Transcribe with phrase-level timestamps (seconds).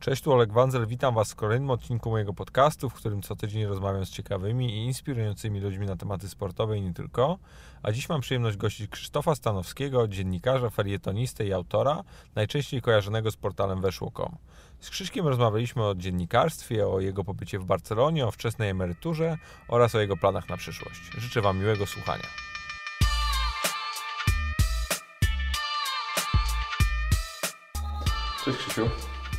[0.00, 3.64] Cześć, tu Oleg Wanzel, witam Was w kolejnym odcinku mojego podcastu, w którym co tydzień
[3.64, 7.38] rozmawiam z ciekawymi i inspirującymi ludźmi na tematy sportowe i nie tylko.
[7.82, 13.80] A dziś mam przyjemność gościć Krzysztofa Stanowskiego, dziennikarza, felietonistę i autora, najczęściej kojarzonego z portalem
[13.80, 14.36] weszło.com.
[14.80, 19.38] Z Krzyszkiem rozmawialiśmy o dziennikarstwie, o jego pobycie w Barcelonie, o wczesnej emeryturze
[19.68, 21.00] oraz o jego planach na przyszłość.
[21.18, 22.26] Życzę Wam miłego słuchania.
[28.44, 28.90] Cześć Krzysiu.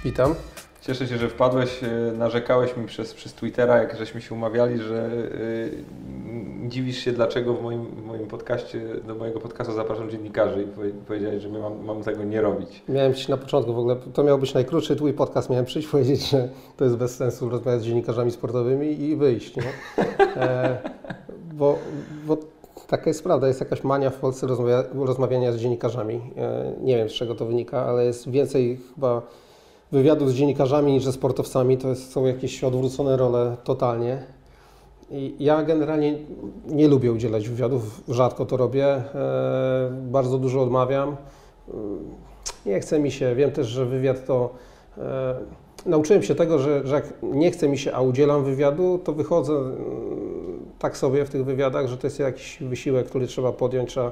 [0.05, 0.35] Witam.
[0.81, 1.83] Cieszę się, że wpadłeś.
[1.83, 1.87] E,
[2.17, 5.09] narzekałeś mi przez, przez Twittera, jak żeśmy się umawiali, że
[6.63, 10.91] yy, dziwisz się, dlaczego w moim, w moim podcaście, do mojego podcastu zapraszam dziennikarzy i
[11.07, 12.83] powiedziałeś, że mam, mam tego nie robić.
[12.89, 16.29] Miałem Ci na początku w ogóle, to miał być najkrótszy Twój podcast, miałem przyjść powiedzieć,
[16.29, 19.63] że to jest bez sensu rozmawiać z dziennikarzami sportowymi i wyjść, nie?
[20.35, 20.77] E,
[21.53, 21.79] bo,
[22.27, 22.37] bo
[22.87, 26.21] taka jest prawda, jest jakaś mania w Polsce rozmawia, rozmawiania z dziennikarzami.
[26.37, 29.21] E, nie wiem z czego to wynika, ale jest więcej chyba
[29.91, 31.77] wywiadów z dziennikarzami niż ze sportowcami.
[31.77, 34.23] To jest, są jakieś odwrócone role totalnie.
[35.11, 36.17] I ja generalnie
[36.67, 39.03] nie lubię udzielać wywiadów, rzadko to robię, e,
[39.91, 41.15] bardzo dużo odmawiam.
[42.65, 44.53] Nie chce mi się, wiem też, że wywiad to.
[44.97, 45.35] E,
[45.85, 49.53] nauczyłem się tego, że, że jak nie chce mi się, a udzielam wywiadu, to wychodzę
[50.79, 54.11] tak sobie w tych wywiadach, że to jest jakiś wysiłek, który trzeba podjąć, trzeba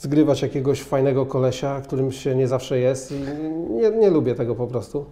[0.00, 3.20] zgrywać jakiegoś fajnego kolesia, którym się nie zawsze jest i
[3.70, 5.04] nie, nie lubię tego po prostu.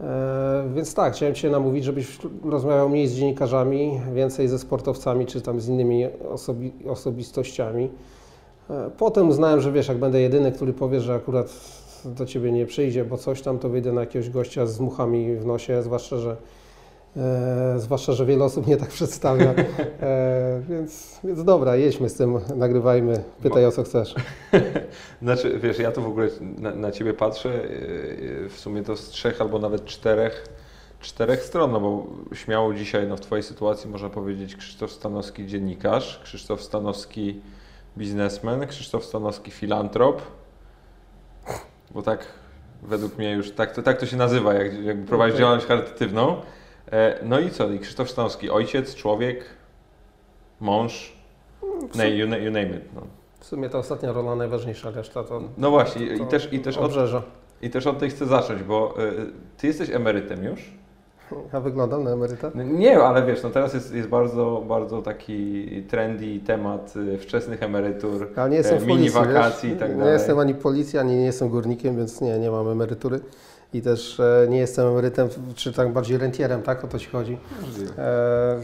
[0.00, 5.40] E, więc tak, chciałem Cię namówić, żebyś rozmawiał mniej z dziennikarzami, więcej ze sportowcami czy
[5.40, 7.90] tam z innymi osobi osobistościami.
[8.70, 11.52] E, potem uznałem, że wiesz, jak będę jedyny, który powie, że akurat
[12.04, 15.46] do Ciebie nie przyjdzie, bo coś tam, to wyjdę na jakiegoś gościa z muchami w
[15.46, 16.36] nosie, zwłaszcza, że
[17.16, 19.54] E, zwłaszcza, że wiele osób mnie tak przedstawia.
[20.00, 24.14] E, więc, więc dobra, jedźmy z tym, nagrywajmy, pytaj o co chcesz.
[25.22, 29.08] znaczy, wiesz, ja to w ogóle na, na Ciebie patrzę, e, w sumie to z
[29.08, 30.44] trzech albo nawet czterech,
[31.00, 36.20] czterech stron, no bo śmiało dzisiaj no, w Twojej sytuacji można powiedzieć Krzysztof Stanowski dziennikarz,
[36.24, 37.40] Krzysztof Stanowski
[37.98, 40.22] biznesmen, Krzysztof Stanowski filantrop,
[41.90, 42.26] bo tak
[42.82, 45.40] według mnie już tak to, tak to się nazywa, jak, jak prowadzisz okay.
[45.40, 46.36] działalność charytatywną.
[46.92, 47.70] E, no i co?
[47.70, 49.44] I Krzysztof Stanowski, ojciec, człowiek,
[50.60, 51.12] mąż,
[51.94, 52.94] no, you, you name it.
[52.94, 53.00] No.
[53.40, 55.42] W sumie ta ostatnia rola najważniejsza, reszta to.
[55.58, 56.92] No właśnie, to i, też, i, też od,
[57.62, 60.80] i też od tej chcę zacząć, bo y, ty jesteś emerytem już.
[61.52, 62.50] A wyglądam na emeryta?
[62.54, 67.62] No nie, ale wiesz, no teraz jest, jest bardzo, bardzo taki trendy temat y, wczesnych
[67.62, 69.76] emerytur, ale nie jestem mini policji, wakacji wiesz?
[69.76, 70.06] i tak dalej.
[70.06, 73.20] Nie jestem ani policji, ani nie jestem górnikiem, więc nie, nie mam emerytury
[73.72, 76.84] i też e, nie jestem emerytem, czy tak bardziej rentierem, tak?
[76.84, 77.38] O to Ci chodzi?
[77.98, 78.60] E,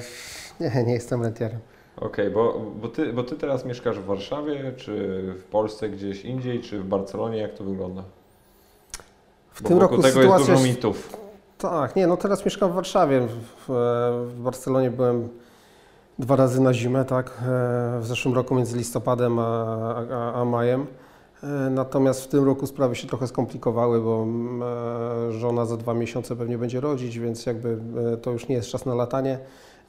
[0.60, 1.58] nie, nie jestem rentierem.
[1.96, 6.24] Okej, okay, bo, bo, ty, bo Ty teraz mieszkasz w Warszawie, czy w Polsce gdzieś
[6.24, 7.38] indziej, czy w Barcelonie?
[7.38, 8.02] Jak to wygląda?
[9.52, 11.16] W bo tym roku tego sytuacja jest dużo mitów.
[11.58, 13.20] Tak, nie, no teraz mieszkam w Warszawie.
[13.20, 13.72] W,
[14.26, 15.28] w Barcelonie byłem
[16.18, 17.26] dwa razy na zimę, tak?
[17.26, 17.32] E,
[18.00, 19.76] w zeszłym roku między listopadem a,
[20.10, 20.86] a, a majem.
[21.42, 24.62] E, natomiast w tym roku sprawy się trochę skomplikowały, bo mm,
[25.28, 27.78] e, żona za dwa miesiące pewnie będzie rodzić, więc jakby
[28.12, 29.38] e, to już nie jest czas na latanie.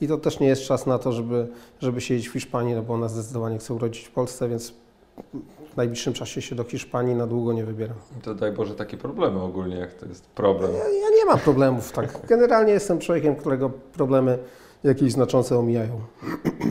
[0.02, 1.48] I to też nie jest czas na to, żeby,
[1.80, 4.74] żeby siedzieć w Hiszpanii, no bo ona zdecydowanie chce urodzić w Polsce, więc
[5.74, 7.98] w najbliższym czasie się do Hiszpanii na długo nie wybieram.
[8.22, 10.72] To daj Boże takie problemy ogólnie, jak to jest problem.
[10.74, 12.28] Ja, ja nie mam problemów, tak.
[12.28, 14.40] Generalnie jestem człowiekiem, którego problemy
[14.88, 16.00] jakieś znaczące omijają.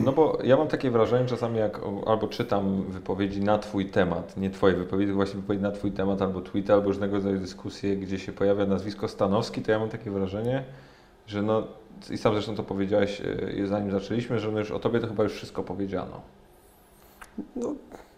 [0.05, 4.49] No bo ja mam takie wrażenie czasami, jak albo czytam wypowiedzi na Twój temat, nie
[4.49, 8.31] Twoje wypowiedzi, właśnie wypowiedzi na Twój temat, albo tweety, albo różnego rodzaju dyskusje, gdzie się
[8.31, 10.63] pojawia nazwisko Stanowski, to ja mam takie wrażenie,
[11.27, 11.63] że no,
[12.09, 13.21] i sam zresztą to powiedziałeś,
[13.61, 16.21] e, zanim zaczęliśmy, że no już o Tobie to chyba już wszystko powiedziano.
[17.55, 17.73] No,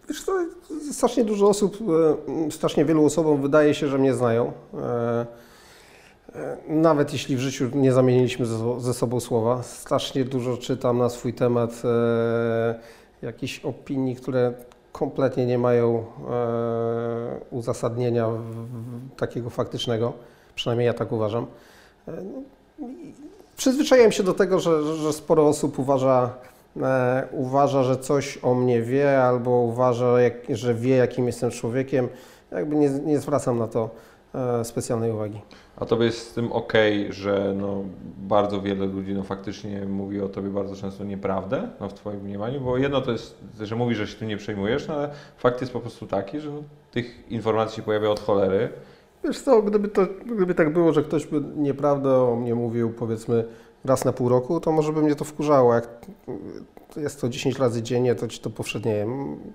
[0.08, 0.32] wiesz, to
[0.92, 1.78] strasznie dużo osób,
[2.46, 4.52] e, strasznie wielu osobom wydaje się, że mnie znają.
[4.74, 5.26] E,
[6.68, 8.46] nawet jeśli w życiu nie zamieniliśmy
[8.78, 14.52] ze sobą słowa, strasznie dużo czytam na swój temat e, jakichś opinii, które
[14.92, 20.12] kompletnie nie mają e, uzasadnienia w, w, takiego faktycznego.
[20.54, 21.46] Przynajmniej ja tak uważam.
[22.08, 22.12] E,
[23.56, 26.30] przyzwyczaiłem się do tego, że, że sporo osób uważa,
[26.82, 32.08] e, uważa, że coś o mnie wie, albo uważa, jak, że wie, jakim jestem człowiekiem.
[32.52, 33.90] Jakby nie, nie zwracam na to
[34.34, 35.40] e, specjalnej uwagi.
[35.80, 36.72] A tobie jest z tym ok,
[37.10, 37.84] że no,
[38.18, 42.60] bardzo wiele ludzi no, faktycznie mówi o tobie bardzo często nieprawdę no, w twoim mniemaniu,
[42.60, 45.72] bo jedno to jest, że mówisz, że się tym nie przejmujesz, no, ale fakt jest
[45.72, 48.68] po prostu taki, że no, tych informacji się pojawia od cholery.
[49.24, 50.06] Wiesz co, gdyby, to,
[50.36, 53.44] gdyby tak było, że ktoś by nieprawdę o mnie mówił powiedzmy
[53.84, 55.74] raz na pół roku, to może by mnie to wkurzało.
[55.74, 55.88] Jak
[56.96, 59.06] jest to 10 razy dziennie, to ci to powszednieje.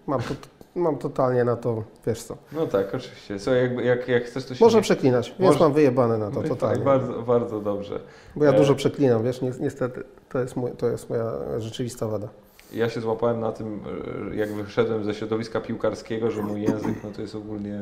[0.07, 0.33] Mam to
[0.75, 2.37] mam totalnie na to, wiesz co.
[2.51, 3.39] No tak, oczywiście.
[3.39, 4.81] Słuchaj, jak, jak, jak chcesz, to się Może nie...
[4.81, 6.83] przeklinać, więc Może- mam wyjebane na to Tak, totalnie.
[6.85, 7.99] bardzo, bardzo dobrze.
[8.35, 12.07] Bo ja E, dużo przeklinam, wiesz, ni- niestety to jest, mój, to jest moja rzeczywista
[12.07, 12.27] wada.
[12.73, 13.79] Ja się złapałem na tym,
[14.31, 17.79] e, jak wyszedłem ze środowiska piłkarskiego, że mój język no to jest ogólnie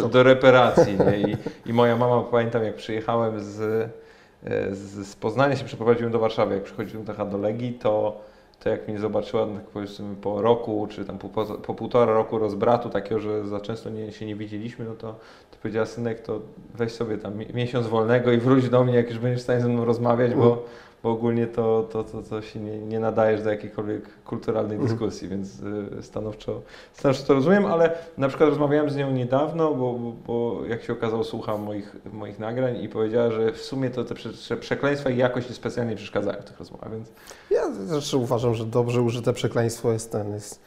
[0.00, 0.98] do, do reparacji.
[0.98, 1.18] Nie?
[1.20, 1.36] I,
[1.66, 6.54] I moja mama, pamiętam jak przyjechałem z, e, z, z Poznania, się przeprowadziłem do Warszawy,
[6.54, 8.20] jak przychodziłem do Legii, to,
[8.62, 12.38] to jak mnie zobaczyła, tak powiedzmy po roku, czy tam po, po, po półtora roku
[12.38, 15.06] rozbratu takiego, że za często nie, się nie widzieliśmy, no to,
[15.50, 16.40] to powiedziała, synek, to
[16.74, 19.60] weź sobie tam mi- miesiąc wolnego i wróć do mnie, jak już będziesz w stanie
[19.60, 20.64] ze mną rozmawiać, bo,
[21.02, 24.88] bo ogólnie to, to, to, to się nie, nie nadajesz do jakiejkolwiek kulturalnej Mhm.
[24.90, 25.60] dyskusji, więc
[25.98, 26.62] y, stanowczo,
[26.92, 30.92] stanowczo to rozumiem, ale na przykład rozmawiałem z nią niedawno, bo, bo, bo jak się
[30.92, 35.48] okazało słucham moich, moich nagrań i powiedziała, że w sumie to te prze, przekleństwa jakoś
[35.48, 37.08] nie specjalnie przeszkadzają w tych rozmowach, więc
[37.50, 40.60] Ja zresztą uważam, że dobrze użyte przekleństwo jest ten, jest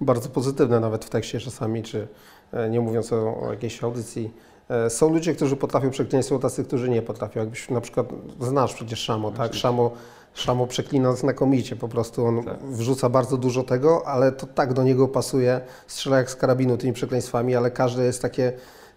[0.00, 2.08] bardzo pozytywne nawet w tekście czasami, czy
[2.52, 4.30] e, nie mówiąc o, o jakiejś audycji.
[4.70, 7.40] E, Są ludzie, którzy potrafią przeklinać, są tacy, którzy nie potrafią.
[7.40, 8.06] Jakbyś na przykład,
[8.40, 9.54] znasz przecież Szamo, tak?
[9.54, 9.90] Szamo,
[10.34, 12.62] Szamo przeklina znakomicie, po prostu on Tak.
[12.62, 16.92] wrzuca bardzo dużo tego, ale to tak do niego pasuje, strzela jak z karabinu tymi
[16.92, 18.52] przekleństwami, ale każde jest takie,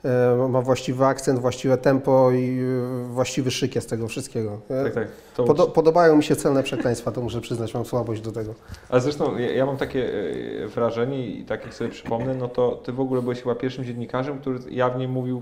[0.06, 4.62] e, ma właściwy akcent, właściwe tempo i e, właściwy szyk jest tego wszystkiego.
[4.84, 5.08] Tak, tak.
[5.36, 8.54] To, Podo- podobają mi się celne przekleństwa, to muszę przyznać, mam słabość do tego.
[8.90, 10.12] Ale zresztą ja, ja mam takie
[10.76, 14.40] wrażenie i tak jak sobie przypomnę, no to ty w ogóle byłeś chyba pierwszym dziennikarzem,
[14.40, 15.42] który jawnie mówił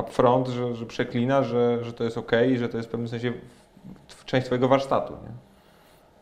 [0.00, 2.16] upfront, że, że przeklina, że, że to jest
[2.50, 3.32] i że to jest w pewnym sensie
[4.24, 5.28] część twojego warsztatu, nie?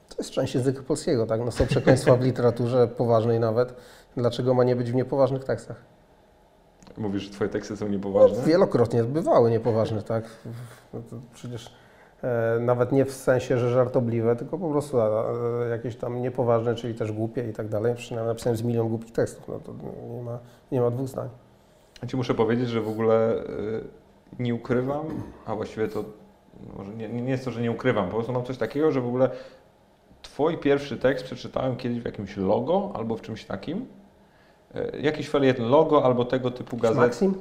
[0.09, 1.41] To jest część języka polskiego, tak?
[1.45, 3.75] No są przekleństwa w literaturze, poważnej nawet.
[4.17, 5.77] Dlaczego ma nie być w niepoważnych tekstach?
[6.99, 8.43] Mówisz, że twoje teksty są No, niepoważne?
[8.45, 10.25] wielokrotnie bywały niepoważne, tak?
[10.95, 11.01] No
[11.35, 11.75] przecież
[12.23, 16.95] e, nawet nie w sensie, że żartobliwe, tylko po prostu e, jakieś tam niepoważne, czyli
[16.95, 17.95] też głupie i tak dalej.
[17.95, 19.73] Przynajmniej napisałem z milion głupich tekstów, no to
[20.15, 20.39] nie ma,
[20.73, 21.29] nie ma dwóch zdań.
[22.03, 23.85] Ja ci muszę powiedzieć, że w ogóle y,
[24.39, 25.07] nie ukrywam,
[25.47, 26.05] a właściwie to
[26.77, 29.07] może nie, nie jest to, że nie ukrywam, po prostu mam coś takiego, że w
[29.07, 29.31] ogóle
[30.23, 33.87] twój pierwszy tekst przeczytałem kiedyś w jakimś logo albo w czymś takim.
[34.77, 36.97] Y, Jakiś felieton logo albo tego typu gazet.
[36.99, 37.35] Maxim?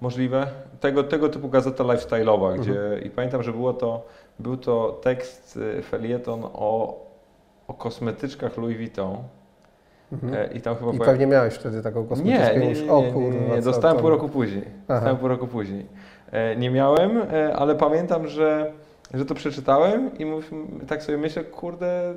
[0.00, 0.46] Możliwe.
[0.80, 2.60] Tego, tego typu gazeta lifestyle'owa, Mhm.
[2.60, 4.06] gdzie i pamiętam, że było to,
[4.38, 7.00] był to tekst, y, felieton o,
[7.68, 9.16] o kosmetyczkach Louis Vuitton.
[10.12, 10.34] Mhm.
[10.34, 12.90] E, I tam chyba I pojawi- pewnie miałeś wtedy taką kosmetyczkę nie, nie, już.
[12.90, 14.64] O nie, kurwa, nie, dostałem pół roku później.
[14.64, 14.94] Aha.
[14.94, 15.86] Dostałem pół roku później.
[16.56, 18.72] Nie miałem, e, ale pamiętam, że,
[19.14, 20.50] że to przeczytałem i mów,
[20.88, 22.14] tak sobie myślę, kurde,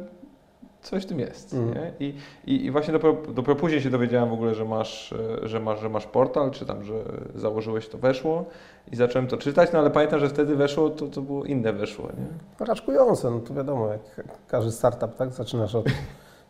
[0.82, 1.54] coś w tym jest.
[1.54, 1.92] Mhm.
[2.00, 2.16] I,
[2.48, 5.14] i, I właśnie dopiero, dopiero później się dowiedziałem w ogóle, że masz,
[5.44, 6.94] e, że, masz, że masz portal, czy tam, że
[7.36, 8.46] założyłeś to weszło
[8.92, 12.06] i zacząłem to czytać, no ale pamiętam, że wtedy weszło, to, to było inne weszło.
[12.06, 12.66] Nie?
[12.66, 14.02] Raczkujące, no to wiadomo, jak
[14.48, 15.32] każdy startup, tak?
[15.32, 15.86] Zaczynasz od,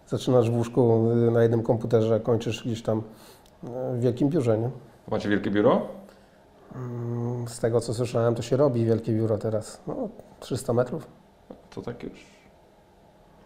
[0.08, 2.98] zaczynasz w łóżku y, na jednym komputerze, a kończysz gdzieś tam
[3.64, 4.70] y, w wielkim biurze, nie?
[5.12, 5.82] Macie wielkie biuro?
[6.76, 9.82] Mm, Z tego co słyszałem, to się robi wielkie biuro teraz.
[9.88, 9.96] No,
[10.40, 11.08] 300 metrów.
[11.76, 12.26] To tak już.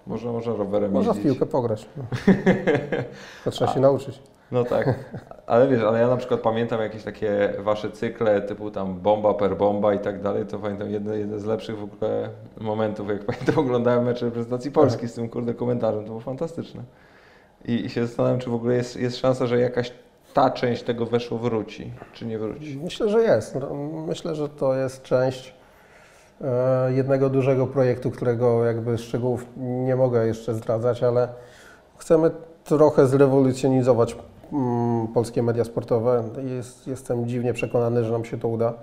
[0.07, 1.31] Można, można rowerem Można w jeździć.
[1.33, 1.89] piłkę pograć.
[1.97, 2.03] No.
[3.43, 4.21] To trzeba się nauczyć.
[4.51, 4.93] No tak,
[5.47, 9.57] ale wiesz, ale ja na przykład pamiętam jakieś takie wasze cykle typu tam bomba per
[9.57, 12.29] bomba i tak dalej, to pamiętam jedne, jedne z lepszych w ogóle
[12.61, 16.83] momentów, jak pamiętam oglądałem mecze reprezentacji Polski z tym kurde komentarzem, to było fantastyczne.
[17.65, 19.91] I, i się zastanawiam, czy w ogóle jest, jest szansa, że jakaś
[20.33, 22.79] ta część tego weszło wróci, czy nie wróci.
[22.83, 23.55] Myślę, że jest.
[23.55, 23.73] No,
[24.07, 25.55] Myślę, że to jest część
[26.41, 31.27] e, jednego dużego projektu, którego jakby szczegółów nie mogę jeszcze zdradzać, ale
[31.97, 32.31] chcemy
[32.63, 34.15] trochę zrewolucjonizować
[35.13, 36.23] polskie media sportowe.
[36.43, 38.73] Jest, jestem dziwnie przekonany, że nam się to uda.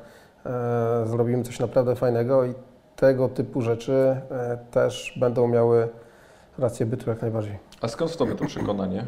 [0.47, 2.54] E, zrobimy coś naprawdę fajnego i
[2.97, 3.92] tego typu rzeczy
[4.30, 5.88] e, też będą miały
[6.59, 7.59] rację bytu jak najbardziej.
[7.80, 9.04] A skąd w tobie to przekonanie?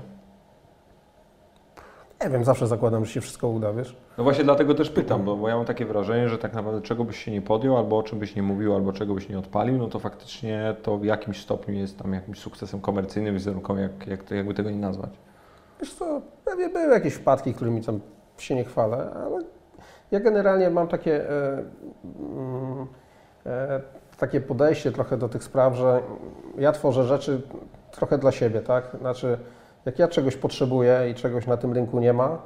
[2.24, 3.96] Nie wiem, zawsze zakładam, że się wszystko uda, wiesz?
[4.18, 7.04] No właśnie dlatego też pytam, bo, bo ja mam takie wrażenie, że tak naprawdę czego
[7.04, 9.78] byś się nie podjął, albo o czym byś nie mówił, albo czego byś nie odpalił,
[9.78, 14.30] no to faktycznie to w jakimś stopniu jest tam jakimś sukcesem komercyjnym, wizerunkowym, jak, jak
[14.30, 15.10] jakby tego nie nazwać.
[15.80, 18.00] Wiesz co, pewnie były jakieś wpadki, którymi tam
[18.38, 19.38] się nie chwalę, ale
[20.10, 21.64] ja generalnie mam takie, e,
[22.20, 22.86] mm,
[23.46, 23.80] e,
[24.18, 26.02] takie podejście trochę do tych spraw, że
[26.58, 27.42] ja tworzę rzeczy
[27.90, 28.96] trochę dla siebie, tak?
[29.00, 29.38] Znaczy,
[29.84, 32.38] jak ja czegoś potrzebuję i czegoś na tym rynku nie ma,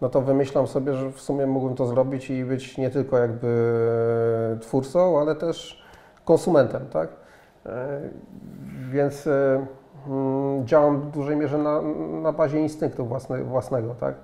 [0.00, 3.48] no to wymyślam sobie, że w sumie mógłbym to zrobić i być nie tylko jakby
[4.60, 5.84] twórcą, ale też
[6.24, 7.08] konsumentem, tak?
[7.66, 8.00] E,
[8.90, 9.66] Więc e,
[10.64, 11.82] działam w dużej mierze na,
[12.22, 14.14] na bazie instynktu własne, własnego, tak?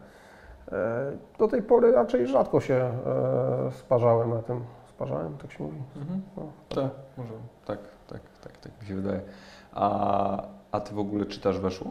[0.72, 2.92] E, Do tej pory raczej rzadko się e,
[3.72, 4.60] sparzałem na tym.
[4.88, 5.78] Sparzałem, tak się mówi.
[6.36, 6.42] No.
[6.68, 7.32] Tak, może.
[7.66, 9.20] Tak, tak, tak, tak mi się wydaje.
[9.72, 11.90] A, a ty w ogóle czytasz weszło?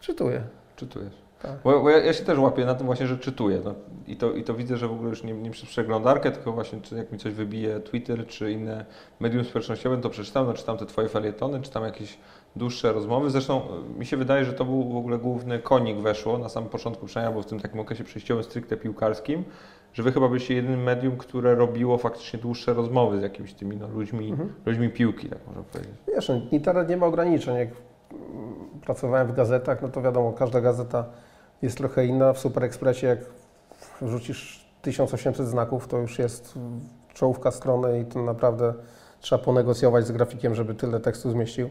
[0.00, 0.42] Czytuję.
[0.76, 1.24] Czytujesz?
[1.42, 1.52] Tak.
[1.64, 3.60] Bo, bo ja, ja się też łapię na tym właśnie, że czytuję.
[3.64, 3.74] No,
[4.06, 6.80] i, to, I to widzę, że w ogóle już nie, nie przez przeglądarkę, tylko właśnie
[6.80, 8.84] czy jak mi coś wybije Twitter czy inne
[9.20, 12.18] medium społecznościowe, to przeczytam, no, czytam te Twoje felietony, czytam jakieś
[12.56, 13.30] dłuższe rozmowy.
[13.30, 13.60] Zresztą
[13.96, 17.06] y, mi się wydaje, że to był w ogóle główny konik weszło na samym początku
[17.06, 19.44] przynajmniej, bo w tym takim okresie przejściowym stricte piłkarskim,
[19.92, 23.88] że Wy chyba byliście jedynym medium, które robiło faktycznie dłuższe rozmowy z jakimiś tymi no,
[23.88, 24.52] ludźmi, Mhm.
[24.66, 25.94] ludźmi piłki, tak można powiedzieć.
[26.08, 27.56] Wiesz, no, internet nie ma ograniczeń.
[27.56, 27.68] Jak
[28.12, 31.04] mm, pracowałem w gazetach, no to wiadomo, każda gazeta
[31.62, 32.32] jest trochę inna.
[32.32, 33.18] W Super Expressie jak
[34.02, 36.58] wrzucisz 1800 znaków, to już jest
[37.14, 38.74] czołówka strony i to naprawdę
[39.20, 41.68] trzeba ponegocjować z grafikiem, żeby tyle tekstu zmieścił.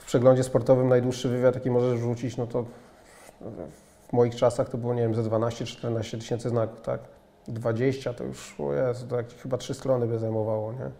[0.00, 2.64] W przeglądzie sportowym najdłuższy wywiad, jaki możesz wrzucić, no to
[4.08, 7.00] w moich czasach to było, nie wiem, ze 12-14 tysięcy znaków, tak?
[7.48, 10.90] 20 to już, o Jezu, to jak chyba trzy strony by zajmowało, nie?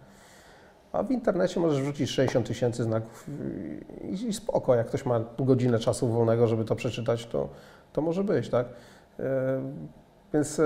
[0.91, 3.29] A w internecie możesz wrzucić 60 tysięcy znaków
[4.03, 7.49] i, i spoko, jak ktoś ma godzinę czasu wolnego, żeby to przeczytać, to,
[7.93, 8.67] to może być, tak?
[9.19, 9.61] E,
[10.33, 10.65] więc e,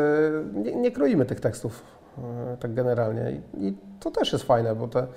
[0.54, 1.84] nie, nie kroimy tych tekstów
[2.18, 5.08] e, tak generalnie I, i to też jest fajne, bo te,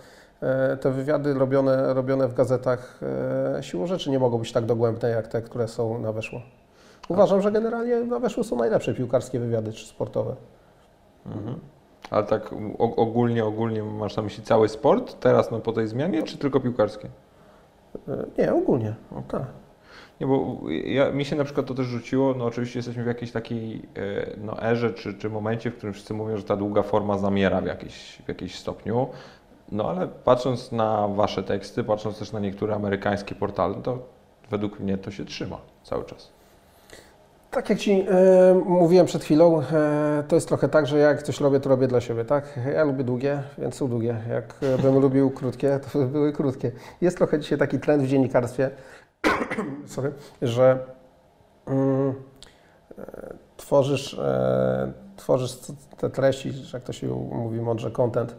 [0.81, 3.01] te wywiady robione, robione w gazetach
[3.59, 6.41] e, siłą rzeczy nie mogą być tak dogłębne jak te, które są na weszło.
[7.09, 10.37] Uważam, że generalnie na weszło są najlepsze piłkarskie wywiady czy sportowe.
[11.27, 11.59] Mhm.
[12.11, 16.39] Ale tak ogólnie, ogólnie masz na myśli cały sport teraz no, po tej zmianie, czy
[16.39, 17.09] tylko piłkarskie?
[18.09, 18.95] E, Nie, ogólnie.
[19.29, 19.47] Tak.
[20.21, 23.33] Nie, bo ja, mi się na przykład to też rzuciło, no oczywiście jesteśmy w jakiejś
[23.33, 27.19] takiej e, no, erze czy, czy momencie, w którym wszyscy mówią, że ta długa forma
[27.19, 29.09] zamiera w, jakiejś, w jakimś stopniu.
[29.73, 33.99] No ale patrząc na Wasze teksty, patrząc też na niektóre amerykańskie portale, to
[34.51, 36.39] według mnie to się trzyma cały czas.
[37.51, 38.05] Tak jak Ci e,
[38.67, 42.01] mówiłem przed chwilą, e, to jest trochę tak, że jak coś robię, to robię dla
[42.01, 42.61] siebie, tak?
[42.75, 44.17] Ja lubię długie, więc są długie.
[44.31, 46.73] Jak e, bym lubił krótkie, to by były krótkie.
[47.01, 48.71] Jest trochę dzisiaj taki trend w dziennikarstwie,
[49.87, 50.79] sorry, że
[51.67, 52.15] mm,
[52.99, 55.57] e, tworzysz, e, tworzysz
[55.97, 58.37] te treści, jak to się mówi mądrze, content,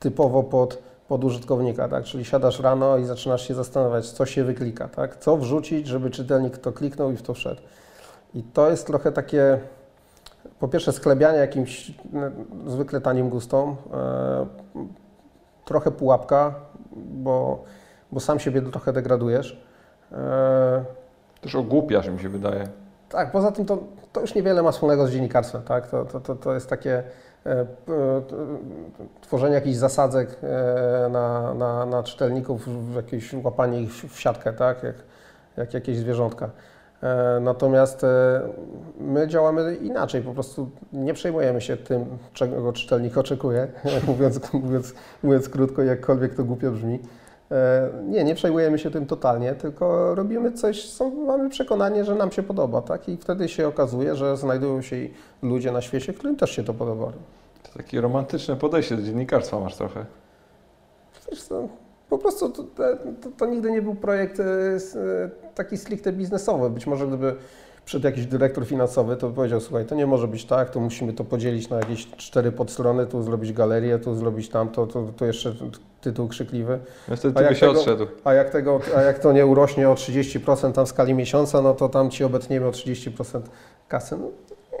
[0.00, 2.04] typowo pod, pod użytkownika, tak?
[2.04, 5.16] Czyli siadasz rano i zaczynasz się zastanawiać, co się wyklika, tak?
[5.16, 7.60] Co wrzucić, żeby czytelnik to kliknął i w to wszedł.
[8.34, 9.58] I to jest trochę takie,
[10.58, 11.94] po pierwsze sklebianie jakimś e,
[12.66, 14.46] zwykle tanim gustom, e,
[15.64, 16.54] trochę pułapka,
[16.96, 17.64] bo,
[18.12, 19.62] bo sam siebie trochę degradujesz.
[20.12, 20.84] E,
[21.40, 22.68] Też ogłupiasz mi się wydaje.
[23.08, 23.78] tak, poza tym to,
[24.12, 25.86] to już niewiele ma wspólnego z dziennikarstwem, tak?
[25.86, 27.04] To, to, to, to jest takie e, e,
[29.20, 34.82] tworzenie jakichś zasadzek e, na, na, na czytelników, jakieś łapanie ich w siatkę, tak?
[34.82, 34.96] Jak,
[35.56, 36.50] jak jakieś zwierzątka.
[37.02, 38.40] E, Natomiast e,
[39.00, 43.68] my działamy inaczej, po prostu nie przejmujemy się tym, czego czytelnik oczekuje,
[44.08, 46.98] mówiąc, mówiąc, mówiąc krótko, jakkolwiek to głupio brzmi.
[47.52, 52.32] E, Nie, nie przejmujemy się tym totalnie, tylko robimy coś, co mamy przekonanie, że nam
[52.32, 53.08] się podoba, tak?
[53.08, 54.96] I wtedy się okazuje, że znajdują się
[55.42, 57.12] ludzie na świecie, którym też się to podoba.
[57.62, 60.06] To takie romantyczne podejście do dziennikarstwa masz trochę.
[61.30, 61.68] Wiesz co,
[62.08, 62.62] po prostu to,
[63.22, 66.70] to, to nigdy nie był projekt e, e, taki stricte biznesowy.
[66.70, 67.34] Być może gdyby
[67.84, 71.24] przyszedł jakiś dyrektor finansowy, to powiedział, słuchaj, to nie może być tak, to musimy to
[71.24, 75.54] podzielić na jakieś cztery podstrony, tu zrobić galerię, tu zrobić tamto, tu, tu jeszcze
[76.00, 76.78] tytuł krzykliwy.
[77.08, 78.06] Niestety A jak się tego- odszedł.
[78.24, 81.74] A jak, tego, a jak to nie urośnie o 30% tam w skali miesiąca, no
[81.74, 83.40] to tam ci obetniemy o 30%
[83.88, 84.16] kasy.
[84.16, 84.30] No,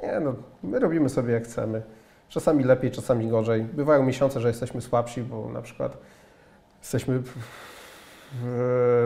[0.02, 1.82] nie, no, my robimy sobie jak chcemy.
[2.28, 3.62] Czasami lepiej, czasami gorzej.
[3.62, 5.96] Bywają miesiące, że jesteśmy słabsi, bo na przykład
[6.82, 7.22] jesteśmy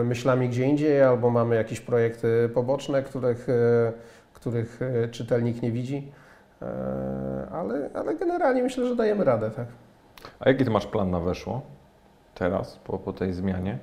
[0.03, 3.93] myślami gdzie indziej, albo mamy jakieś projekty poboczne, których, e,
[4.33, 6.11] których e, czytelnik nie widzi.
[6.61, 9.67] E, Ale, ale generalnie myślę, że dajemy radę, tak.
[10.39, 11.61] A jaki ty masz plan na weszło
[12.35, 13.77] teraz, po, po tej zmianie?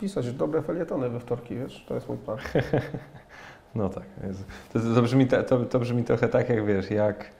[0.00, 2.38] Pisać dobre felietony we wtorki, wiesz, to jest mój plan.
[3.74, 4.04] No tak.
[4.72, 7.30] To, to, brzmi, to, to brzmi trochę tak, jak wiesz, jak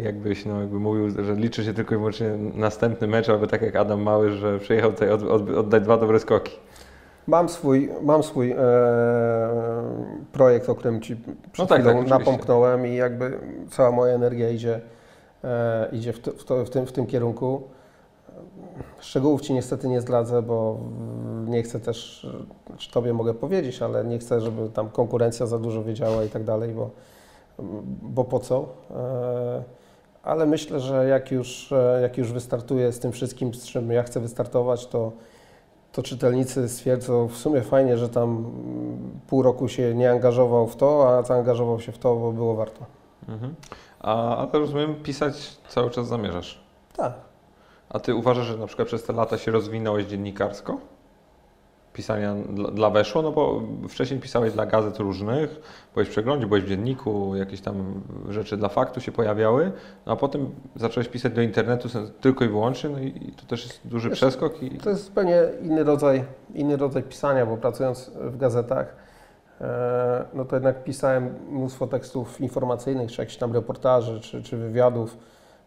[0.00, 3.76] jakbyś no, jakby mówił, że liczy się tylko i wyłącznie następny mecz, albo tak jak
[3.76, 6.52] Adam Mały, że przyjechał tutaj od, od, oddać dwa dobre skoki.
[7.26, 8.56] Mam swój, mam swój e,
[10.32, 11.16] projekt, o którym Ci
[11.52, 13.38] przed No tak, tak, napomknąłem i jakby
[13.70, 14.80] cała moja energia idzie,
[15.44, 17.62] e, idzie w, ty- w, to, w, tym, w tym kierunku.
[19.00, 20.78] Szczegółów Ci niestety nie zdradzę, bo
[21.46, 22.26] nie chcę też,
[22.78, 26.44] czy Tobie mogę powiedzieć, ale nie chcę, żeby tam konkurencja za dużo wiedziała i tak
[26.44, 26.90] dalej, bo,
[28.02, 28.68] bo po co.
[28.90, 29.62] E,
[30.22, 34.02] ale myślę, że jak już, e, jak już wystartuję z tym wszystkim, z czym ja
[34.02, 35.12] chcę wystartować, to
[35.96, 40.76] to czytelnicy stwierdzą, w sumie fajnie, że tam mm, pół roku się nie angażował w
[40.76, 42.84] to, a zaangażował się w to, bo było warto.
[43.28, 43.54] Mhm.
[44.00, 46.60] A, ale rozumiem, pisać cały czas zamierzasz.
[46.96, 47.14] Tak.
[47.88, 50.78] A ty uważasz, że na przykład przez te lata się rozwinąłeś dziennikarsko?
[51.96, 55.60] Pisania dla, dla Weszło, no bo wcześniej pisałeś dla gazet różnych,
[55.94, 59.72] byłeś w przeglądzie, byłeś w dzienniku, jakieś tam rzeczy dla faktu się pojawiały,
[60.06, 61.88] no a potem zacząłeś pisać do internetu
[62.20, 64.62] tylko i wyłącznie, no i, i to też jest duży Wiesz, przeskok.
[64.62, 64.70] I...
[64.70, 66.24] To jest zupełnie inny rodzaj,
[66.54, 68.96] inny rodzaj pisania, bo pracując w gazetach,
[69.60, 75.16] e, no to jednak pisałem mnóstwo tekstów informacyjnych, czy jakichś tam reportaży, czy, czy wywiadów.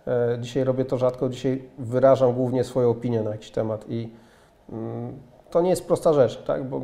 [0.07, 4.09] E, Dzisiaj robię to rzadko, dzisiaj wyrażam głównie swoją opinię na jakiś temat i
[4.71, 5.13] mm,
[5.51, 6.63] to nie jest prosta rzecz, tak?
[6.63, 6.82] Bo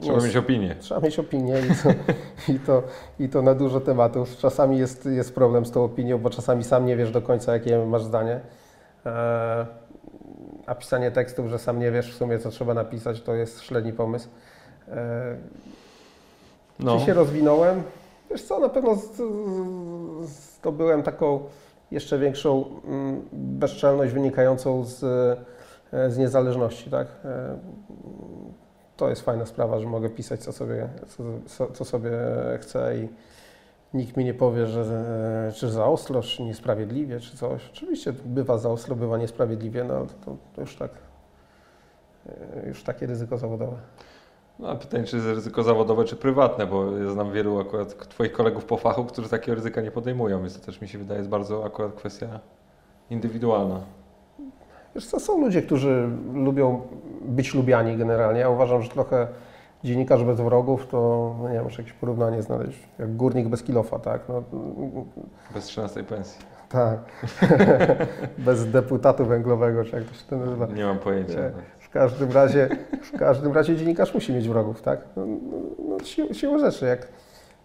[0.00, 0.76] Trzeba jest, mieć opinię.
[0.78, 1.90] Trzeba mieć opinię i to,
[2.52, 2.82] i, to,
[3.20, 4.36] i to na dużo tematów.
[4.36, 7.78] Czasami jest, jest problem z tą opinią, bo czasami sam nie wiesz do końca, jakie
[7.86, 8.40] masz zdanie.
[9.06, 9.66] E,
[10.66, 13.92] a pisanie tekstów, że sam nie wiesz w sumie, co trzeba napisać, to jest średni
[13.92, 14.28] pomysł.
[14.88, 15.36] E,
[16.78, 16.98] No.
[16.98, 17.82] Czy się rozwinąłem?
[18.30, 18.96] Wiesz co, na pewno
[20.22, 21.40] zdobyłem taką
[21.90, 25.00] jeszcze większą mm, bezczelność wynikającą z,
[26.08, 27.06] z niezależności, tak?
[27.24, 27.58] E,
[28.96, 30.88] To jest fajna sprawa, że mogę pisać co sobie,
[31.46, 32.10] co, co, sobie
[32.60, 33.08] chcę i
[33.94, 34.82] nikt mi nie powie, że
[35.48, 37.70] e, czy za ostro, czy niesprawiedliwie, czy coś.
[37.72, 40.90] Oczywiście bywa za ostro, bywa niesprawiedliwie, no ale to, to już tak,
[42.28, 43.76] e, już takie ryzyko zawodowe.
[44.58, 48.32] No, a pytanie, czy jest ryzyko zawodowe, czy prywatne, bo ja znam wielu akurat Twoich
[48.32, 51.30] kolegów po fachu, którzy takiego ryzyka nie podejmują, więc to też mi się wydaje jest
[51.30, 52.40] bardzo akurat kwestia
[53.10, 53.80] indywidualna.
[54.96, 56.80] Wiesz co, są ludzie, którzy lubią
[57.22, 58.40] być lubiani generalnie.
[58.40, 59.26] Ja uważam, że trochę
[59.84, 63.98] dziennikarz bez wrogów to, no nie wiem, muszę jakieś porównanie znaleźć, jak górnik bez kilofa,
[63.98, 64.20] tak?
[64.28, 64.42] No,
[65.54, 66.40] Bez 13 pensji.
[66.68, 66.98] tak.
[68.38, 70.66] bez deputatu węglowego, czy jak to się to nazywa.
[70.66, 71.38] Nie mam pojęcia.
[71.78, 72.68] W każdym razie,
[73.02, 75.00] w każdym razie dziennikarz musi mieć wrogów, tak?
[75.16, 75.36] No, no,
[75.88, 77.08] no, sił, siłą rzeczy, jak,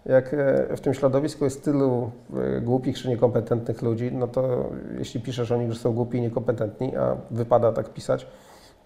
[0.06, 2.12] jak e, w tym środowisku jest tylu
[2.58, 6.22] e, głupich czy niekompetentnych ludzi, no to jeśli piszesz o nich, że są głupi i
[6.22, 8.28] niekompetentni, a wypada tak pisać,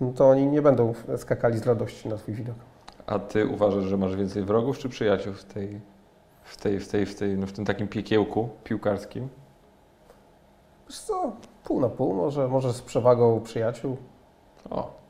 [0.02, 2.56] no to oni nie będą skakali z radości na twój widok.
[3.06, 5.82] A Ty uważasz, że masz więcej wrogów czy przyjaciół w tej,
[6.44, 9.30] w tej, w tej, w tej, no w tym takim piekiełku piłkarskim?
[10.90, 11.32] Wiesz co,
[11.64, 13.98] pół na pół, może, może z przewagą przyjaciół.
[14.70, 15.05] O,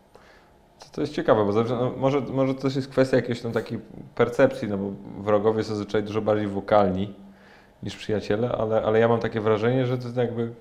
[0.91, 3.79] to, jest ciekawe, bo zawsze, no, może, może to jest kwestia jakiejś tam takiej
[4.15, 4.89] percepcji, no bo
[5.23, 7.13] wrogowie są zazwyczaj dużo bardziej wokalni
[7.83, 10.51] niż przyjaciele, ale, ale ja mam takie wrażenie, że to jest jakby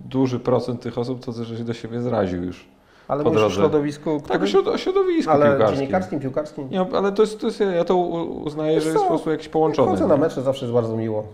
[0.00, 2.68] duży procent tych osób, to że się do siebie zraził już.
[3.08, 3.56] Ale Po mówisz o drodze.
[3.60, 5.76] środowisku, Tak, o środ- o środowisku ale piłkarskim.
[5.78, 6.70] dziennikarskim, piłkarskim.
[6.70, 9.48] Nie, ale to jest, to jest, ja to uznaję, Wiesz że jest po prostu jakiś
[9.48, 9.90] połączony.
[9.90, 11.24] Chodzę na mecze, zawsze jest bardzo miło.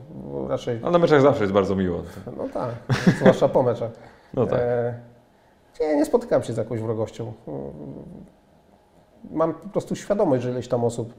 [0.48, 2.02] Raczej, A na meczach zawsze jest bardzo miło.
[2.36, 2.68] no tak,
[3.20, 3.90] zwłaszcza po meczach.
[4.34, 4.58] No tak.
[4.62, 4.94] E,
[5.80, 7.32] nie, nie spotykam się z jakąś wrogością.
[9.30, 11.14] Mam po prostu świadomość, że ileś tam osób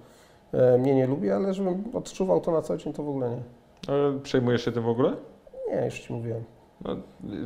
[0.54, 3.42] e, mnie nie lubi, ale żebym odczuwał to na co dzień, to w ogóle nie.
[3.88, 5.12] Ale przejmujesz się tym w ogóle?
[5.72, 6.44] Nie, już Ci mówiłem.
[6.86, 6.96] No,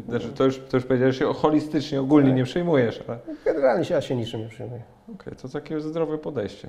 [0.10, 2.38] znaczy, to, już, to już powiedziałeś, że się holistycznie, ogólnie Tak.
[2.38, 4.82] nie przejmujesz, ale Generalnie się ja się niczym nie przejmuję.
[5.14, 6.68] okej, to takie zdrowe podejście.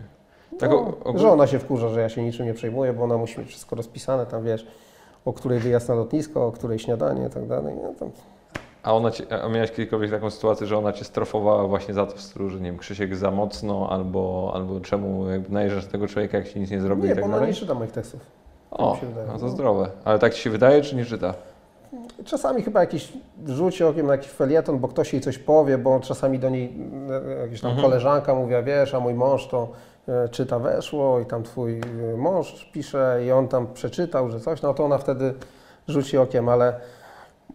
[0.51, 3.17] Tak Tak, o- ogól- Żona się wkurza, że ja się niczym nie przejmuję, bo ona
[3.19, 4.67] musi mieć wszystko rozpisane, tam wiesz,
[5.25, 7.75] o której wyjazd na lotnisko, o której śniadanie i tak dalej.
[7.83, 8.11] No, tam,
[8.85, 9.11] A, ona
[9.45, 12.59] a miałeś kiedykolwiek taką sytuację, że ona cię strofowała właśnie za to w stylu, że
[12.59, 16.71] nie wiem, Krzysiek za mocno, albo, albo czemu najeżdżasz na tego człowieka, jak się nic
[16.71, 17.49] nie zrobi nie, i bo tak ona dalej?
[17.49, 18.21] nie czyta moich tekstów.
[18.71, 19.27] O, się wydaje.
[19.33, 19.89] no to zdrowe.
[20.05, 21.35] Ale tak ci się wydaje, czy nie czyta?
[22.25, 23.13] Czasami chyba jakiś
[23.47, 26.73] rzuci okiem na jakiś felieton, bo ktoś jej coś powie, bo czasami do niej
[27.43, 27.89] jakaś tam Mhm.
[27.89, 29.69] koleżanka mówi, a wiesz, a mój mąż to
[30.09, 31.81] e, czyta weszło i tam twój
[32.15, 35.35] e, mąż pisze i on tam przeczytał, że coś, no to ona wtedy
[35.89, 36.81] rzuci okiem, ale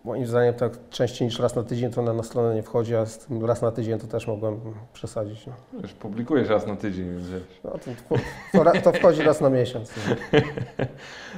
[0.03, 3.05] moim zdaniem tak częściej niż raz na tydzień to ona na stronę nie wchodzi, a
[3.41, 4.59] raz na tydzień to też mogłem
[4.93, 5.47] przesadzić.
[5.47, 7.61] No, Wiesz, publikujesz raz na tydzień, więc wiesz.
[7.63, 9.93] no to, to, to wchodzi raz na miesiąc.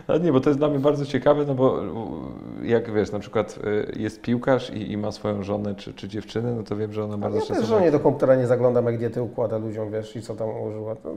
[0.08, 1.80] Ale nie, bo to jest dla mnie bardzo ciekawe, no bo
[2.64, 3.60] jak wiesz, na przykład
[3.96, 7.04] y, jest piłkarz i, i ma swoją żonę czy, czy dziewczynę, no to wiem, że
[7.04, 7.66] ona bardzo Ja też często...
[7.66, 10.96] żonie do komputera nie zaglądam, jak diety układa ludziom, wiesz, i co tam ułożyła.
[10.96, 11.16] To,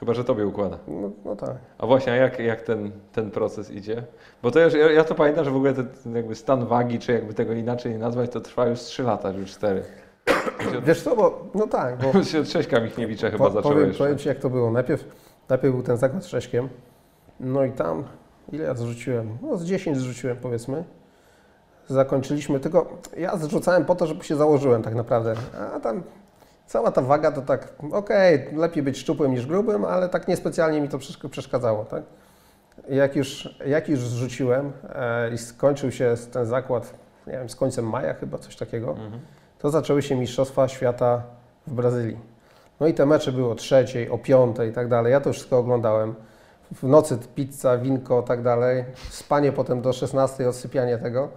[0.00, 0.78] Chyba, że tobie układa.
[0.88, 1.56] no, no tak.
[1.78, 4.02] A właśnie, a jak, jak ten, ten proces idzie?
[4.42, 6.98] Bo to już, ja, ja to pamiętam, że w ogóle ten, ten jakby stan wagi,
[6.98, 9.82] czy jakby tego inaczej nie nazwać, to trwa już 3 lata, czy 4.
[10.86, 14.04] Wiesz co, bo, no tak, bo Się od Cześka Michniewicza chyba po, zaczęło powiem, jeszcze.
[14.04, 14.70] powiem Ci jak to było.
[14.70, 15.04] Najpierw,
[15.48, 16.68] najpierw był ten zakład z Cześkiem,
[17.40, 18.04] no i tam,
[18.52, 19.38] ile ja zrzuciłem?
[19.42, 20.84] No z 10 zrzuciłem powiedzmy.
[21.88, 25.34] Zakończyliśmy, tylko ja zrzucałem po to, żeby się założyłem tak naprawdę,
[25.76, 26.02] a tam
[26.66, 30.88] cała ta waga to tak, okej, lepiej być szczupłym niż grubym, ale tak niespecjalnie mi
[30.88, 32.02] to przeszk- przeszkadzało, tak?
[32.88, 36.94] Jak już, jak już zrzuciłem e, i skończył się ten zakład,
[37.26, 39.20] nie wiem, z końcem maja chyba, coś takiego, Mhm.
[39.58, 41.22] to zaczęły się Mistrzostwa Świata
[41.66, 42.18] w Brazylii.
[42.80, 45.12] No i te mecze były o trzeciej, o piątej i tak dalej.
[45.12, 46.14] Ja to wszystko oglądałem.
[46.72, 48.84] W nocy pizza, winko i tak dalej.
[49.10, 51.28] Spanie potem do 16, odsypianie tego.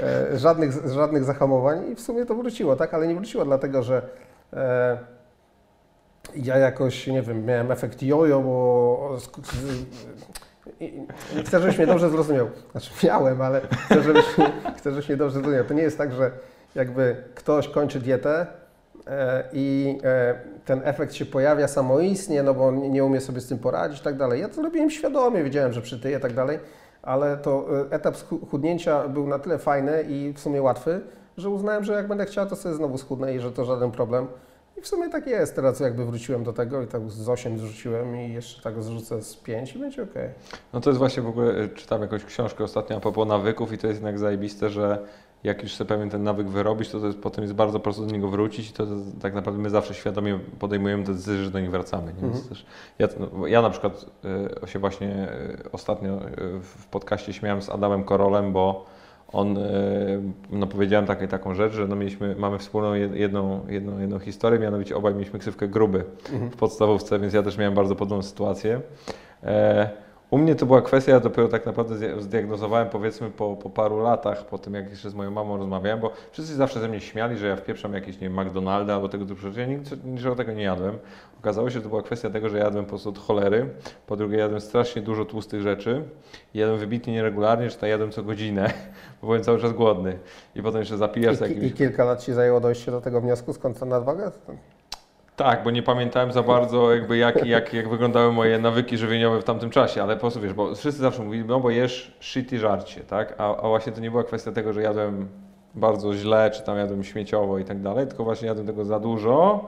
[0.00, 2.94] E, żadnych, żadnych zahamowań i w sumie to wróciło, tak?
[2.94, 4.02] Ale nie wróciło dlatego, że
[6.36, 9.18] ja jakoś, nie wiem, miałem efekt jojo, bo
[11.44, 12.48] chcę, żebyś mnie dobrze zrozumiał.
[12.72, 14.24] Znaczy miałem, ale chcę, żebyś,
[14.78, 15.64] chcę, żebyś mnie dobrze zrozumiał.
[15.64, 16.30] To nie jest tak, że
[16.74, 18.46] jakby ktoś kończy dietę
[19.06, 20.34] e, i e,
[20.64, 24.16] ten efekt się pojawia samoistnie, no bo nie umie sobie z tym poradzić i tak
[24.16, 24.40] dalej.
[24.40, 26.58] Ja to robiłem świadomie, wiedziałem, że przytyję i tak dalej,
[27.02, 28.16] ale to e, etap
[28.50, 31.00] chudnięcia był na tyle fajny i w sumie łatwy,
[31.36, 34.26] że uznałem, że jak będę chciał, to sobie znowu schudnę i że to żaden problem.
[34.76, 35.56] I w sumie tak jest.
[35.56, 39.36] Teraz jakby wróciłem do tego i tak z 8 zrzuciłem i jeszcze tak zrzucę z
[39.36, 40.14] 5 i będzie ok.
[40.72, 43.78] No to jest właśnie w ogóle, y, czytam jakąś książkę ostatnio a propos nawyków i
[43.78, 44.98] to jest jednak zajebiste, że
[45.44, 48.12] jak już sobie pewien ten nawyk wyrobić, to, to jest, potem jest bardzo prosto do
[48.12, 48.92] niego wrócić i to, to
[49.22, 52.12] tak naprawdę my zawsze świadomie podejmujemy te decyzje, że do nich wracamy.
[52.12, 52.28] Nie?
[52.28, 52.44] Mhm.
[52.48, 52.66] też,
[52.98, 54.06] ja, no, ja na przykład
[54.64, 55.28] y, się właśnie
[55.64, 58.86] y, ostatnio y, w podcaście śmiałem z Adamem Korolem, bo
[59.32, 63.98] on, y, no powiedziałem taką, taką rzecz, że no mieliśmy, mamy wspólną jed- jedną, jedną,
[63.98, 66.04] jedną historię, mianowicie obaj mieliśmy ksywkę gruby
[66.52, 68.80] w podstawówce, więc ja też miałem bardzo podobną sytuację.
[69.44, 69.90] E,
[70.30, 74.02] u mnie to była kwestia, ja dopiero tak naprawdę zdia- zdiagnozowałem powiedzmy po, po paru
[74.02, 77.38] latach, po tym jak jeszcze z moją mamą rozmawiałem, bo wszyscy zawsze ze mnie śmiali,
[77.38, 79.60] że ja wpieprzam jakieś, nie wiem, McDonalda albo tego typu rzeczy.
[79.60, 79.66] Ja
[80.04, 80.98] niczego tego nie jadłem.
[81.42, 83.68] Okazało się, że to była kwestia tego, że jadłem po prostu od cholery.
[84.06, 86.02] Po drugie, jadłem strasznie dużo tłustych rzeczy.
[86.54, 88.72] Jadłem wybitnie nieregularnie, czy to jadłem co godzinę,
[89.20, 90.18] bo byłem cały czas głodny.
[90.54, 91.64] I potem jeszcze zapijasz I, jakimś...
[91.64, 94.32] I kilka lat Ci zajęło dojście do tego wniosku, skąd ta nadwaga?
[95.36, 99.44] Tak, bo nie pamiętałem za bardzo jakby jak, jak, jak wyglądały moje nawyki żywieniowe w
[99.44, 103.00] tamtym czasie, ale po prostu wiesz, bo wszyscy zawsze mówili, no bo jesz shitty żarcie,
[103.00, 103.34] tak?
[103.38, 105.28] A, a właśnie to nie była kwestia tego, że jadłem
[105.74, 109.64] bardzo źle, czy tam jadłem śmieciowo i tak dalej, tylko właśnie jadłem tego za dużo.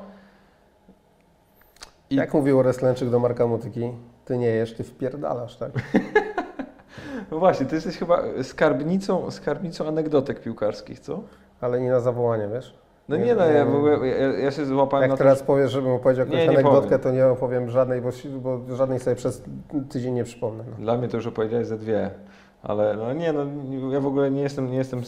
[2.15, 3.93] I- Jak mówił Reslenczyk do Marka Mutyki,
[4.25, 5.71] ty nie jesz, ty wpierdalasz, tak?
[7.31, 11.21] No właśnie, ty jesteś chyba skarbnicą, skarbnicą anegdotek piłkarskich, co?
[11.61, 12.75] Ale nie na zawołanie, wiesz?
[13.09, 13.71] No Nie, nie, no ja nie.
[13.71, 16.59] w ogóle, ja, ja się złapałem Jak na teraz powiesz, żebym opowiedział Nie, jakąś nie
[16.61, 17.01] anegdotkę, powiem.
[17.01, 19.43] to nie opowiem żadnej, bo, bo żadnej sobie przez
[19.91, 20.65] tydzień nie przypomnę.
[20.71, 20.77] No.
[20.85, 22.11] Dla mnie to już opowiedziałeś ze dwie.
[22.65, 23.47] Ale no nie, no
[23.93, 25.03] ja w ogóle nie jestem, nie jestem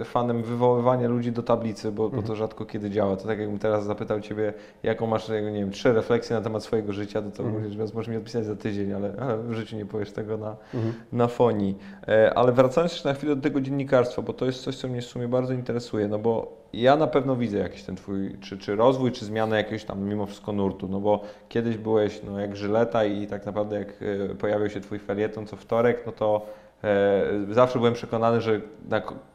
[0.00, 3.16] e, fanem wywoływania ludzi do tablicy, bo, bo to rzadko kiedy działa.
[3.16, 6.92] To tak jakbym teraz zapytał Ciebie, jaką masz, nie wiem, trzy refleksje na temat swojego
[6.92, 7.62] życia, to to Mhm.
[7.62, 10.56] mówisz, więc możesz mi odpisać za tydzień, ale, ale w życiu nie powiesz tego na,
[10.74, 10.94] Mhm.
[11.12, 11.78] na fonii.
[12.08, 15.00] E, Ale wracając jeszcze na chwilę do tego dziennikarstwa, bo to jest coś, co mnie
[15.00, 18.76] w sumie bardzo interesuje, no bo ja na pewno widzę jakiś ten twój, czy, czy
[18.76, 23.04] rozwój, czy zmianę jakiegoś tam mimo wszystko nurtu, no bo kiedyś byłeś no, jak żyleta
[23.04, 23.88] i tak naprawdę jak
[24.30, 26.46] e, pojawił się twój felieton co wtorek, no to
[27.50, 28.60] zawsze byłem przekonany, że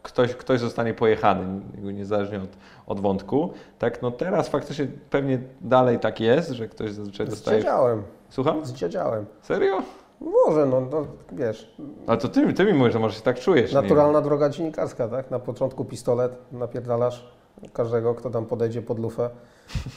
[0.04, 1.62] ktoś, ktoś zostanie pojechany,
[1.94, 2.50] niezależnie od,
[2.88, 3.54] od wątku.
[3.80, 7.58] Tak, no teraz faktycznie pewnie dalej tak jest, że ktoś zazwyczaj dostaje...
[7.58, 8.66] dziadziałem, Słucham?
[8.66, 9.26] z dziadziałem.
[9.42, 9.82] Serio?
[10.22, 11.76] Może, no, no wiesz,
[12.08, 13.74] Ale to ty, ty mi mówisz, że może się tak czujesz.
[13.74, 15.32] naturalna droga dziennikarska, tak?
[15.32, 17.37] Na początku pistolet, napierdalasz
[17.74, 19.30] każdego, kto tam podejdzie pod lufę.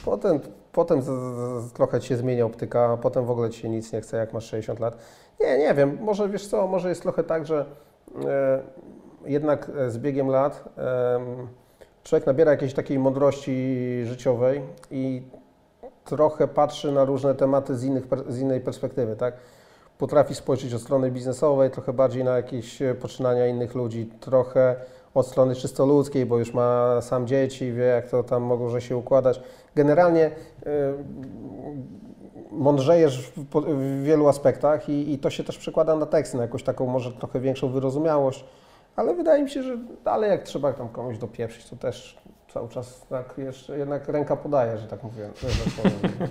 [0.05, 0.39] Potem,
[0.71, 4.01] potem z, z, trochę się zmienia optyka, a potem w ogóle ci się nic nie
[4.01, 4.97] chce, jak masz 60 lat.
[5.39, 7.65] Nie, nie wiem, może wiesz co, może jest trochę tak, że
[8.25, 8.61] e,
[9.25, 11.47] jednak e, z biegiem lat em,
[12.03, 15.21] człowiek nabiera jakiejś takiej mądrości życiowej i
[16.05, 19.33] trochę patrzy na różne tematy z, innych, z innej perspektywy, tak?
[19.97, 24.75] Potrafi spojrzeć od strony biznesowej, trochę bardziej na jakieś e, poczynania innych ludzi, trochę
[25.13, 28.97] od strony czysto ludzkiej, bo już ma sam dzieci, wie jak to tam może się
[28.97, 29.41] układać.
[29.75, 30.31] Generalnie y,
[32.51, 36.63] mądrzejesz w, w wielu aspektach i, i to się też przekłada na teksty, na jakąś
[36.63, 38.45] taką może trochę większą wyrozumiałość,
[38.95, 42.21] ale wydaje mi się, że dalej jak trzeba tam komuś dopieprzyć, to też
[42.53, 45.29] cały czas tak jeszcze jednak ręka podaje, że tak mówię.
[45.83, 45.91] Tak.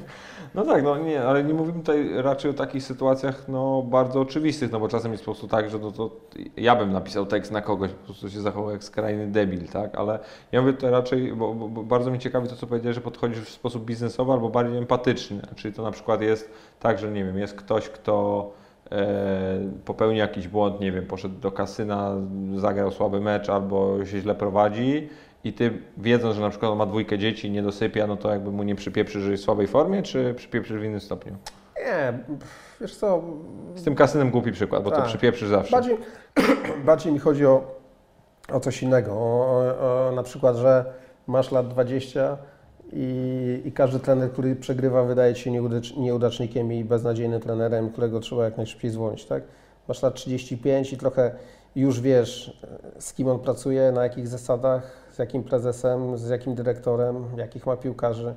[0.54, 4.72] No tak, no nie, ale nie mówimy tutaj raczej o takich sytuacjach no, bardzo oczywistych,
[4.72, 6.10] no bo czasem jest po prostu tak, że no to
[6.56, 9.94] ja bym napisał tekst na kogoś, po prostu się zachował jak skrajny debil, tak?
[9.98, 10.18] Ale
[10.52, 13.40] ja mówię tutaj raczej, bo, bo, bo bardzo mnie ciekawi to, co powiedziałeś, że podchodzisz
[13.40, 17.38] w sposób biznesowy albo bardziej empatyczny, czyli to na przykład jest tak, że nie wiem,
[17.38, 18.50] jest ktoś, kto
[18.92, 19.06] e,
[19.84, 22.16] popełni jakiś błąd, nie wiem, poszedł do kasyna,
[22.56, 25.08] zagrał słaby mecz albo się źle prowadzi
[25.44, 28.30] i ty wiedząc, że na przykład on ma dwójkę dzieci i nie dosypia, no to
[28.30, 31.36] jakby mu nie przypieprzy, że jest w słabej formie, czy przypieprzy w innym stopniu?
[31.76, 32.18] Nie,
[32.80, 33.22] wiesz co,
[33.74, 35.06] Z tym kasynem głupi przykład, bo to Tak.
[35.06, 35.72] przypieprzysz zawsze.
[35.72, 35.96] Bardziej,
[36.86, 37.74] bardziej mi chodzi o,
[38.52, 39.12] o coś innego.
[39.12, 39.16] O,
[39.80, 40.84] o, o na przykład, że
[41.26, 42.38] masz lat 20
[42.92, 48.20] i, i każdy trener, który przegrywa, wydaje ci się nieudacz, nieudacznikiem i beznadziejnym trenerem, którego
[48.20, 49.42] trzeba jak najszybciej zwolnić, tak?
[49.88, 51.34] Masz lat 35 i trochę
[51.76, 52.60] już wiesz,
[52.98, 58.34] z kim on pracuje, na jakich zasadach, jakim prezesem, z jakim dyrektorem, jakich ma piłkarzy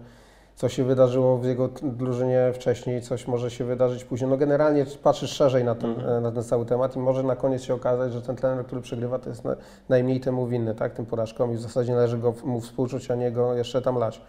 [0.55, 4.29] co się wydarzyło w jego drużynie wcześniej, coś może się wydarzyć później.
[4.29, 6.23] No generalnie patrzysz szerzej na ten, Mhm.
[6.23, 9.19] na ten cały temat i może na koniec się okazać, że ten trener, który przegrywa,
[9.19, 9.55] to jest na,
[9.89, 13.31] najmniej temu winny, tak, tym porażkom i w zasadzie należy go, mu współczuć, a nie
[13.31, 14.21] go jeszcze tam lać.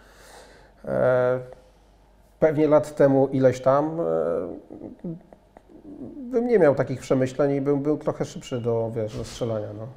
[0.85, 1.39] E,
[2.39, 4.03] pewnie lat temu ileś tam e,
[6.31, 9.67] bym nie miał takich przemyśleń i bym był trochę szybszy do, wiesz, do strzelania.
[9.73, 9.87] No.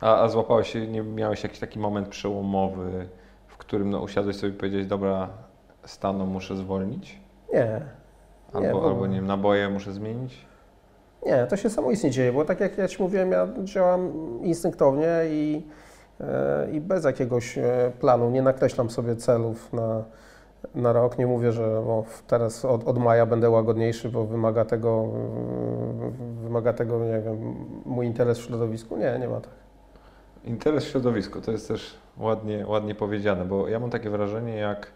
[0.00, 3.08] A, a złapałeś się, nie miałeś jakiś taki moment przełomowy,
[3.46, 5.28] w którym no, usiadłeś sobie i powiedziałeś, dobra,
[5.84, 7.20] stanu muszę zwolnić?
[7.52, 7.80] Nie,
[8.52, 10.46] Albo, Nie, bo- albo nie wiem, naboje muszę zmienić?
[11.26, 15.62] nie, to się samoistnie dzieje, bo tak jak ja Ci mówiłem, ja działam instynktownie i,
[16.20, 20.04] e, i bez jakiegoś e, planu, nie nakreślam sobie celów na,
[20.74, 21.82] na rok, nie mówię, że
[22.26, 25.08] teraz od, od maja będę łagodniejszy, bo wymaga tego,
[26.42, 27.54] wymaga tego, nie wiem,
[27.86, 28.96] mój interes w środowisku.
[28.96, 29.59] Nie, nie ma tak.
[30.44, 34.92] Interes w środowisku, to jest też ładnie, ładnie powiedziane, bo ja mam takie wrażenie, jak,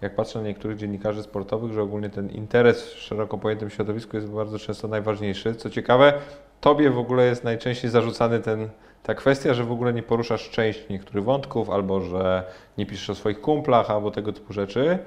[0.00, 4.28] jak patrzę na niektórych dziennikarzy sportowych, że ogólnie ten interes w szeroko pojętym środowisku jest
[4.28, 5.54] bardzo często najważniejszy.
[5.54, 6.12] Co ciekawe,
[6.60, 8.68] tobie w ogóle jest najczęściej zarzucany ten,
[9.02, 12.44] ta kwestia, że w ogóle nie poruszasz część niektórych wątków, albo że
[12.78, 14.98] nie piszesz o swoich kumplach, albo tego typu rzeczy.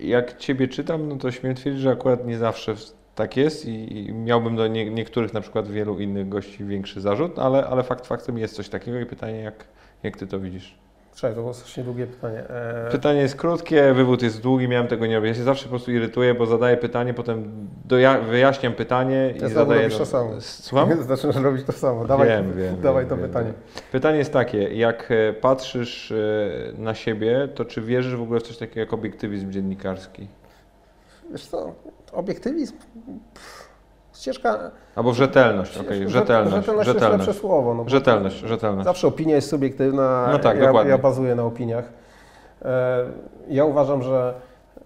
[0.00, 2.74] Jak ciebie czytam, no to śmiem twierdzić, że akurat nie zawsze
[3.18, 7.38] tak jest i, i miałbym do nie, niektórych, na przykład wielu innych gości większy zarzut,
[7.38, 9.64] ale, ale fakt faktem jest coś takiego i pytanie, jak,
[10.02, 10.78] jak ty to widzisz?
[11.14, 12.38] Czekaj, to było strasznie długie pytanie.
[12.48, 15.28] E, Pytanie jest krótkie, wywód jest długi, miałem tego nie robić.
[15.28, 19.48] Ja się zawsze po prostu irytuję, bo zadaję pytanie, potem doja- wyjaśniam pytanie i Ja
[19.48, 19.82] zadaję...
[19.82, 20.30] robisz to samo.
[20.40, 21.02] Słucham?
[21.02, 22.04] Zaczynasz robić to samo.
[22.06, 23.52] Dawaj, Wiem, wiem, dawaj wiem, to wiem, pytanie.
[23.92, 26.16] Pytanie jest takie, jak e, patrzysz e,
[26.78, 30.28] na siebie, to czy wierzysz w ogóle w coś takiego jak obiektywizm dziennikarski?
[31.30, 31.74] Wiesz co,
[32.12, 32.74] obiektywizm,
[33.34, 33.68] pff,
[34.14, 34.70] ścieżka...
[34.96, 37.74] Albo rzetelność, okej, rzetelność, rzetelność, rzetelność to jest słowo.
[37.74, 38.84] No, Rzetelność, rzetelność.
[38.84, 40.90] Zawsze opinia jest subiektywna, No tak, ja, dokładnie.
[40.90, 41.84] ja bazuję na opiniach.
[42.64, 43.04] E,
[43.48, 44.34] Ja uważam, że,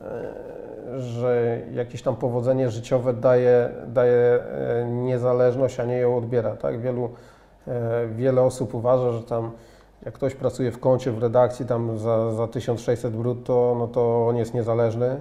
[0.00, 6.56] e, że jakieś tam powodzenie życiowe daje, daje e, niezależność, a nie ją odbiera.
[6.56, 6.80] Tak?
[6.80, 7.10] Wielu,
[8.16, 9.50] wiele osób uważa, że tam
[10.04, 14.36] jak ktoś pracuje w kącie, w redakcji tam za, za 1600 brutto, no to on
[14.36, 15.16] jest niezależny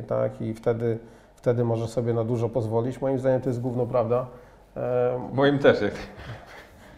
[0.00, 0.98] i tak i wtedy,
[1.40, 3.00] wtedy może sobie na dużo pozwolić.
[3.00, 4.26] Moim zdaniem to jest gówno prawda.
[4.76, 5.82] E, Moim też.
[5.82, 5.92] Jak...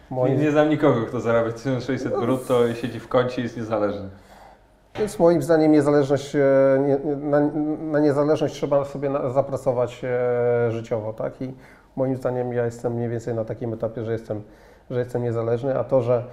[0.09, 4.09] Moim, Nie, znam nikogo, kto zarabia 1600 brutto i siedzi w kącie i jest niezależny.
[4.99, 6.41] Więc moim zdaniem niezależność, e,
[7.21, 7.39] na,
[7.91, 11.41] na niezależność trzeba sobie zapracować e, życiowo, tak?
[11.41, 11.53] I
[11.95, 14.41] moim zdaniem ja jestem mniej więcej na takim etapie, że jestem,
[14.89, 16.23] że jestem niezależny, a to, że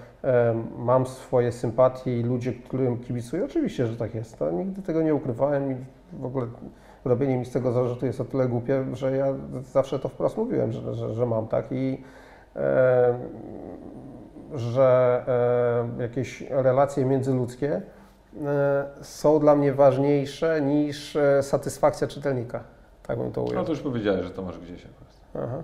[0.79, 4.39] mam swoje sympatie i ludzie, którym kibicuję, oczywiście, że tak jest.
[4.39, 5.77] To nigdy tego nie ukrywałem i
[6.13, 6.47] w ogóle
[7.05, 9.27] robienie mi z tego zarzutu jest o tyle głupie, że ja
[9.73, 11.67] zawsze to wprost mówiłem, że, że, że mam, tak?
[11.71, 12.03] I
[12.57, 13.15] e,
[14.55, 15.23] że
[15.99, 17.83] e, jakieś relacje międzyludzkie
[18.47, 22.65] e, są dla mnie ważniejsze niż e, satysfakcja czytelnika.
[23.07, 23.65] Tak bym to No ujął.
[23.65, 25.45] to już powiedziałeś, że to masz gdzieś akurat.
[25.51, 25.63] Aha.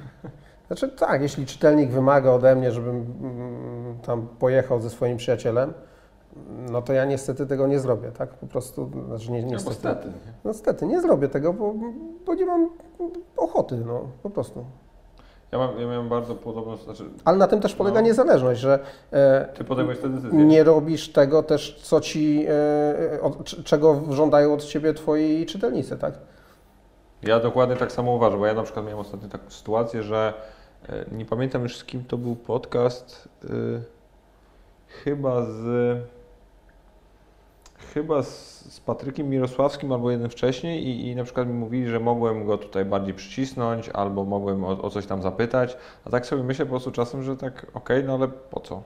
[0.66, 5.72] Znaczy tak, jeśli czytelnik wymaga ode mnie, żebym mm, tam pojechał ze swoim przyjacielem,
[6.70, 8.28] no to ja niestety tego nie zrobię, tak?
[8.30, 9.74] Po prostu, znaczy nie, No, niestety.
[9.76, 10.06] stety.
[10.08, 10.32] nie?
[10.44, 11.74] No niestety, nie zrobię tego, bo,
[12.26, 12.70] bo nie mam
[13.36, 14.64] ochoty, no po prostu.
[15.52, 18.06] Ja, mam, ja miałem bardzo podobną, znaczy Ale na tym też polega No.
[18.06, 18.78] niezależność, że
[19.12, 20.44] e, ty podejmujesz tę decyzję.
[20.44, 25.96] nie robisz tego też, co ci, e, od, c- czego żądają od ciebie twoi czytelnicy,
[25.98, 26.14] tak?
[27.22, 30.32] Ja dokładnie tak samo uważam, bo ja na przykład miałem ostatnio taką sytuację, że
[30.88, 33.48] e, nie pamiętam już z kim to był podcast, y,
[35.04, 35.62] chyba z
[37.94, 42.00] chyba z, z Patrykiem Mirosławskim albo jeden wcześniej i, i na przykład mi mówili, że
[42.00, 46.42] mogłem go tutaj bardziej przycisnąć albo mogłem o, o coś tam zapytać, a tak sobie
[46.42, 48.82] myślę po prostu czasem, że tak okej, no ale po co?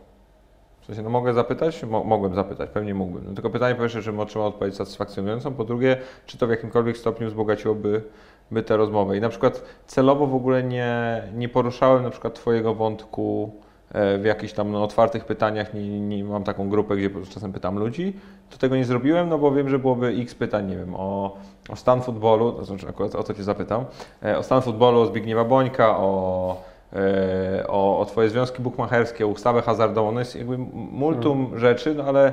[0.80, 1.84] W sensie, no mogę zapytać?
[1.84, 3.24] Mo, mogłem zapytać, pewnie mógłbym.
[3.28, 6.96] No tylko pytanie po pierwsze, czy otrzymał odpowiedź satysfakcjonującą, po drugie, czy to w jakimkolwiek
[6.96, 8.02] stopniu wzbogaciłoby
[8.50, 9.16] by tę rozmowę.
[9.16, 13.52] I na przykład celowo w ogóle nie, nie poruszałem na przykład Twojego wątku
[13.96, 18.12] w jakichś tam no, otwartych pytaniach, nie, nie mam taką grupę, gdzie czasem pytam ludzi.
[18.50, 21.36] To tego nie zrobiłem, no bo wiem, że byłoby x pytań, nie wiem, o,
[21.68, 23.84] o stan futbolu, to znaczy akurat o to Cię zapytam,
[24.24, 29.28] e, o stan futbolu, o Zbigniewa Bońka, o, e, o, o Twoje związki bukmacherskie, o
[29.28, 32.32] ustawę hazardową, no jest jakby multum rzeczy, no ale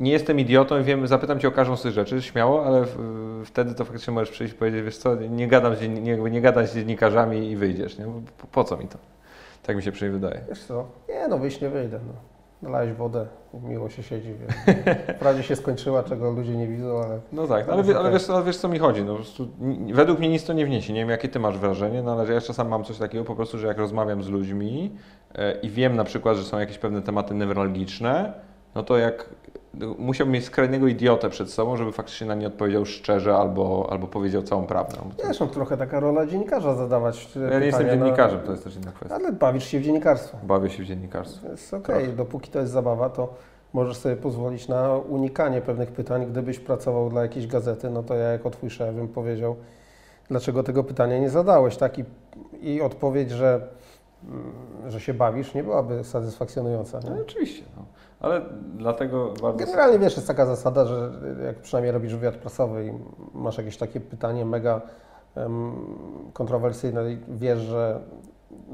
[0.00, 3.42] nie jestem idiotą i wiem, zapytam Cię o każdą z tych rzeczy, śmiało, ale w,
[3.44, 6.66] wtedy to faktycznie możesz przyjść i powiedzieć, wiesz co, nie gadam z, nie, nie gadam
[6.66, 8.04] z dziennikarzami i wyjdziesz, nie?
[8.38, 9.13] Po, po co mi to?
[9.66, 10.44] Tak mi się przynajmniej wydaje.
[10.48, 10.86] Wiesz co?
[11.08, 12.00] Nie, no wyjść nie wyjdę.
[12.06, 12.12] No.
[12.62, 13.26] Nalałeś wodę,
[13.62, 14.34] miło się siedzi.
[14.34, 14.74] Wiesz.
[15.16, 18.42] Wprawdzie się skończyła, czego ludzie nie widzą, ale No tak, ale, wie- ale wiesz, ale
[18.44, 21.00] wiesz co mi chodzi, no, po prostu, n- według mnie nic to nie wniesie, nie
[21.00, 23.66] wiem jakie Ty masz wrażenie, no ale ja czasem mam coś takiego po prostu, że
[23.66, 24.96] jak rozmawiam z ludźmi
[25.34, 28.32] e, i wiem na przykład, że są jakieś pewne tematy newralgiczne,
[28.74, 29.28] no to jak
[29.78, 34.06] no, musiałbym mieć skrajnego idiotę przed sobą, żeby faktycznie na nie odpowiedział szczerze albo, albo
[34.06, 34.96] powiedział całą prawdę.
[35.24, 38.64] No, no, trochę taka rola dziennikarza zadawać e, Ja nie jestem na- dziennikarzem, to jest
[38.64, 39.14] też inna kwestia.
[39.16, 40.38] Ale bawisz się w dziennikarstwo.
[40.42, 41.48] Bawię się w dziennikarstwie.
[41.48, 43.34] Jest okej, dopóki to jest zabawa, to
[43.72, 46.26] możesz sobie pozwolić na unikanie pewnych pytań.
[46.26, 49.56] Gdybyś pracował dla jakiejś gazety, no to ja jako twój szef bym powiedział,
[50.28, 51.98] dlaczego tego pytania nie zadałeś, tak?
[51.98, 52.04] I,
[52.62, 53.68] i odpowiedź, że,
[54.28, 54.52] mm,
[54.90, 57.00] że się bawisz, nie byłaby satysfakcjonująca.
[57.04, 57.22] No Nie?
[57.22, 57.82] oczywiście, no.
[58.24, 58.40] Ale
[58.76, 59.58] dlatego bardzo...
[59.58, 61.10] Generalnie wiesz, jest taka zasada, że
[61.46, 62.92] jak przynajmniej robisz wywiad prasowy i
[63.38, 64.80] masz jakieś takie pytanie mega
[66.32, 68.00] kontrowersyjne i wiesz, że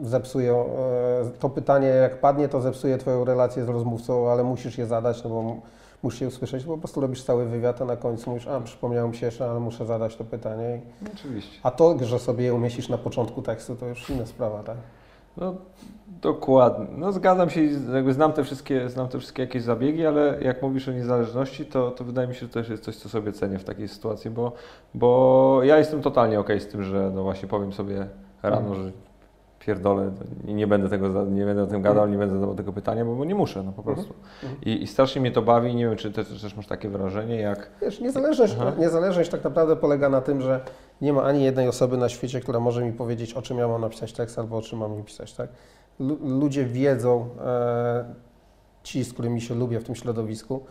[0.02, 0.64] zepsuje
[1.38, 5.30] to pytanie, jak padnie, to zepsuje Twoją relację z rozmówcą, ale musisz je zadać, no
[5.30, 5.56] bo
[6.02, 9.08] musisz je usłyszeć, bo po prostu robisz cały wywiad, a na końcu mówisz, a przypomniało
[9.08, 10.80] mi się jeszcze, ale muszę zadać to pytanie.
[11.14, 11.60] Oczywiście.
[11.62, 14.76] A to, że sobie je umieścisz na początku tekstu, to już inna sprawa, tak?
[15.36, 15.54] No
[16.22, 16.86] dokładnie.
[16.96, 17.60] No zgadzam się,
[17.94, 21.90] jakby znam te wszystkie, znam te wszystkie jakieś zabiegi, ale jak mówisz o niezależności, to,
[21.90, 24.30] to wydaje mi się, że to też jest coś, co sobie cenię w takiej sytuacji,
[24.30, 24.52] bo,
[24.94, 28.06] bo ja jestem totalnie okej z tym, że no właśnie powiem sobie
[28.42, 28.92] rano, że
[29.60, 30.10] pierdolę
[30.44, 33.24] nie będę tego, nie będę o tym gadał, nie będę zadawał tego pytania, bo, bo
[33.24, 34.14] nie muszę, no po prostu.
[34.42, 34.60] Mhm.
[34.62, 37.70] I, I strasznie mnie to bawi, nie wiem, czy ty też masz takie wrażenie, jak
[37.82, 38.72] Wiesz, niezależność, Aha.
[38.78, 40.60] niezależność tak naprawdę polega na tym, że
[41.00, 43.80] nie ma ani jednej osoby na świecie, która może mi powiedzieć, o czym ja mam
[43.80, 45.34] napisać tekst albo o czym mam nie pisać.
[45.34, 45.48] Tak?
[46.00, 48.14] Lu- ludzie wiedzą, e,
[48.82, 50.64] ci, z którymi się lubię w tym środowisku,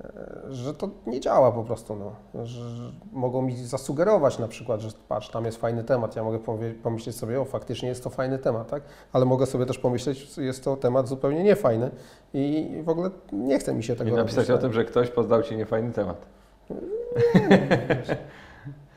[0.00, 1.96] e, że to nie działa po prostu.
[1.96, 2.44] No.
[2.44, 6.16] Że, że mogą mi zasugerować na przykład, że patrz, tam jest fajny temat.
[6.16, 6.38] Ja mogę
[6.82, 8.82] pomyśleć sobie, o faktycznie jest to fajny temat, tak?
[9.12, 11.90] ale mogę sobie też pomyśleć, jest to temat zupełnie niefajny
[12.34, 14.62] i w ogóle nie chce mi się tego i napisać robić, o tak?
[14.62, 16.26] tym, że ktoś poddał ci niefajny temat.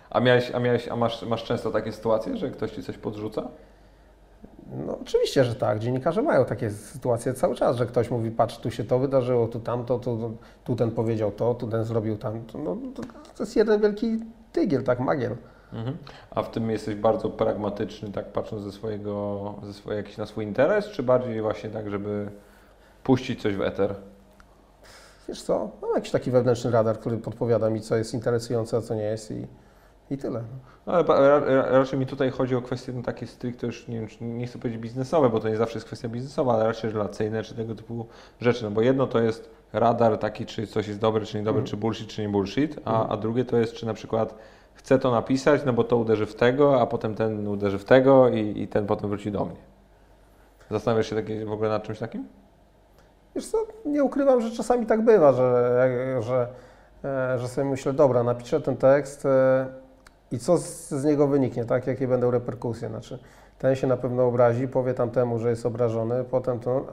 [0.09, 3.47] A, miałeś, a, miałeś, a masz, masz często takie sytuacje, że ktoś ci coś podrzuca?
[4.71, 5.79] No oczywiście, że tak.
[5.79, 9.59] Dziennikarze mają takie sytuacje cały czas, że ktoś mówi, patrz, tu się to wydarzyło, tu
[9.59, 12.57] tamto, tu, tu ten powiedział to, tu ten zrobił tamto.
[12.57, 12.77] No,
[13.37, 14.19] to, jest jeden wielki
[14.51, 15.35] tygiel, tak, magiel.
[15.73, 15.97] Mhm.
[16.31, 20.45] A w tym jesteś bardzo pragmatyczny, tak patrząc ze swojego, ze swojej, jakiś na swój
[20.45, 22.31] interes, czy bardziej właśnie tak, żeby
[23.03, 23.95] puścić coś w eter?
[25.27, 28.95] Wiesz co, mam jakiś taki wewnętrzny radar, który podpowiada mi, co jest interesujące, a co
[28.95, 29.47] nie jest i,
[30.09, 30.41] i tyle.
[30.87, 33.99] No, ale ra, ra, raczej mi tutaj chodzi o kwestie no, takie stricte już, nie
[33.99, 37.43] wiem, nie chcę powiedzieć biznesowe, bo to nie zawsze jest kwestia biznesowa, ale raczej relacyjne,
[37.43, 38.05] czy tego typu
[38.41, 38.63] rzeczy.
[38.63, 41.67] No bo jedno to jest radar taki, czy coś jest dobre, czy niedobre, Mhm.
[41.67, 43.11] czy bullshit, czy nie bullshit, a, Mhm.
[43.11, 44.35] a drugie to jest, czy na przykład
[44.73, 48.29] chcę to napisać, no bo to uderzy w tego, a potem ten uderzy w tego
[48.29, 49.59] i, i ten potem wróci do mnie.
[50.71, 52.27] Zastanawiasz się takie, w ogóle nad czymś takim?
[53.35, 56.47] Wiesz co, nie ukrywam, że czasami tak bywa, że, że,
[57.39, 59.65] że sobie myślę, dobra, napiszę ten tekst e,
[60.31, 61.87] i co z, z niego wyniknie, tak?
[61.87, 62.89] Jakie będą reperkusje?
[62.89, 63.19] Znaczy,
[63.59, 66.87] ten się na pewno obrazi, powie tamtemu, że jest obrażony, potem to,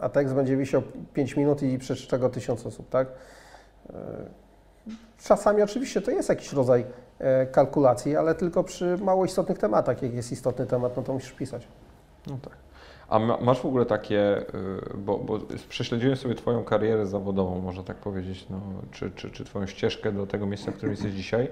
[0.00, 0.82] a tekst będzie wisiał
[1.14, 3.08] 5 minut i przeczyta go tysiąc osób, tak?
[3.90, 3.94] E,
[5.24, 6.84] Czasami oczywiście to jest jakiś rodzaj
[7.18, 10.02] e, kalkulacji, ale tylko przy mało istotnych tematach.
[10.02, 11.68] Jak jest istotny temat, no to musisz pisać.
[12.26, 12.52] No tak.
[13.08, 17.82] A ma, masz w ogóle takie, y, bo, bo prześledziłem sobie Twoją karierę zawodową, można
[17.82, 21.48] tak powiedzieć, no, czy, czy, czy Twoją ścieżkę do tego miejsca, w którym jesteś dzisiaj.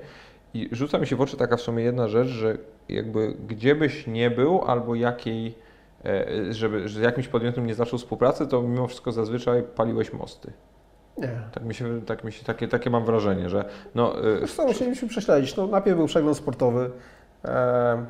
[0.54, 2.58] I rzuca mi się w oczy taka w sumie jedna rzecz, że
[2.88, 5.54] jakby gdzie byś nie był, albo jakiej,
[6.04, 10.52] e, żeby że z jakimś podmiotem nie zaczął współpracy, to mimo wszystko zazwyczaj paliłeś mosty.
[11.18, 11.40] Nie.
[11.52, 15.08] Tak mi się, tak mi się takie, takie mam wrażenie, że no, Wiesz co, musieliśmy
[15.08, 15.56] prześledzić.
[15.56, 16.90] No, najpierw był przegląd sportowy.
[17.44, 18.04] E,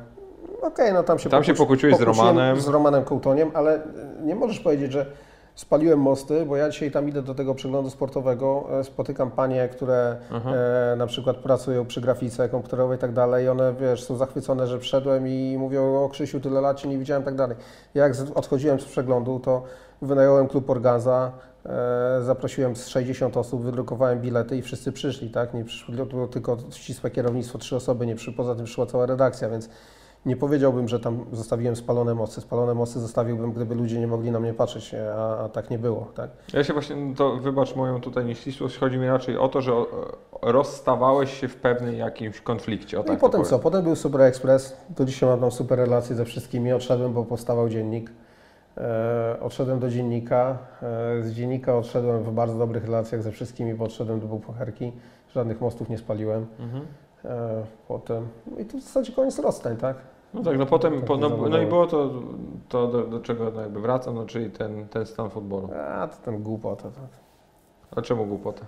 [0.61, 2.61] Okej, no tam się, Tam się pokłóciłeś z Romanem.
[2.61, 3.81] Z Romanem Kołtoniem, ale e,
[4.23, 5.05] nie możesz powiedzieć, że
[5.55, 10.17] spaliłem mosty, bo ja dzisiaj tam idę do tego przeglądu sportowego, e, spotykam panie, które
[10.31, 10.51] aha.
[10.55, 14.79] e, na przykład pracują przy grafice komputerowej i tak dalej one, wiesz, są zachwycone, że
[14.79, 17.57] wszedłem i mówią, o Krzysiu, tyle lat cię nie widziałem i tak dalej.
[17.93, 19.63] Ja jak odchodziłem z przeglądu, to
[20.01, 21.31] wynająłem klub Organza,
[21.65, 25.53] e, zaprosiłem z 60 osób, wydrukowałem bilety i wszyscy przyszli, tak?
[25.53, 29.69] Nie przyszło tylko ścisłe kierownictwo, trzy osoby nie przyszły, poza tym przyszła cała redakcja, więc
[30.25, 32.41] nie powiedziałbym, że tam zostawiłem spalone mosty.
[32.41, 36.07] Spalone mosty zostawiłbym, gdyby ludzie nie mogli na mnie patrzeć, a, a tak nie było,
[36.15, 36.29] tak?
[36.53, 39.73] Ja się właśnie, no to wybacz moją tutaj nieścisłość, chodzi mi raczej o to, że
[39.73, 39.85] o,
[40.41, 42.97] rozstawałeś się w pewnym jakimś konflikcie.
[42.97, 43.49] O No tak i to potem powiem.
[43.49, 43.59] co?
[43.59, 44.77] Potem był Super Express.
[44.89, 46.73] Do dzisiaj mam tam super relacje ze wszystkimi.
[46.73, 48.11] Odszedłem, bo powstawał dziennik.
[48.77, 50.57] E, odszedłem do dziennika.
[51.19, 54.91] E, z dziennika odszedłem w bardzo dobrych relacjach ze wszystkimi, bo odszedłem do Bułpocherki.
[55.35, 56.45] Żadnych mostów nie spaliłem.
[56.59, 56.85] Mhm.
[57.25, 58.27] E, potem.
[58.51, 59.95] No i tu w zasadzie koniec rozstań, tak?
[60.33, 62.09] No tak, no potem, Tak po, no, no i było to,
[62.69, 65.69] to do, do czego no jakby wracam, no czyli ten, ten stan futbolu.
[65.97, 66.83] A to ten głupota.
[66.83, 67.09] Tak.
[67.95, 68.65] A czemu głupota?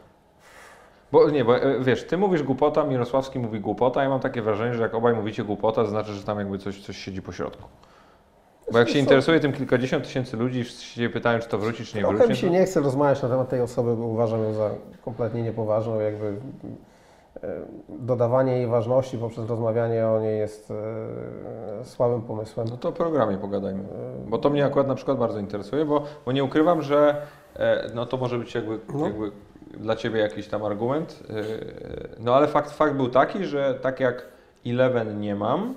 [1.11, 4.73] Bo nie, bo e, wiesz, ty mówisz głupota, Mirosławski mówi głupota, ja mam takie wrażenie,
[4.73, 7.63] że jak obaj mówicie głupota, to znaczy, że tam jakby coś, coś siedzi po środku.
[8.71, 11.97] Bo jak się interesuje tym kilkadziesiąt tysięcy ludzi, wszyscy się pytają, czy to wróci, czy
[11.97, 12.41] nie Trochę mi wróci.
[12.41, 14.69] się no- nie chce rozmawiać na temat tej osoby, bo uważam ją za
[15.05, 15.99] kompletnie niepoważną.
[15.99, 16.35] Jakby
[17.89, 22.67] dodawanie jej ważności poprzez rozmawianie o niej jest e, słabym pomysłem.
[22.69, 23.83] No to o programie pogadajmy.
[23.83, 27.21] E, Bo to mnie akurat na przykład bardzo interesuje, bo, bo nie ukrywam, że
[27.55, 29.05] e, no to może być jakby, No.
[29.05, 29.31] jakby
[29.77, 31.23] dla Ciebie jakiś tam argument.
[31.29, 31.33] E,
[32.19, 34.27] No ale fakt, fakt był taki, że tak jak
[34.65, 35.75] Eleven nie mam,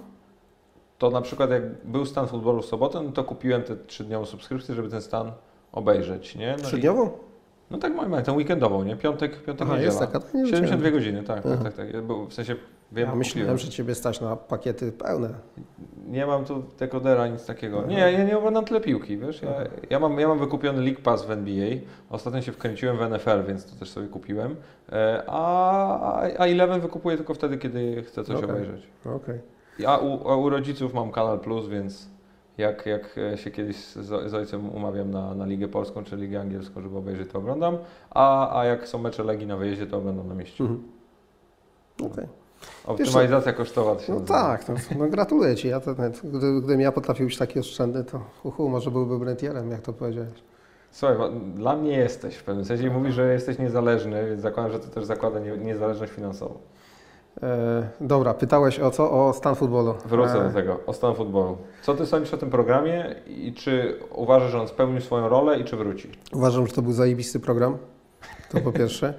[0.98, 4.74] to na przykład jak był stan futbolu w sobotę, no to kupiłem tę trzydniową subskrypcję,
[4.74, 5.32] żeby ten stan
[5.72, 6.54] obejrzeć, nie?
[6.58, 7.10] No, Trzydniową?
[7.70, 8.96] No tak mam, tę weekendową, nie?
[8.96, 10.20] Piątek, piątek Aha, jest taka.
[10.20, 10.92] to nie 72 wiedziałem.
[10.92, 11.94] godziny, tak, tak, tak, tak.
[11.94, 12.54] Ja W sensie
[12.92, 15.28] wiem, Ja myślałem, że Ciebie stać na pakiety pełne.
[16.08, 17.78] Nie mam tu dekodera, nic takiego.
[17.78, 17.86] Aha.
[17.88, 19.42] Nie, ja nie oglądam tyle piłki, wiesz?
[19.42, 19.50] Ja,
[19.90, 21.66] ja, mam, ja mam wykupiony League Pass w NBA.
[22.10, 24.56] Ostatnio się wkręciłem w NFL, więc to też sobie kupiłem.
[24.92, 28.50] E, A, a Eleven wykupuję tylko wtedy, kiedy chcę coś Okej.
[28.50, 28.82] obejrzeć.
[29.04, 29.38] Okej.
[29.86, 32.08] A u, a u rodziców mam Kanal Plus, więc
[32.58, 36.40] jak, jak e, się kiedyś z, z ojcem umawiam na, na Ligę Polską czy Ligę
[36.40, 37.78] Angielską, żeby obejrzeć, to oglądam.
[38.10, 40.64] A, a jak są mecze Legii na wyjeździe, to oglądam na mieście.
[40.64, 40.82] Mhm.
[42.12, 42.26] Okej.
[42.86, 44.38] Optymalizacja kosztowa to się No nazywa.
[44.40, 45.68] tak, no, no gratuluję Ci.
[45.68, 49.70] Ja to, nawet, gdy, gdybym ja potrafił być taki oszczędny, to uhu, może byłbym rentierem,
[49.70, 50.42] jak to powiedziałeś.
[50.90, 51.16] Słuchaj,
[51.54, 52.90] dla mnie jesteś w pewnym sensie.
[52.90, 56.54] Mówisz, że jesteś niezależny, więc zakładam, że to też zakłada nie, niezależność finansową.
[57.42, 59.10] E, dobra, pytałeś o co?
[59.28, 59.94] O stan futbolu.
[60.06, 61.56] Wrócę E, do tego, o stan futbolu.
[61.82, 65.64] Co ty sądzisz o tym programie i czy uważasz, że on spełnił swoją rolę i
[65.64, 66.10] czy wróci?
[66.32, 67.76] Uważam, że to był zajebisty program.
[68.50, 69.14] To po pierwsze.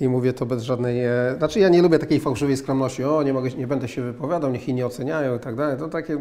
[0.00, 1.04] I mówię to bez żadnej.
[1.04, 3.04] E, znaczy, ja nie lubię takiej fałszywej skromności.
[3.04, 5.78] O, nie, mogę, nie będę się wypowiadał, niech inni oceniają i tak dalej.
[5.78, 6.18] To takie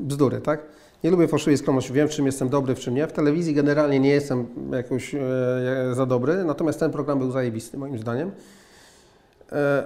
[0.00, 0.62] bzdury, tak?
[1.04, 1.92] Nie lubię fałszywej skromności.
[1.92, 3.06] Wiem, w czym jestem dobry, w czym nie.
[3.06, 5.20] W telewizji generalnie nie jestem jakoś e,
[5.92, 8.30] za dobry, natomiast ten program był zajebisty, moim zdaniem.
[9.52, 9.84] E,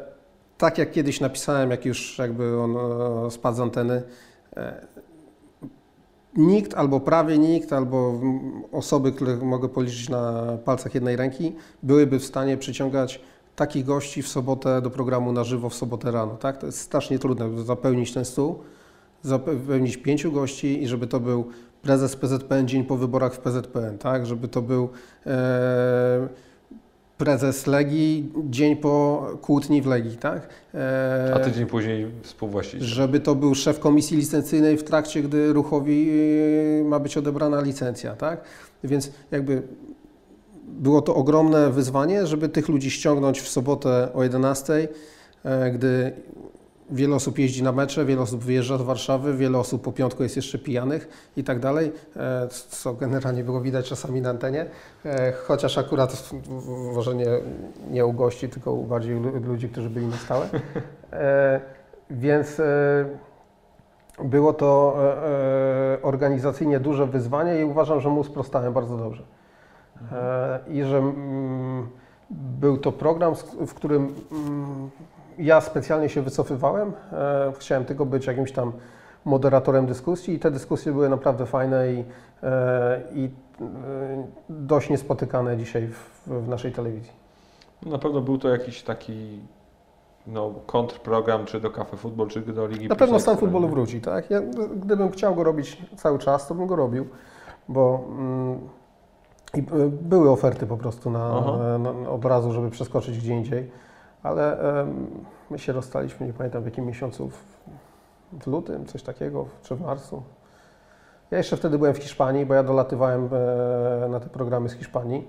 [0.62, 2.76] tak jak kiedyś napisałem, jak już jakby on
[3.26, 4.02] e, spadł z anteny,
[4.56, 4.86] e,
[6.36, 8.20] nikt albo prawie nikt, albo
[8.72, 11.52] osoby, które mogę policzyć na palcach jednej ręki,
[11.82, 13.20] byłyby w stanie przyciągać
[13.56, 16.36] takich gości w sobotę do programu na żywo w sobotę rano.
[16.36, 16.58] Tak?
[16.58, 18.58] To jest strasznie trudne, zapełnić ten stół,
[19.22, 21.48] zapełnić pięciu gości i żeby to był
[21.82, 24.26] prezes PZPN dzień po wyborach w PZPN, tak?
[24.26, 24.88] żeby to był
[25.26, 26.28] e,
[27.22, 30.16] prezes Legii dzień po kłótni w Legii.
[30.16, 30.48] Tak?
[30.74, 32.88] E, A tydzień później współwłaściciel.
[32.88, 38.16] żeby to był szef komisji licencyjnej w trakcie, gdy ruchowi yy, ma być odebrana licencja,
[38.16, 38.44] tak?
[38.84, 39.62] Więc jakby
[40.66, 44.88] było to ogromne wyzwanie, żeby tych ludzi ściągnąć w sobotę o 11,
[45.44, 46.12] e, gdy
[46.92, 50.36] wiele osób jeździ na mecze, wiele osób wyjeżdża z Warszawy, wiele osób po piątku jest
[50.36, 54.66] jeszcze pijanych i tak dalej, e, co generalnie było widać czasami na antenie,
[55.04, 56.30] e, chociaż akurat
[56.94, 57.26] może nie,
[57.90, 60.48] nie u gości, tylko u bardziej lu- ludzi, którzy byli na stałe.
[61.12, 61.60] E,
[62.10, 62.60] Więc
[64.24, 64.96] było to
[66.02, 69.22] organizacyjnie duże wyzwanie i uważam, że mu sprostałem bardzo dobrze.
[70.68, 71.88] I że mm,
[72.30, 73.34] był to program,
[73.66, 74.90] w którym mm,
[75.38, 76.92] ja specjalnie się wycofywałem.
[77.12, 78.72] E, Chciałem tylko być jakimś tam
[79.24, 82.04] moderatorem dyskusji i te dyskusje były naprawdę fajne i,
[82.42, 87.12] e, i e, dość niespotykane dzisiaj w, w naszej telewizji.
[87.86, 89.38] Na pewno był to jakiś taki
[90.26, 94.30] no, kontrprogram, czy do Cafe Football, czy do Ligi Na pewno stan futbolu wróci, tak?
[94.30, 94.40] Ja,
[94.76, 97.06] gdybym chciał go robić cały czas, to bym go robił,
[97.68, 98.58] bo mm,
[99.54, 103.70] i, były oferty po prostu na, na, na od razu, żeby przeskoczyć gdzie indziej,
[104.22, 104.56] ale
[105.50, 107.44] my się rozstaliśmy, nie pamiętam w jakim miesiącu, w,
[108.42, 110.22] w lutym, coś takiego, czy w marcu.
[111.30, 113.28] Ja jeszcze wtedy byłem w Hiszpanii, bo ja dolatywałem
[114.04, 115.28] e, na te programy z Hiszpanii.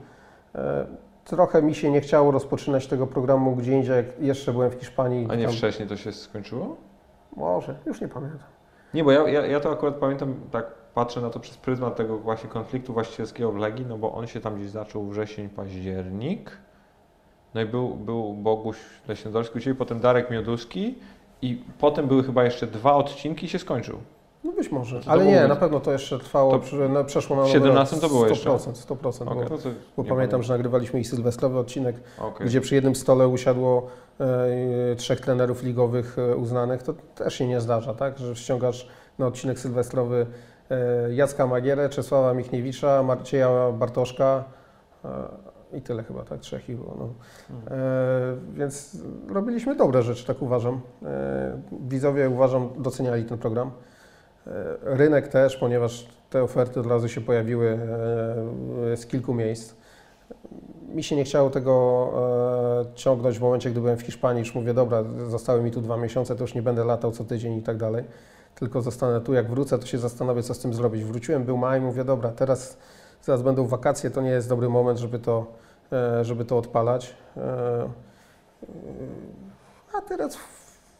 [0.55, 0.85] E,
[1.25, 5.27] trochę mi się nie chciało rozpoczynać tego programu gdzie indziej, jak jeszcze byłem w Hiszpanii.
[5.29, 6.77] A nie Tam- wcześniej to się skończyło?
[7.35, 8.47] Może, już nie pamiętam.
[8.93, 12.17] Nie, bo ja, ja, ja to akurat pamiętam, tak patrzę na to przez pryzmat tego
[12.17, 16.57] właśnie konfliktu właścicielskiego w Legii, no bo on się tam gdzieś zaczął wrzesień, październik.
[17.53, 18.77] No i był, był Boguś
[19.55, 20.95] u Ciebie, potem Darek Mioduski
[21.41, 23.97] i potem były chyba jeszcze dwa odcinki i się skończył.
[24.43, 26.89] No być może, To ale było nie, być- na pewno to jeszcze trwało, To przy,
[26.89, 28.01] no, przeszło na w nowy 17 rok.
[28.01, 28.49] to było jeszcze?
[28.49, 29.27] 100%, 100%.
[29.31, 32.47] Okej, Bo, to bo pamiętam, że nagrywaliśmy i sylwestrowy odcinek, Okej.
[32.47, 33.87] gdzie przy jednym stole usiadło
[34.91, 36.83] e, trzech trenerów ligowych e, uznanych.
[36.83, 38.17] To też się nie zdarza, tak?
[38.17, 38.87] Że ściągasz
[39.19, 40.25] na odcinek sylwestrowy
[40.71, 44.43] e, Jacka Magierę, Czesława Michniewicza, Marcieja Bartoszka
[45.05, 45.09] e,
[45.73, 46.39] i tyle chyba, tak?
[46.39, 46.95] Trzech ich było.
[46.99, 47.09] No.
[47.55, 47.79] Mhm.
[47.79, 48.97] E, więc
[49.29, 50.81] robiliśmy dobre rzeczy, tak uważam.
[51.03, 53.71] E, widzowie, uważam, doceniali ten program.
[54.47, 54.51] E,
[54.81, 57.79] rynek też, ponieważ te oferty od razu się pojawiły
[58.91, 59.75] e, z kilku miejsc.
[60.93, 62.09] Mi się nie chciało tego
[62.91, 64.39] e, ciągnąć w momencie, gdy byłem w Hiszpanii.
[64.39, 67.57] Już mówię, dobra, zostały mi tu dwa miesiące, to już nie będę latał co tydzień
[67.57, 68.03] i tak dalej.
[68.55, 71.03] Tylko zostanę tu, jak wrócę, to się zastanowię, co z tym zrobić.
[71.03, 72.77] Wróciłem, był maj, mówię, dobra, teraz
[73.21, 75.62] zaraz będą wakacje, to nie jest dobry moment, żeby to, e,
[76.21, 77.13] żeby to odpalać.
[77.37, 77.87] E, e,
[79.93, 80.37] A teraz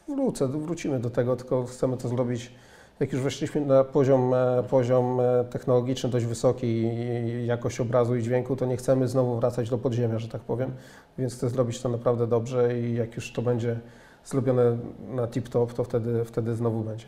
[0.08, 2.52] wrócę, wrócimy do tego, tylko chcemy to zrobić
[3.00, 8.22] jak już weszliśmy na poziom, e, poziom e, technologiczny dość wysoki i jakość obrazu i
[8.22, 10.70] dźwięku, to nie chcemy znowu wracać do podziemia, że tak powiem,
[11.18, 13.80] więc chcę zrobić to naprawdę dobrze i jak już to będzie
[14.24, 14.76] zrobione
[15.08, 17.06] na tip-top, to wtedy, wtedy znowu będzie.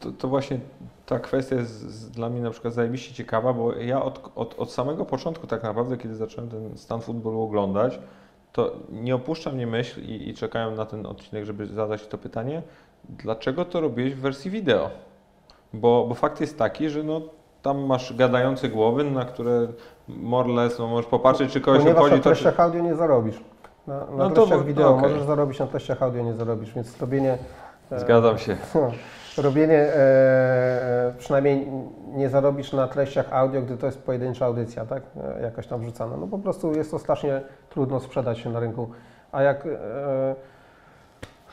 [0.00, 0.58] To, to właśnie
[1.06, 5.04] ta kwestia jest dla mnie na przykład zajebiście ciekawa, bo ja od, od, od samego
[5.04, 7.98] początku tak naprawdę, kiedy zacząłem ten stan futbolu oglądać,
[8.52, 12.62] to nie opuszcza mnie myśl i, i czekałem na ten odcinek, żeby zadać to pytanie,
[13.08, 14.90] dlaczego to robiłeś w wersji wideo?
[15.72, 17.20] Bo, bo fakt jest taki, że no,
[17.62, 19.68] tam masz gadające głowy, na które
[20.08, 22.42] more or less, no, możesz popatrzeć, czy kogoś Ponieważ obchodzi na to, czy...
[22.42, 23.40] treściach audio nie zarobisz.
[23.90, 25.02] Na, na No to treściach bo- wideo okej.
[25.10, 27.38] możesz zarobić, na treściach audio nie zarobisz, więc robienie...
[27.92, 28.56] e, Zgadzam się.
[29.38, 31.68] Robienie, e, e, przynajmniej
[32.12, 35.02] nie zarobisz na treściach audio, gdy to jest pojedyncza audycja, tak?
[35.38, 36.16] E, jakaś tam wrzucana.
[36.16, 38.90] No po prostu jest to strasznie trudno sprzedać się na rynku.
[39.32, 39.66] A jak...
[39.66, 40.34] E,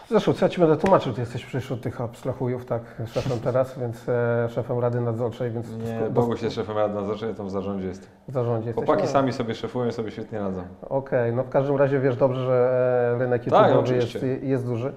[0.10, 2.82] zresztą, co ja Ci będę tłumaczył, Ty jesteś przecież od tych abstrahujów, tak?
[3.08, 5.68] Szefem teraz, więc e, szefem Rady Nadzorczej, więc...
[5.78, 8.10] Nie, do- Bogu się szefem rad nadzorczej, tam w zarządzie jestem.
[8.28, 8.86] w zarządzie jesteś.
[8.86, 10.62] Chłopaki No, sami sobie szefują, sobie świetnie radzą.
[10.90, 12.70] Okej, no w każdym razie wiesz dobrze, że
[13.16, 14.94] e, rynek Tak, YouTube'owy jest, jest duży.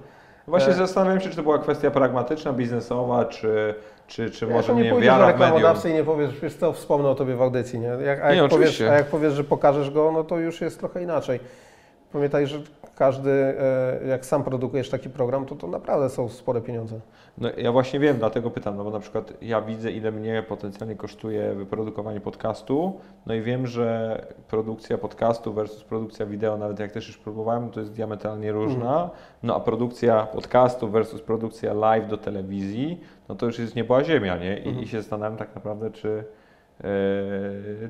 [0.47, 3.75] Właśnie E, zastanawiam się, czy to była kwestia pragmatyczna, biznesowa, czy,
[4.07, 6.55] czy, czy Ja może to nie nie pójdziesz wiara w reklamodawcy i nie powiesz, wiesz
[6.55, 7.87] co, wspomnę o Tobie w audycji, nie?
[7.87, 8.91] Jak, a, Nie, jak powiesz, oczywiście.
[8.91, 11.39] a jak powiesz, że pokażesz go, no to już jest trochę inaczej.
[12.13, 12.59] Pamiętaj, że
[12.95, 16.99] każdy, e, jak sam produkujesz taki program, to to naprawdę są spore pieniądze.
[17.37, 20.95] No, ja właśnie wiem, dlatego pytam, no bo na przykład ja widzę, ile mnie potencjalnie
[20.95, 27.07] kosztuje wyprodukowanie podcastu, no i wiem, że produkcja podcastu versus produkcja wideo, nawet jak też
[27.07, 29.09] już próbowałem, to jest diametralnie różna,
[29.43, 34.37] no a produkcja podcastu versus produkcja live do telewizji, no to już jest nieba ziemia,
[34.37, 34.57] nie?
[34.57, 34.83] I, Mhm.
[34.83, 36.23] i się zastanawiam tak naprawdę, czy,
[36.83, 36.83] e,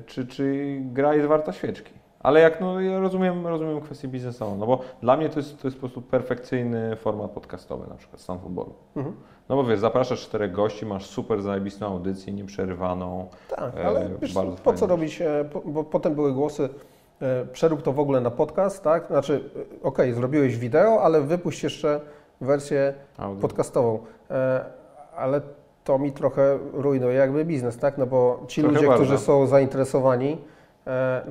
[0.06, 1.92] czy, czy gra jest warta świeczki.
[2.22, 5.68] Ale jak, no ja rozumiem, rozumiem kwestię biznesową, no bo dla mnie to jest, to
[5.68, 8.72] jest po prostu perfekcyjny format podcastowy, na przykład stan futbolu.
[8.96, 9.16] Mhm.
[9.48, 13.28] No bo wiesz, zapraszasz czterech gości, masz super zajebistą audycję, nieprzerywaną.
[13.56, 16.68] Tak, E, ale wiesz, bardzo po co robić, e, bo potem były głosy,
[17.22, 19.06] e, przerób to w ogóle na podcast, tak?
[19.06, 19.50] Znaczy,
[19.80, 22.00] e, okej, zrobiłeś wideo, ale wypuść jeszcze
[22.40, 23.40] wersję Audio.
[23.40, 23.98] podcastową.
[24.30, 24.64] E,
[25.16, 25.40] ale
[25.84, 27.98] to mi trochę rujnuje jakby biznes, tak?
[27.98, 29.04] No bo ci Trochę ludzie, bardzo.
[29.04, 30.36] którzy są zainteresowani, e,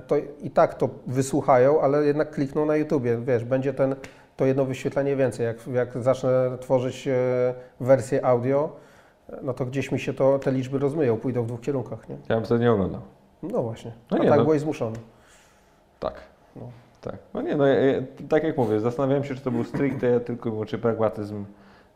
[0.08, 3.96] to i tak to wysłuchają, ale jednak klikną na YouTubie, wiesz, będzie ten,
[4.38, 5.46] to jedno wyświetlenie więcej.
[5.46, 7.14] Jak, jak zacznę tworzyć e,
[7.80, 8.76] wersję audio,
[9.30, 12.18] e, no to gdzieś mi się to, te liczby rozmyją, pójdą w dwóch kierunkach, nie?
[12.30, 13.02] Ja bym wtedy nie oglądał.
[13.44, 13.92] No właśnie.
[14.12, 14.46] No A nie, tak no.
[14.46, 14.98] byłeś zmuszony.
[16.00, 16.14] Tak.
[16.56, 16.70] No.
[17.02, 17.18] Tak.
[17.34, 20.52] No nie, no ja, ja, tak jak mówię, zastanawiałem się, czy to był stricte tylko
[20.52, 21.46] wyłącznie pragmatyzm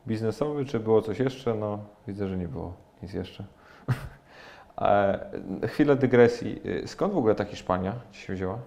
[0.08, 1.56] biznesowy, czy było coś jeszcze.
[1.56, 3.46] No widzę, że nie było nic jeszcze.
[4.82, 5.20] E,
[5.68, 6.62] chwilę dygresji.
[6.84, 8.58] E, Skąd w ogóle ta Hiszpania się wzięła?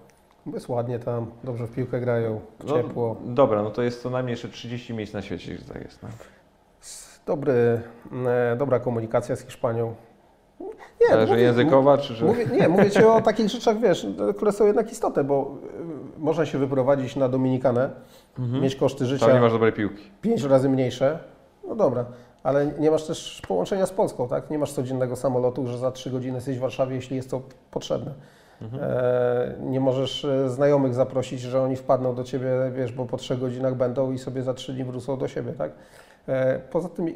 [0.53, 3.15] Jest ładnie tam, dobrze w piłkę grają, No, ciepło.
[3.25, 6.03] Dobra, no to jest co najmniej jeszcze 30 miejsc na świecie, że tak jest.
[6.03, 6.09] No.
[7.25, 7.81] Dobry,
[8.51, 9.95] e, dobra komunikacja z Hiszpanią.
[11.01, 12.25] Nie, Ale że mówię- językowa, czy że...
[12.25, 14.07] Mówię, nie, mówię Ci o takich rzeczach, wiesz,
[14.37, 15.55] które są jednak istotne, bo
[16.17, 17.89] można się wyprowadzić na Dominikanę,
[18.39, 18.63] Mhm.
[18.63, 20.03] mieć koszty Tam nie życia masz dobrej piłki.
[20.21, 21.19] pięć razy mniejsze,
[21.67, 22.05] no dobra,
[22.43, 24.49] ale nie masz też połączenia z Polską, tak?
[24.49, 28.13] Nie masz codziennego samolotu, że za trzy godziny jesteś w Warszawie, jeśli jest to potrzebne.
[28.61, 28.83] Mhm.
[28.83, 33.39] E, nie możesz e, znajomych zaprosić, że oni wpadną do Ciebie, wiesz, bo po trzech
[33.39, 35.71] godzinach będą i sobie za trzy dni wrócą do siebie, tak?
[36.27, 37.07] E, poza tym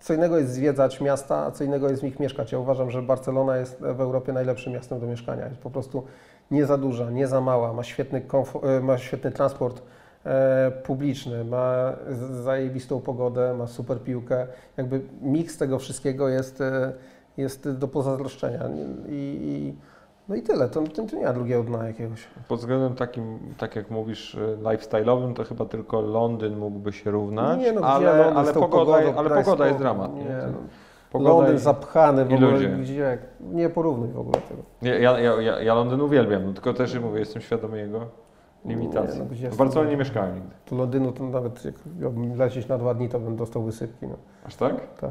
[0.00, 2.52] co innego jest zwiedzać miasta, a co innego jest w nich mieszkać.
[2.52, 5.48] Ja uważam, że Barcelona jest w Europie najlepszym miastem do mieszkania.
[5.48, 6.02] Jest po prostu
[6.50, 9.82] nie za duża, nie za mała, ma świetny, komfort, ma świetny transport e,
[10.84, 11.92] publiczny, ma
[12.42, 14.46] zajebistą pogodę, ma super piłkę.
[14.76, 16.92] Jakby miks tego wszystkiego jest, e,
[17.36, 18.60] jest do pozazdroszczenia.
[19.08, 19.74] I, i,
[20.28, 22.26] no i tyle, to, to, to nie ma drugiego dna jakiegoś.
[22.48, 27.60] Pod względem takim, tak jak mówisz, y, lifestyle'owym, to chyba tylko Londyn mógłby się równać,
[27.60, 28.68] Nie, no, ale, Londyn ale, pogoda,
[28.98, 30.14] pogodą, ale pogoda jest dramat.
[30.14, 30.38] Nie, Nie,
[31.14, 31.20] no.
[31.20, 34.62] Londyn i- zapchany w ogóle, gdzie, nie porównuj w ogóle tego.
[34.82, 38.06] Ja, ja, ja, ja Londyn uwielbiam, tylko też mówię, jestem świadomy jego
[38.64, 39.18] limitacji.
[39.20, 40.54] Nie, no, gdzie w Barcelonie nie mieszkałem nigdy.
[40.64, 44.06] Tu Londynu to nawet jak miałbym lecieć na dwa dni, to bym dostał wysypki.
[44.06, 44.16] No.
[44.44, 44.94] Aż tak?
[44.94, 45.10] Tak,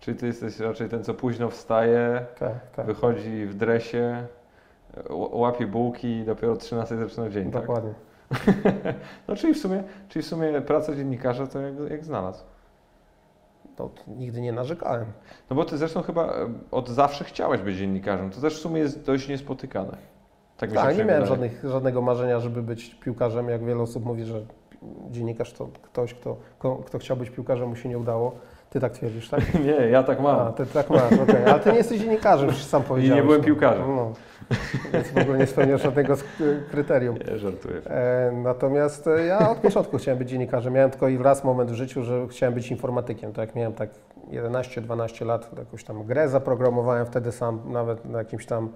[0.00, 2.86] Czyli ty jesteś raczej ten, co późno wstaje, tak, tak.
[2.86, 4.26] wychodzi w dresie,
[5.10, 7.62] łapie bułki i dopiero o 13 zaczyna dzień, tak?
[7.62, 7.94] Dokładnie.
[9.28, 12.44] No czyli w sumie, czyli w sumie praca dziennikarza to jak, jak znalazł.
[13.76, 15.06] To nigdy nie narzekałem.
[15.50, 18.30] No bo ty zresztą chyba e, od zawsze chciałeś być dziennikarzem.
[18.30, 19.96] To też w sumie jest dość niespotykane.
[20.60, 23.48] Tak Tak, nie miałem żadnych, żadnego marzenia, żeby być piłkarzem.
[23.48, 24.40] Jak wiele osób mówi, że
[25.10, 26.36] dziennikarz to ktoś, kto,
[26.86, 28.32] kto chciał być piłkarzem, mu się nie udało.
[28.70, 29.54] Ty tak twierdzisz, tak?
[29.64, 30.52] Nie, ja tak A, mam.
[30.52, 31.44] ty tak masz, okej.
[31.44, 33.22] Ale ty nie jesteś dziennikarzem, już sam powiedziałeś.
[33.22, 33.46] byłem no.
[33.46, 33.96] piłkarzem.
[33.96, 34.12] No.
[34.92, 36.14] Więc w ogóle nie spełniasz żadnego
[36.70, 37.16] kryterium.
[37.30, 37.80] Nie, żartuję.
[37.86, 40.72] E, natomiast e, ja od początku chciałem być dziennikarzem.
[40.72, 43.32] Miałem tylko i raz moment w życiu, że chciałem być informatykiem.
[43.32, 43.90] Tak, miałem tak
[44.30, 48.68] 11-12 lat, jakąś tam grę zaprogramowałem wtedy sam, nawet na jakimś tam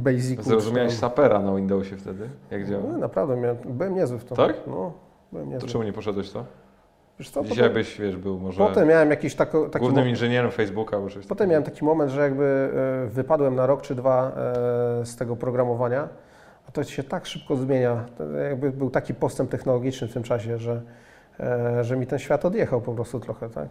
[0.00, 0.42] basicu.
[0.42, 2.28] Zrozumiałeś sapera na Windowsie wtedy?
[2.50, 2.82] Jak działa?
[2.92, 4.34] No, naprawdę, miałem, byłem niezły w to.
[4.34, 4.56] Tak?
[4.66, 4.92] No,
[5.32, 5.68] byłem To niezły.
[5.68, 6.44] czemu nie poszedłeś to?
[7.18, 10.50] Wiesz co, Dzisiaj potem, byś, wiesz, był może potem miałem jakiś tako, taki głównym inżynierem
[10.50, 12.70] Facebooka coś Potem miałem taki moment, że jakby
[13.04, 14.32] e, wypadłem na rok czy dwa
[15.00, 16.08] e, z tego programowania,
[16.68, 18.04] a to się tak szybko zmienia.
[18.18, 20.82] To jakby był taki postęp technologiczny w tym czasie, że,
[21.40, 23.68] e, że mi ten świat odjechał po prostu trochę, tak?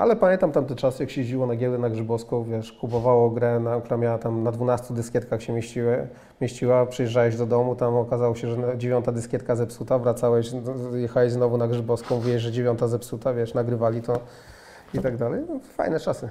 [0.00, 3.80] Ale pamiętam tamte czasy, jak się jeździło na giełdę na Grzybowską, wiesz, kupowało grę, na,
[3.80, 6.08] która miała tam na 12 dyskietkach się mieściły,
[6.40, 10.50] mieściła, przyjeżdżałeś do domu, tam okazało się, że dziewiąta dyskietka zepsuta, wracałeś,
[10.94, 14.20] jechałeś znowu na Grzybowską, mówiłeś, że dziewiąta zepsuta, wiesz, nagrywali to
[14.94, 15.42] i tak dalej.
[15.48, 16.28] No, fajne czasy.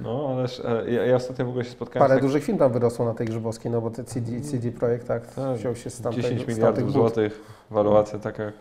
[0.00, 2.72] No, ależ e, ja, ja ostatnio w ogóle się spotkałem Parę tak, dużych film tam
[2.72, 6.00] wyrosło na tej Grzybowskiej, no bo te CD, CD Projekt tak, Tak, wziął się z
[6.00, 7.40] tamtego, 10 z miliardów złotych,
[7.70, 8.52] waluacja taka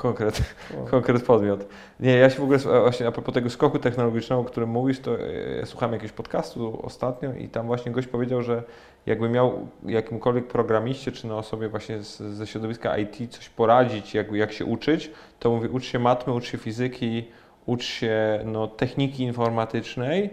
[0.00, 0.42] konkret,
[0.90, 1.66] konkret podmiot.
[2.00, 5.00] Nie, ja się w ogóle, e, właśnie a propos tego skoku technologicznego, o którym mówisz,
[5.00, 8.62] to e, ja słuchałem jakiegoś podcastu ostatnio i tam właśnie gość powiedział, że
[9.06, 14.32] jakby miał jakimkolwiek programiście, czy na osobie właśnie z, ze środowiska IT coś poradzić, jak,
[14.32, 17.28] jak się uczyć, to mówi ucz się matmy, ucz się fizyki,
[17.66, 20.30] ucz się no, techniki informatycznej,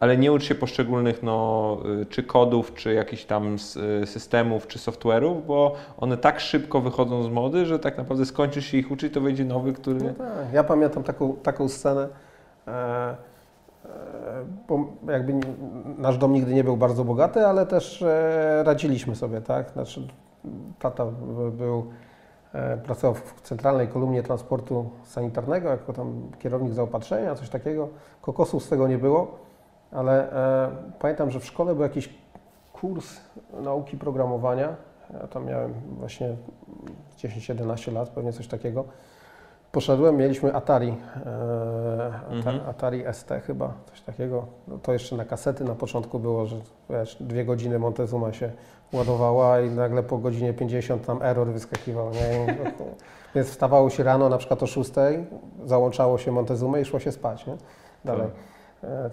[0.00, 3.56] ale nie ucz się poszczególnych no, y, czy kodów, czy jakichś tam
[4.02, 8.66] y, systemów, czy software'ów, bo one tak szybko wychodzą z mody, że tak naprawdę skończysz
[8.66, 10.00] się ich uczyć, to wejdzie nowy, który...
[10.00, 10.52] No tak.
[10.52, 12.08] Ja pamiętam taką, taką scenę,
[12.68, 13.16] e, e,
[14.68, 15.32] bo jakby
[15.98, 19.70] nasz dom nigdy nie był bardzo bogaty, ale też e, radziliśmy sobie, tak?
[19.70, 20.08] Znaczy,
[20.78, 21.06] tata
[21.52, 21.86] był,
[22.52, 27.88] e, pracował w centralnej kolumnie transportu sanitarnego, jako tam kierownik zaopatrzenia, coś takiego.
[28.22, 29.49] Kokosów z tego nie było,
[29.92, 32.08] ale e, pamiętam, że w szkole był jakiś
[32.72, 33.16] kurs
[33.52, 34.76] nauki programowania.
[35.20, 36.36] Ja tam miałem właśnie
[37.18, 38.84] 10-11 lat, pewnie coś takiego.
[39.72, 42.60] Poszedłem, mieliśmy Atari, e, Mhm.
[42.68, 44.46] Atari ST chyba, coś takiego.
[44.68, 46.56] No to jeszcze na kasety na początku było, że
[46.90, 48.52] wiesz, dwie godziny Montezuma się
[48.92, 52.10] ładowała i nagle po godzinie 50 tam error wyskakiwał.
[52.10, 52.56] Nie?
[53.34, 54.90] Więc wstawało się rano na przykład o 6,
[55.64, 57.46] załączało się Montezumę i szło się spać.
[57.46, 57.56] Nie?
[58.04, 58.26] Dalej.
[58.26, 58.49] E,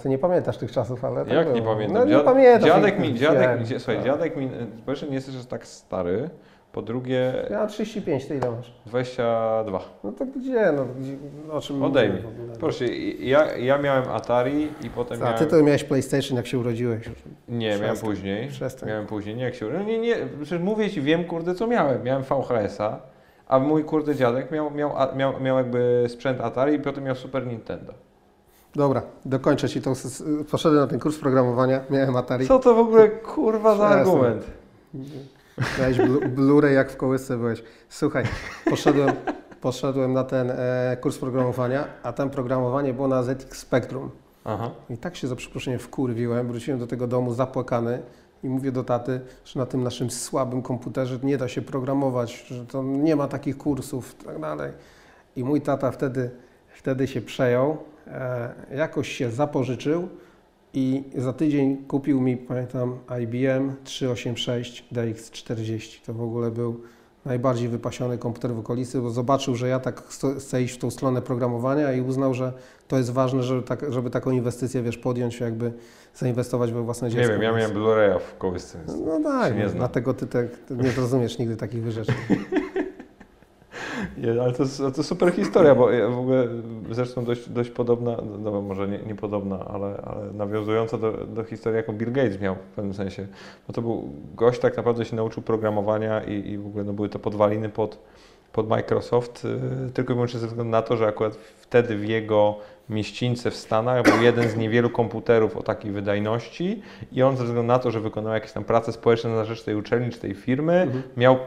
[0.04, 1.56] Ty nie pamiętasz tych czasów, ale tak Jak było.
[1.56, 1.98] nie pamiętam?
[1.98, 2.68] No, nie Dziad- pamiętam.
[2.70, 4.06] Dziadek mi, dziadek, mi- słuchaj, tak.
[4.06, 6.30] dziadek mi, po pierwsze nie jesteś aż tak stary,
[6.72, 8.74] po drugie Ja mam 35, ty ile masz?
[8.86, 9.80] 22.
[10.04, 10.72] No to gdzie?
[10.76, 11.14] No, gdzie
[11.52, 12.24] o czym Odejmij.
[12.60, 12.86] Proszę,
[13.20, 15.38] ja, ja miałem Atari i potem A miałem...
[15.40, 17.10] ty to miałeś PlayStation, jak się urodziłeś.
[17.50, 18.10] Nie, miałem Przestań.
[18.10, 18.48] później.
[18.48, 18.90] Przestań.
[18.90, 19.66] Miałem później, nie jak się...
[19.66, 22.04] No nie, nie, przecież mówię Ci, wiem kurde co miałem.
[22.04, 23.00] Miałem VHS-a,
[23.48, 27.48] a mój kurde dziadek miał, miał, miał, miał jakby sprzęt Atari i potem miał Super
[27.48, 27.94] Nintendo.
[28.78, 29.94] Dobra, dokończę ci tą.
[30.52, 32.48] Poszedłem na ten kurs programowania, miałem Atari.
[32.48, 34.44] Co to w ogóle kurwa za argument?
[35.80, 37.64] Miałeś blu- Blu-ray jak w kołysce byłeś.
[37.90, 38.24] Słuchaj,
[38.70, 39.12] poszedłem,
[39.62, 44.10] poszedłem na ten e, kurs programowania, a tam programowanie było na ZX Spectrum.
[44.46, 44.72] Aha.
[44.90, 48.00] I tak się za przeproszeniem wkurwiłem, wróciłem do tego domu zapłakany
[48.44, 52.66] i mówię do taty, że na tym naszym słabym komputerze nie da się programować, że
[52.66, 54.72] to nie ma takich kursów i tak dalej.
[55.36, 56.30] I mój tata wtedy,
[56.68, 57.78] wtedy się przejął,
[58.76, 60.10] jakoś się zapożyczył
[60.74, 66.06] i za tydzień kupił mi, pamiętam, IBM 386 DX40.
[66.06, 66.82] To w ogóle był
[67.26, 70.04] najbardziej wypasiony komputer w okolicy, bo zobaczył, że ja tak
[70.38, 72.54] chcę iść w tą stronę programowania i uznał, że
[72.88, 75.74] to jest ważne, żeby, tak, żeby taką inwestycję, wiesz, podjąć, jakby
[76.16, 77.28] zainwestować we własne dziecko.
[77.28, 78.80] Nie wiem, ja miałem Blu-raya w kołysce.
[79.06, 82.14] No tak, dlatego ty, te, ty nie zrozumiesz nigdy takich rzeczy.
[84.18, 86.48] Nie, ale to, jest- to super historia, bo ja w ogóle
[86.92, 91.78] zresztą dość, dość podobna, no może nie, nie podobna, ale, ale nawiązująca do, do historii,
[91.78, 93.28] jaką Bill Gates miał w pewnym sensie.
[93.68, 97.10] Bo to był gość tak naprawdę się nauczył programowania i, i w ogóle no, były
[97.10, 98.00] to podwaliny pod,
[98.54, 99.46] pod Microsoft,
[99.88, 102.56] y, tylko i wyłącznie ze względu na to, że akurat wtedy w jego
[102.90, 106.82] mieścińce w Stanach był jeden z niewielu komputerów o takiej wydajności
[107.12, 109.76] i on ze względu na to, że wykonał jakieś tam prace społeczne na rzecz tej
[109.76, 111.04] uczelni czy tej firmy, Mhm.
[111.18, 111.38] miał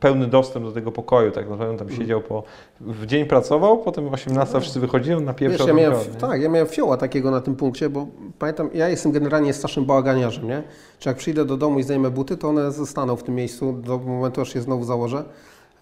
[0.00, 2.42] pełny dostęp do tego pokoju, tak naprawdę on tam siedział po,
[2.80, 6.48] w dzień pracował, potem o 18 wszyscy wychodzili, on na pierwszy ja miałem, tak, ja
[6.48, 8.06] miałem fioła takiego na tym punkcie, bo
[8.38, 10.62] pamiętam, ja jestem generalnie strasznym bałaganiarzem, nie?
[10.98, 13.98] Czy jak przyjdę do domu i zdejmę buty, to one zostaną w tym miejscu do
[13.98, 15.24] momentu, aż je znowu założę.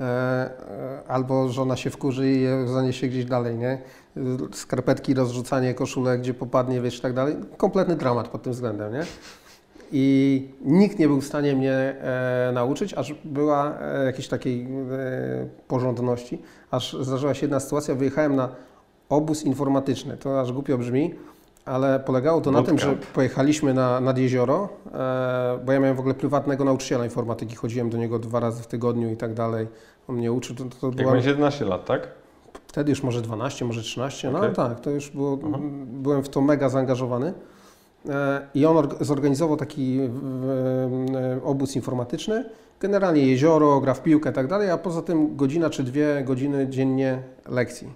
[0.01, 3.79] E, e, albo żona się wkurzy i je zaniesie gdzieś dalej, nie?
[4.53, 7.37] Skarpetki, rozrzucanie koszulek, gdzie popadnie, wiesz, tak dalej.
[7.57, 9.05] Kompletny dramat pod tym względem, nie?
[9.93, 14.69] I nikt nie był w stanie mnie e, nauczyć, aż była e, jakiejś takiej e,
[15.69, 18.49] porządności, aż zdarzyła się jedna sytuacja, wyjechałem na
[19.09, 20.17] obóz informatyczny.
[20.17, 21.15] To aż głupio brzmi,
[21.65, 26.01] ale polegało to na tym, że pojechaliśmy na, nad jezioro, e, bo ja miałem w
[26.01, 29.69] ogóle prywatnego nauczyciela informatyki, chodziłem do niego dwa razy w tygodniu i tak dalej.
[30.09, 32.09] On mnie uczył, to, to Jak była, będzie 11 lat, tak?
[32.67, 34.47] wtedy już może 12, może 13, no Okej.
[34.47, 35.59] ale tak, to już było, Aha.
[35.87, 37.33] byłem w to mega zaangażowany.
[38.09, 42.45] E, I on org- zorganizował taki e, e, obóz informatyczny,
[42.81, 46.69] generalnie jezioro, gra w piłkę i tak dalej, a poza tym godzina czy dwie godziny
[46.69, 47.93] dziennie lekcji,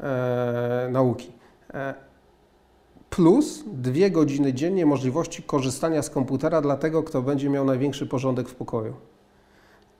[0.00, 1.32] e, nauki.
[3.10, 8.48] Plus dwie godziny dziennie możliwości korzystania z komputera dla tego, kto będzie miał największy porządek
[8.48, 8.94] w pokoju.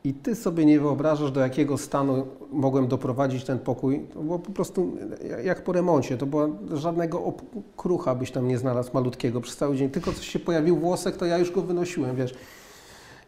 [0.05, 4.07] I ty sobie nie wyobrażasz, do jakiego stanu mogłem doprowadzić ten pokój.
[4.15, 4.97] To było po prostu
[5.45, 6.17] jak po remoncie.
[6.17, 7.33] To była żadnego
[7.77, 9.91] krucha byś tam nie znalazł malutkiego przez cały dzień.
[9.91, 12.35] Tylko coś się pojawił włosek, to ja już go wynosiłem, wiesz.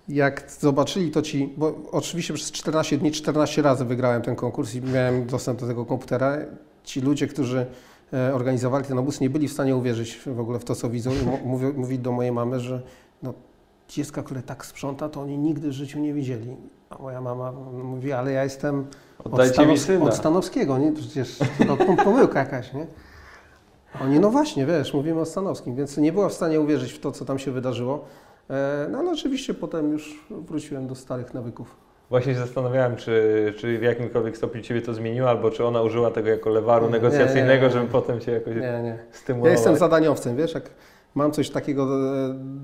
[0.09, 4.81] Jak zobaczyli to ci, bo oczywiście przez 14 dni 14 razy wygrałem ten konkurs i
[4.81, 6.39] miałem dostęp do tego komputera.
[6.85, 7.67] Ci ludzie, którzy
[8.35, 11.11] organizowali ten obóz, nie byli w stanie uwierzyć w ogóle w to, co widzą.
[11.11, 11.47] I
[11.81, 12.83] mówili do mojej mamy, że
[13.23, 13.35] no,
[13.89, 16.57] dziecka, które tak sprząta, to oni nigdy w życiu nie widzieli.
[16.91, 17.53] A moja mama
[17.85, 18.87] mówi, ale ja jestem
[19.19, 20.93] od, Oddajcie Stanows- od Stanowskiego, nie?
[20.93, 22.87] Przecież to pom- pomyłka jakaś, nie?
[23.95, 26.99] A Oni, no właśnie, wiesz, mówimy o Stanowskim, więc nie była w stanie uwierzyć w
[27.01, 28.05] to, co tam się wydarzyło.
[28.51, 31.77] E, No ale oczywiście potem już wróciłem do starych nawyków.
[32.11, 36.11] Właśnie się zastanawiałem, czy, czy w jakimkolwiek stopniu Ciebie to zmieniło, albo czy ona użyła
[36.11, 37.71] tego jako lewaru Nie, negocjacyjnego, nie, nie.
[37.71, 38.99] żeby potem Cię jakoś Nie, nie.
[39.13, 39.51] stymulować.
[39.51, 40.71] Ja jestem zadaniowcem, wiesz, jak
[41.15, 41.99] mam coś takiego do,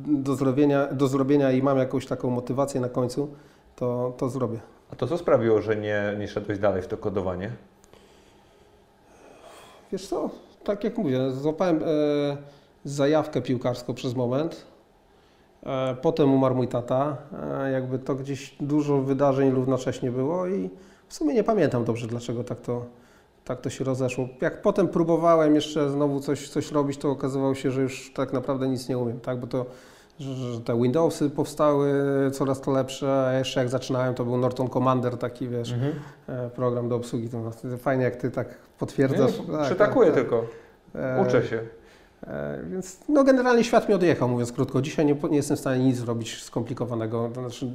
[0.07, 3.29] do, zrobienia, do zrobienia i mam jakąś taką motywację na końcu,
[3.77, 4.59] to, to zrobię.
[4.93, 7.51] A to co sprawiło, że nie, nie szedłeś dalej w to kodowanie?
[9.93, 10.31] Wiesz co,
[10.65, 11.87] tak jak mówię, złapałem e,
[12.85, 14.67] zajawkę piłkarską przez moment.
[15.67, 17.17] E, potem umarł mój tata.
[17.61, 20.71] E, jakby to gdzieś dużo wydarzeń równocześnie było i
[21.09, 22.85] w sumie nie pamiętam dobrze, dlaczego tak to,
[23.45, 24.29] tak to się rozeszło.
[24.41, 28.69] Jak potem próbowałem jeszcze znowu coś, coś robić, to okazywało się, że już tak naprawdę
[28.69, 29.41] nic nie umiem, tak?
[29.41, 29.67] Bo to,
[30.21, 31.93] że, te Windowsy powstały
[32.33, 35.75] coraz to lepsze, a jeszcze jak zaczynałem, to był Norton Commander taki, wiesz,
[36.29, 37.29] e, program do obsługi.
[37.29, 38.49] To fajnie, jak ty tak
[38.79, 39.39] potwierdzasz.
[39.39, 40.25] Nie, Tak, przytakuję tak, tak.
[40.25, 40.47] tylko,
[41.23, 41.63] uczę się.
[42.23, 44.83] E, Więc no generalnie świat mi odjechał, mówiąc krótko.
[44.83, 47.31] Dzisiaj nie, nie jestem w stanie nic zrobić skomplikowanego.
[47.35, 47.71] To znaczy,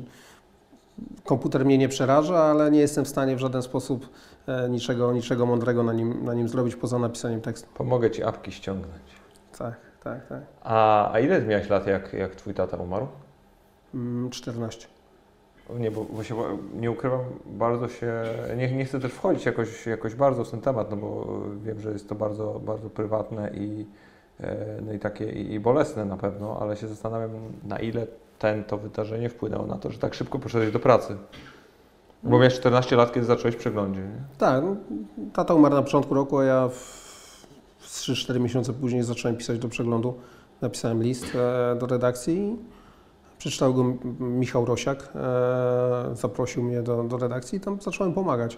[1.26, 4.10] komputer mnie nie przeraża, ale nie jestem w stanie w żaden sposób
[4.48, 7.70] e, niczego, niczego mądrego na nim, na nim zrobić poza napisaniem tekstu.
[7.74, 9.04] Pomogę Ci apki ściągnąć.
[9.58, 10.42] Tak, tak, tak.
[10.64, 13.08] A, a ile miałeś lat, jak, jak Twój tata umarł?
[13.94, 14.88] Mm, 14.
[15.80, 16.36] Nie, bo, bo się,
[16.74, 18.24] nie ukrywam, bardzo się,
[18.58, 21.28] nie, nie chcę też wchodzić jakoś, jakoś bardzo w ten temat, no bo
[21.64, 23.86] wiem, że jest to bardzo, bardzo prywatne i,
[24.86, 27.32] no i takie i, bolesne na pewno, ale się zastanawiam,
[27.64, 28.08] na ile
[28.40, 31.18] ten, to wydarzenie wpłynęło na to, że tak szybko poszedłeś do pracy.
[32.24, 34.22] Bo miałeś 14 lat, kiedy zacząłeś przeglądzie, nie?
[34.38, 34.76] Tak, no,
[35.34, 36.76] tata umarł na początku roku, a ja w,
[37.80, 40.14] w 3-4 miesiące później zacząłem pisać do przeglądu.
[40.62, 42.58] Napisałem list e, do redakcji
[43.42, 43.84] przeczytał go
[44.20, 45.10] Michał Rosiak.
[45.16, 48.58] E, zaprosił mnie do, do redakcji i tam zacząłem pomagać.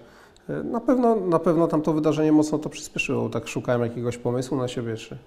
[0.50, 3.30] E, na, pewno, na pewno tam to wydarzenie mocno to przyspieszyło.
[3.30, 5.18] Tak szukałem jakiegoś pomysłu na siebie, czy, e,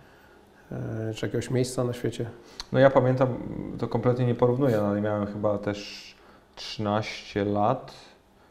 [1.14, 2.30] czy jakiegoś miejsca na świecie.
[2.72, 3.28] No ja pamiętam,
[3.78, 6.14] to kompletnie nie porównuję, no ale miałem chyba też
[6.54, 7.94] 13 lat,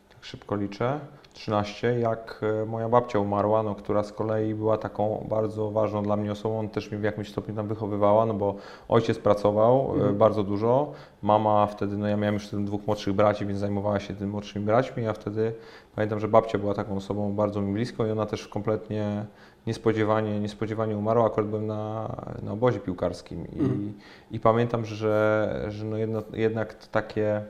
[0.09, 0.99] tak szybko liczę,
[1.34, 6.16] 13, jak e, moja babcia umarła, no, która z kolei była taką bardzo ważną dla
[6.16, 8.55] mnie osobą, też mnie w jakimś stopniu tam wychowywała, no bo
[8.89, 10.18] ojciec pracował e, Mhm.
[10.18, 10.91] bardzo dużo,
[11.22, 14.66] mama wtedy, no ja miałem już wtedy dwóch młodszych braci, więc zajmowała się tymi młodszymi
[14.66, 15.53] braćmi, a wtedy
[15.95, 19.26] pamiętam, że babcia była taką osobą bardzo mi bliską i ona też kompletnie
[19.68, 23.93] niespodziewanie, niespodziewanie umarła, akurat byłem na, na obozie piłkarskim i, Mhm.
[24.32, 27.41] i pamiętam, że, że no jedno, jednak to takie,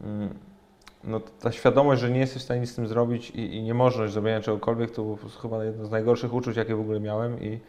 [0.00, 0.28] mm,
[1.04, 4.12] no ta świadomość, że nie jesteś w stanie nic z tym zrobić i, i niemożność
[4.12, 7.60] zrobienia czegokolwiek, to było chyba jedno z najgorszych uczuć, jakie w ogóle miałem i,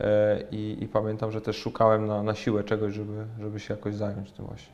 [0.00, 3.94] e, i, i pamiętam, że też szukałem na, na siłę czegoś, żeby, żeby się jakoś
[3.94, 4.72] zająć tym właśnie.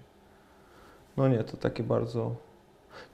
[1.16, 2.34] No nie, to takie bardzo...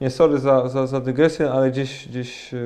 [0.00, 2.58] Nie, sorry za, za, za dygresję, ale gdzieś, gdzieś e,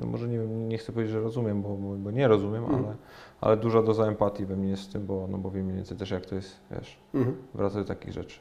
[0.00, 2.84] no może nie nie chcę powiedzieć, że rozumiem, bo, bo, nie rozumiem, Mhm.
[2.84, 2.94] ale,
[3.40, 5.96] ale duża doza empatii we mnie jest w tym, bo, no bo wiem mniej więcej
[5.96, 7.36] też jak to jest, wiesz, Mhm.
[7.54, 8.40] wraca do takich rzeczy.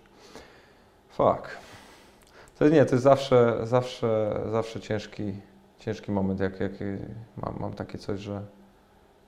[1.10, 1.48] Fuck.
[2.58, 5.34] To jest, nie, to jest zawsze, zawsze, zawsze ciężki,
[5.80, 6.72] ciężki moment, jak, jak
[7.38, 8.42] mam, mam takie coś, że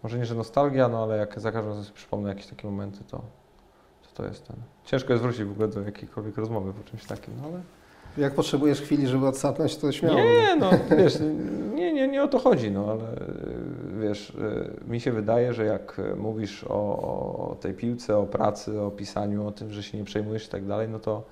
[0.03, 3.03] może nie, że nostalgia, no ale jak za każdym razem sobie przypomnę jakieś takie momenty,
[3.03, 3.17] to,
[4.01, 4.55] to to jest ten.
[4.85, 7.61] Ciężko jest wrócić w ogóle do jakiejkolwiek rozmowy po czymś takim, no ale...
[8.17, 10.17] Jak potrzebujesz chwili, żeby odsapnąć, to śmiało.
[10.17, 11.17] Nie, no wiesz,
[11.75, 13.03] nie, nie, nie o to chodzi, no ale
[14.01, 16.73] wiesz, y, mi się wydaje, że jak y, mówisz o,
[17.51, 20.65] o tej piłce, o pracy, o pisaniu, o tym, że się nie przejmujesz i tak
[20.65, 21.23] dalej, no to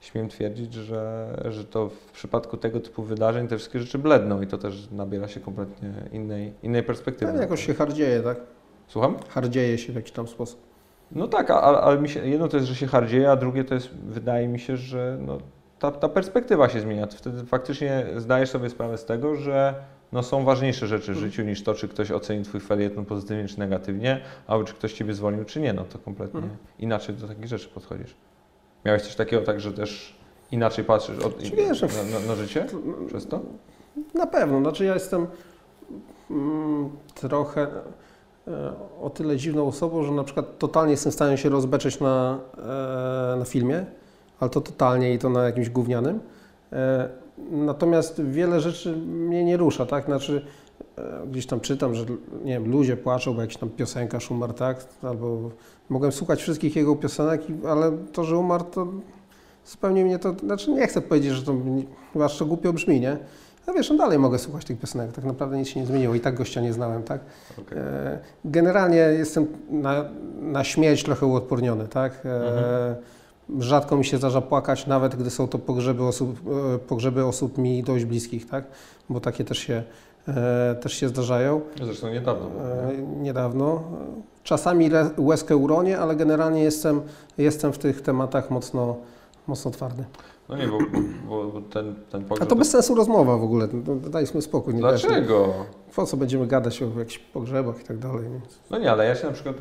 [0.00, 4.46] śmiem twierdzić, że, że to w przypadku tego typu wydarzeń te wszystkie rzeczy bledną i
[4.46, 7.32] to też nabiera się kompletnie innej, innej perspektywy.
[7.32, 8.36] No, jakoś się hardzieje, tak?
[8.88, 9.16] Słucham?
[9.28, 10.60] Hardzieje się w jakiś tam sposób.
[11.12, 13.88] No tak, ale, ale się, jedno to jest, że się hardzieje, a drugie to jest,
[13.88, 15.38] wydaje mi się, że no,
[15.84, 17.06] ta, ta perspektywa się zmienia.
[17.06, 19.74] Ty Wtedy faktycznie zdajesz sobie sprawę z tego, że
[20.12, 23.58] no, są ważniejsze rzeczy w życiu niż to, czy ktoś oceni Twój felieton pozytywnie czy
[23.58, 25.72] negatywnie, albo czy ktoś Ciebie zwolnił, czy nie.
[25.72, 26.56] No to kompletnie Mhm.
[26.78, 28.14] inaczej do takich rzeczy podchodzisz.
[28.84, 30.16] Miałeś coś takiego tak, że też
[30.52, 32.66] inaczej patrzysz od, Czy wiesz, na, na, na życie
[33.08, 33.40] przez to?
[34.14, 35.26] Na pewno, znaczy ja jestem
[36.30, 37.66] mm, trochę
[38.48, 38.72] e,
[39.02, 42.38] o tyle dziwną osobą, że na przykład totalnie jestem w stanie się rozbeczyć na,
[43.34, 43.86] e, na filmie,
[44.44, 46.20] ale to totalnie i to na jakimś gównianym.
[46.72, 47.08] E,
[47.50, 50.04] natomiast wiele rzeczy mnie nie rusza, tak?
[50.04, 50.44] Znaczy
[50.98, 52.04] e, gdzieś tam czytam, że
[52.44, 54.84] nie wiem, ludzie płaczą, bo jakaś tam piosenkarz umarł, tak?
[55.02, 55.50] Albo
[55.88, 58.86] mogłem słuchać wszystkich jego piosenek, ale to, że umarł, to
[59.66, 61.54] zupełnie mnie to, znaczy nie chcę powiedzieć, że to,
[62.12, 63.16] chyba to głupio brzmi, nie?
[63.66, 66.20] No wiesz, no dalej mogę słuchać tych piosenek, tak naprawdę nic się nie zmieniło i
[66.20, 67.20] tak gościa nie znałem, tak?
[67.58, 67.78] Okej.
[67.78, 70.04] E, Generalnie jestem na,
[70.40, 72.26] na śmierć trochę uodporniony, tak?
[72.26, 72.96] E,
[73.58, 76.40] Rzadko mi się zdarza płakać, nawet gdy są to pogrzeby osób,
[76.74, 78.64] e, pogrzeby osób mi dość bliskich, tak?
[79.10, 79.82] Bo takie też się,
[80.28, 81.60] e, też się zdarzają.
[81.82, 82.48] Zresztą niedawno.
[82.50, 83.02] było, E, nie?
[83.22, 83.82] Niedawno.
[84.42, 87.00] Czasami łezkę uronię, ale generalnie jestem,
[87.38, 88.96] jestem w tych tematach mocno,
[89.46, 90.04] mocno twardy.
[90.48, 90.78] No nie, bo,
[91.28, 92.48] bo, bo ten, ten A pogrzeb...
[92.48, 93.68] to bez sensu rozmowa w ogóle.
[93.86, 94.74] No, Daj sobie spokój.
[94.74, 95.48] Nie Dlaczego?
[95.96, 98.22] Po co będziemy gadać o jakichś pogrzebach i tak dalej.
[98.32, 98.58] Więc.
[98.70, 99.56] No nie, ale ja się na przykład.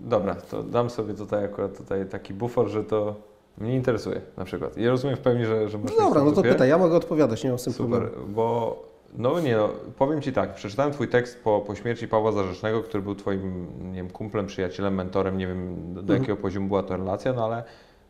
[0.00, 3.14] Dobra, to dam sobie tutaj akurat tutaj taki bufor, że to
[3.58, 4.78] mnie interesuje na przykład.
[4.78, 6.96] I ja rozumiem w pełni, że, że masz No dobra, no to pytaj, ja mogę
[6.96, 8.34] odpowiadać, nie mam z tym Super, problemu.
[8.34, 8.76] bo
[9.18, 9.68] no nie, no,
[9.98, 13.96] powiem Ci tak, przeczytałem Twój tekst po, po śmierci Pawła Zarzecznego, który był Twoim, nie
[13.96, 16.18] wiem, kumplem, przyjacielem, mentorem, nie wiem do, do Mhm.
[16.20, 17.64] jakiego poziomu była to relacja, no ale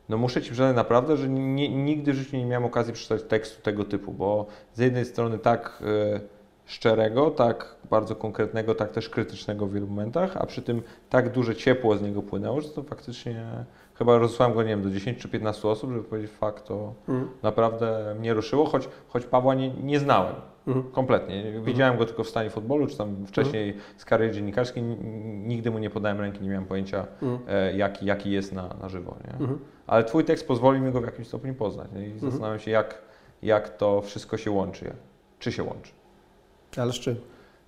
[0.09, 3.61] no muszę Ci przyznać naprawdę, że nie, nigdy w życiu nie miałem okazji przeczytać tekstu
[3.61, 5.83] tego typu, bo z jednej strony tak
[6.15, 6.19] e,
[6.65, 11.55] szczerego, tak bardzo konkretnego, tak też krytycznego w wielu momentach, a przy tym tak duże
[11.55, 13.45] ciepło z niego płynęło, że to faktycznie
[13.95, 17.29] chyba rozesłałem go, nie wiem, do 10 czy 15 osób, żeby powiedzieć fakt, to Mhm.
[17.43, 20.35] naprawdę mnie ruszyło, choć, choć Pawła nie, nie znałem.
[20.67, 20.91] Mhm.
[20.91, 21.43] Kompletnie.
[21.65, 24.83] Widziałem go tylko w stanie futbolu, czy tam wcześniej z kariery dziennikarskiej.
[25.23, 27.39] Nigdy mu nie podałem ręki, nie miałem pojęcia, Mhm.
[27.47, 29.15] e, jaki, jaki jest na, na żywo.
[29.27, 29.47] Nie?
[29.85, 29.95] Mhm.
[29.95, 31.87] Ale Twój tekst pozwoli mi go w jakimś stopniu poznać.
[32.15, 33.01] I zastanawiam się, jak,
[33.43, 34.93] jak to wszystko się łączy.
[35.39, 35.91] Czy się łączy.
[36.77, 37.15] Ale z czym?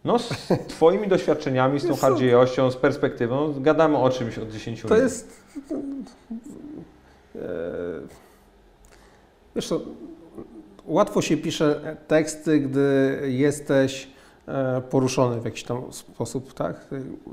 [0.04, 4.88] No, z Twoimi doświadczeniami, z tą hardziejością, z perspektywą, gadamy o czymś od 10 To
[4.88, 5.04] minut.
[5.04, 5.42] jest.
[7.36, 7.40] E,
[9.56, 9.80] wiesz co,
[10.86, 14.08] łatwo się pisze teksty, gdy jesteś
[14.90, 16.88] poruszony w jakiś tam sposób, tak?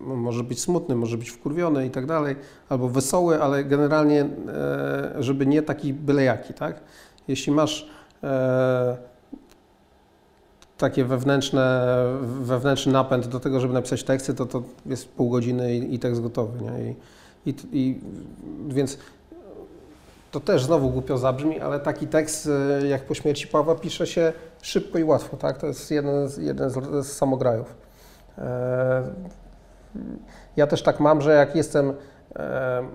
[0.07, 2.37] No, Może być smutny, może być wkurwiony i tak dalej,
[2.69, 6.81] albo wesoły, ale generalnie, e, żeby nie taki byle jaki, tak?
[7.29, 7.89] Jeśli masz
[8.23, 8.97] e,
[10.79, 11.87] takie wewnętrzne,
[12.23, 16.23] wewnętrzny napęd do tego, żeby napisać teksty, to to jest pół godziny i, i tekst
[16.23, 16.91] gotowy, nie?
[16.91, 16.95] I,
[17.47, 18.01] i, i,
[18.69, 18.99] więc
[20.31, 22.49] to też znowu głupio zabrzmi, ale taki tekst
[22.83, 24.33] e, jak po śmierci Pawła pisze się
[24.65, 25.59] szybko i łatwo, tak?
[25.59, 27.77] To jest jeden z, jeden z, z samograjów.
[28.39, 29.03] E,
[30.57, 31.95] ja też tak mam, że jak jestem,
[32.37, 32.89] e,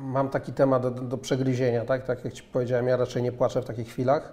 [0.00, 2.04] mam taki temat do, do przegryzienia, tak?
[2.04, 4.32] Tak jak Ci powiedziałem, ja raczej nie płaczę w takich chwilach,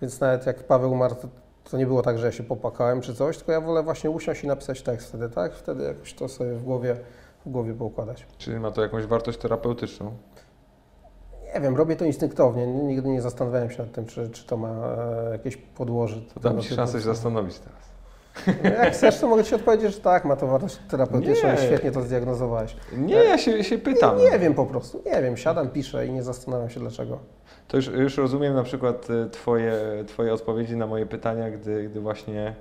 [0.00, 1.28] więc nawet jak Paweł umarł, to,
[1.70, 4.44] to nie było tak, że ja się popłakałem czy coś, tylko ja wolę właśnie usiąść
[4.44, 5.54] i napisać tekst wtedy, tak?
[5.54, 6.96] Wtedy jakoś to sobie w głowie,
[7.46, 8.26] w głowie poukładać.
[8.38, 10.16] Czyli ma to jakąś wartość terapeutyczną.
[11.54, 12.66] Nie wiem, robię to instynktownie.
[12.66, 16.20] Nigdy nie zastanawiałem się nad tym, czy, czy to ma e, jakieś podłoże.
[16.34, 17.92] To dam Ci szansę się zastanowić teraz.
[18.64, 21.58] Jak chcesz, to mogę Ci odpowiedzieć, że tak, ma to wartość terapeutyczną Nie.
[21.58, 22.76] świetnie to zdiagnozowałeś.
[22.96, 24.18] Nie, ja się, się pytam.
[24.18, 27.18] Nie, nie wiem po prostu, nie wiem, siadam, piszę i nie zastanawiam się dlaczego.
[27.68, 29.74] To już, już rozumiem na przykład e, twoje,
[30.06, 32.54] twoje odpowiedzi na moje pytania, gdy, gdy właśnie e,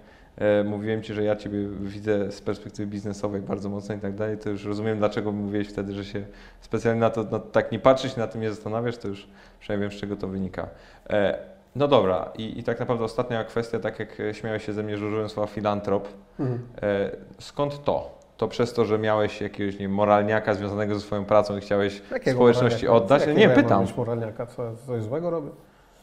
[0.66, 4.50] mówiłem Ci, że ja Ciebie widzę z perspektywy biznesowej bardzo mocno i tak dalej, to
[4.50, 6.24] już rozumiem, dlaczego mówiłeś wtedy, że się
[6.62, 9.28] specjalnie na to na, tak nie patrzysz, na tym nie zastanawiasz, to już
[9.60, 10.68] przynajmniej wiem, z czego to wynika.
[11.10, 11.40] E,
[11.76, 14.98] no dobra, i, i tak naprawdę ostatnia kwestia, tak jak e, śmiałeś się ze mnie,
[14.98, 16.08] że użyłem słowa filantrop.
[16.40, 16.60] Mhm.
[16.82, 18.22] E, skąd to?
[18.38, 22.38] To przez to, że miałeś jakiegoś nie moralniaka związanego ze swoją pracą i chciałeś Jakiego
[22.38, 23.06] społeczności moralniaka?
[23.06, 23.22] oddać?
[23.22, 23.86] Jakiego Nie, ja pytam.
[23.86, 25.50] być moralniaka, co coś złego robię?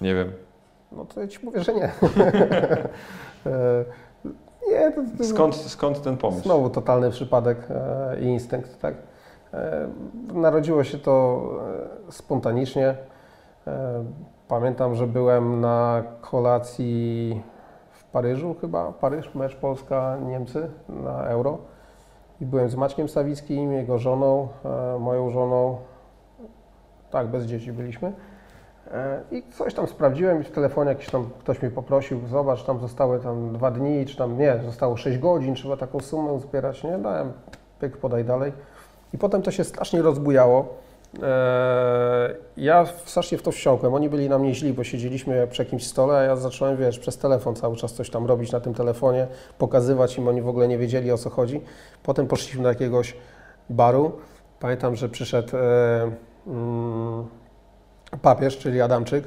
[0.00, 0.32] Nie wiem.
[0.92, 1.90] No to ja Ci mówię, że nie.
[4.68, 6.42] E, nie, to, to Skąd, skąd ten pomysł?
[6.42, 8.94] Znowu totalny przypadek e, i instynkt, tak?
[9.54, 9.88] E,
[10.32, 11.42] narodziło się to
[12.08, 12.94] e, spontanicznie.
[13.66, 14.04] E,
[14.48, 17.42] pamiętam, że byłem na kolacji
[17.90, 21.58] w Paryżu chyba, Paryż, mecz Polska-Niemcy na Euro.
[22.40, 25.76] I byłem z Maćkiem Sawickim, jego żoną, e, moją żoną.
[27.10, 28.12] Tak, bez dzieci byliśmy.
[28.94, 32.80] E, I coś tam sprawdziłem i w telefonie jakiś tam ktoś mi poprosił, zobacz, tam
[32.80, 36.98] zostały tam dwa dni, czy tam nie, zostało 6 godzin, trzeba taką sumę uzbierać, nie,
[36.98, 37.32] dałem,
[37.80, 38.52] pyk, podaj dalej.
[39.14, 40.74] I potem to się strasznie rozbujało.
[41.22, 43.94] E, Ja strasznie w to wsiąkłem.
[43.94, 47.18] Oni byli na mnie źli, bo siedzieliśmy przy jakimś stole, a ja zacząłem, wiesz, przez
[47.18, 49.26] telefon cały czas coś tam robić na tym telefonie,
[49.58, 51.60] pokazywać im, oni w ogóle nie wiedzieli o co chodzi.
[52.02, 53.16] Potem poszliśmy do jakiegoś
[53.70, 54.12] baru.
[54.60, 55.60] Pamiętam, że przyszedł e,
[56.46, 57.26] mm,
[58.22, 59.24] papież, czyli Adamczyk.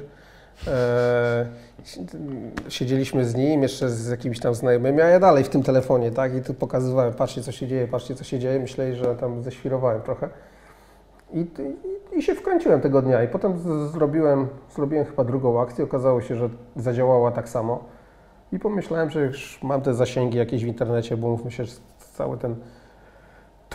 [0.66, 1.46] E,
[2.68, 6.34] siedzieliśmy z nim, jeszcze z jakimiś tam znajomymi, a ja dalej w tym telefonie, tak?
[6.34, 8.60] I tu pokazywałem, patrzcie co się dzieje, patrzcie co się dzieje.
[8.60, 10.28] Myśleli, że tam ześwirowałem trochę.
[11.32, 13.22] I, i, I się wkręciłem tego dnia.
[13.22, 15.84] I potem z, zrobiłem, zrobiłem chyba drugą akcję.
[15.84, 17.84] Okazało się, że zadziałała tak samo.
[18.52, 21.72] I pomyślałem, że już mam te zasięgi jakieś w internecie, bo mówmy się, że
[22.14, 22.56] cały ten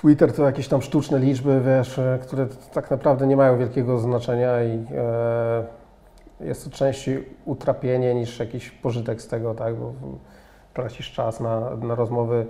[0.02, 4.64] Twitter to jakieś tam sztuczne liczby, wiesz, e, które tak naprawdę nie mają wielkiego znaczenia
[4.64, 5.64] i e,
[6.39, 9.93] jest to częściej utrapienie niż jakiś pożytek z tego, tak, bo
[10.74, 12.45] tracisz czas na, na rozmowy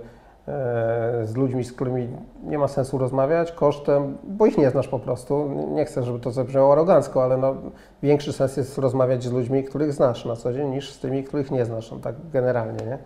[0.48, 2.08] e, z ludźmi, z którymi
[2.44, 5.50] nie ma sensu rozmawiać, kosztem, bo ich nie znasz po prostu.
[5.74, 7.54] Nie chcę, żeby to zabrzmiało arogancko, ale no,
[8.02, 11.50] większy sens jest rozmawiać z ludźmi, których znasz na co dzień, niż z tymi, których
[11.50, 12.98] nie znasz, no, tak generalnie, nie?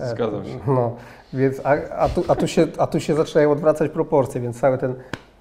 [0.00, 0.58] Zgadzam się.
[0.66, 0.96] No,
[1.32, 4.78] więc, a, a, tu, a, tu się, a tu się zaczynają odwracać proporcje, więc cały
[4.78, 4.94] ten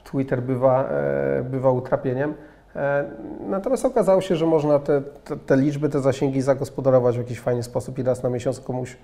[0.03, 2.33] Twitter bywa, e, bywa utrapieniem.
[2.75, 3.05] E,
[3.49, 7.63] natomiast okazało się, że można te, te, te liczby, te zasięgi zagospodarować w jakiś fajny
[7.63, 8.97] sposób i raz na miesiąc komuś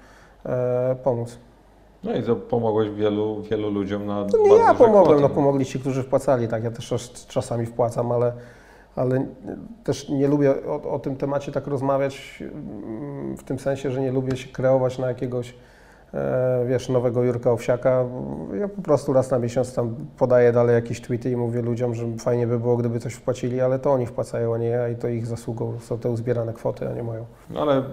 [0.45, 1.37] e, pomóc.
[2.03, 5.79] No i to pomogłeś wielu, wielu ludziom na To nie ja pomogłem, no pomogli ci,
[5.79, 8.33] którzy wpłacali, tak, ja też czas- czasami wpłacam, ale,
[8.95, 9.25] ale
[9.83, 14.11] też nie lubię o, o tym temacie tak rozmawiać mm, w tym sensie, że nie
[14.11, 15.55] lubię się kreować na jakiegoś,
[16.13, 18.05] e, wiesz, nowego Jurka Owsiaka.
[18.59, 22.05] Ja po prostu raz na miesiąc tam podaję dalej jakieś tweety i mówię ludziom, że
[22.19, 25.07] fajnie by było, gdyby coś wpłacili, ale to oni wpłacają, a nie ja i to
[25.07, 27.25] ich zasługą są te uzbierane kwoty, a nie moją.
[27.49, 27.83] No ale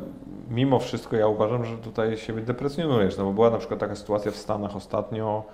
[0.51, 4.33] mimo wszystko ja uważam, że tutaj siebie deprecjonujesz, no bo była na przykład taka sytuacja
[4.33, 5.45] w Stanach ostatnio,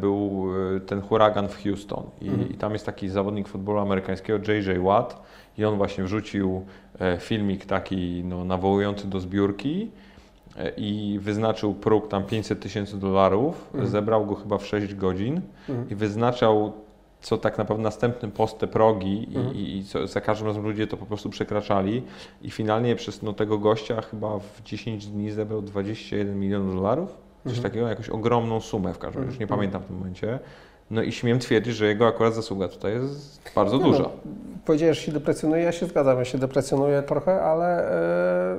[0.00, 0.46] był
[0.76, 2.50] e, ten huragan w Houston i, Mhm.
[2.50, 5.22] i tam jest taki zawodnik futbolu amerykańskiego, JJ Watt
[5.58, 6.64] i on właśnie wrzucił
[7.00, 9.90] e, filmik taki no, nawołujący do zbiórki
[10.56, 13.90] e, i wyznaczył próg tam 500 tysięcy dolarów, Mhm.
[13.90, 15.90] zebrał go chyba w 6 godzin Mhm.
[15.90, 16.72] i wyznaczał
[17.20, 19.54] co tak naprawdę następny post te progi i, Mhm.
[19.56, 22.02] i, i co, za każdym razem ludzie to po prostu przekraczali
[22.42, 27.52] i finalnie przez no, tego gościa chyba w 10 dni zebrał 21 milionów dolarów, coś
[27.56, 27.62] Mhm.
[27.62, 29.58] takiego, jakąś ogromną sumę w każdym razie, już nie Mhm.
[29.58, 30.38] pamiętam w tym momencie.
[30.90, 34.02] No i śmiem twierdzić, że jego akurat zasługa tutaj jest bardzo Nie duża.
[34.02, 34.10] No,
[34.64, 37.90] powiedziałeś, że się deprecjonuje, ja się zgadzam, ja się deprecjonuję trochę, ale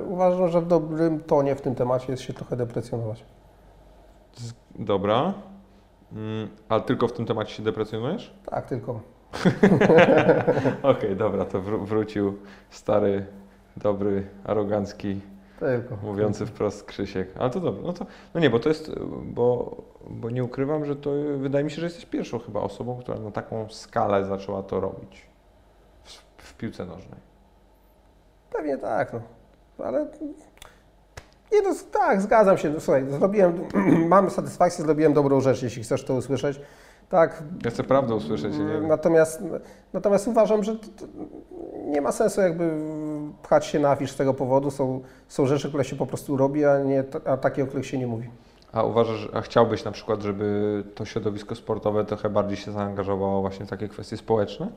[0.00, 3.24] e, uważam, że w dobrym tonie w tym temacie jest się trochę deprecjonować.
[4.78, 5.34] Dobra.
[6.12, 8.34] Mm, ale tylko w tym temacie się deprecjonujesz?
[8.50, 9.00] Tak, tylko.
[10.82, 12.38] Okej, dobra, to wró- wrócił
[12.70, 13.26] stary,
[13.76, 15.20] dobry, arogancki
[15.62, 15.96] Tylko.
[16.02, 17.28] Mówiący wprost Krzysiek.
[17.38, 17.82] Ale to dobrze.
[17.82, 18.90] No, to, no nie, bo to jest,
[19.24, 19.76] bo,
[20.10, 23.30] bo nie ukrywam, że to wydaje mi się, że jesteś pierwszą chyba osobą, która na
[23.30, 25.26] taką skalę zaczęła to robić
[26.04, 27.20] w, w piłce nożnej.
[28.52, 29.20] Pewnie tak, no.
[29.84, 30.06] Ale
[31.52, 32.70] nie, no, tak, zgadzam się.
[32.70, 33.64] No, słuchaj, zrobiłem,
[34.08, 36.60] mam satysfakcję, zrobiłem dobrą rzecz, jeśli chcesz to usłyszeć.
[37.08, 38.58] Tak, Ja chcę prawdę usłyszeć.
[38.58, 39.42] Nie natomiast,
[39.92, 40.76] natomiast uważam, że
[41.86, 42.70] nie ma sensu jakby
[43.42, 44.70] pchać się na afisz z tego powodu.
[44.70, 47.98] Są, są rzeczy, które się po prostu robi, a, nie, a takie, o których się
[47.98, 48.30] nie mówi.
[48.72, 53.66] A uważasz, a chciałbyś na przykład, żeby to środowisko sportowe trochę bardziej się zaangażowało właśnie
[53.66, 54.68] w takie kwestie społeczne?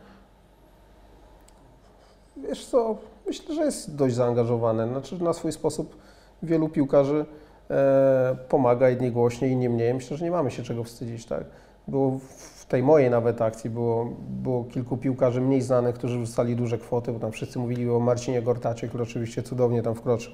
[2.38, 2.97] Wiesz co,
[3.28, 4.88] myślę, że jest dość zaangażowane.
[4.88, 5.95] Znaczy na swój sposób
[6.43, 7.26] wielu piłkarzy
[7.70, 9.93] e, pomaga, jedni głośniej, inni mniej.
[9.93, 11.43] Myślę, że nie mamy się czego wstydzić, tak.
[11.88, 16.78] Było w tej mojej nawet akcji było, było kilku piłkarzy mniej znanych, którzy rzucali duże
[16.78, 20.34] kwoty, bo tam wszyscy mówili o Marcinie Gortacie, który oczywiście cudownie tam wkroczył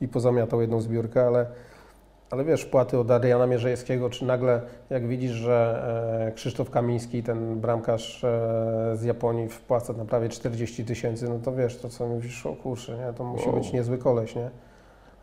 [0.00, 1.46] i pozamiatał jedną zbiórkę, ale,
[2.30, 4.60] ale wiesz, wpłaty od Adriana Mierzejewskiego, czy nagle
[4.90, 5.84] jak widzisz, że
[6.28, 8.28] e, Krzysztof Kamiński, ten bramkarz e,
[8.94, 12.96] z Japonii wpłaca na prawie 40 tysięcy, no to wiesz, to co mówisz, o kurczę,
[12.98, 13.12] nie?
[13.12, 13.56] to musi Wow.
[13.56, 14.50] być niezły koleś, nie?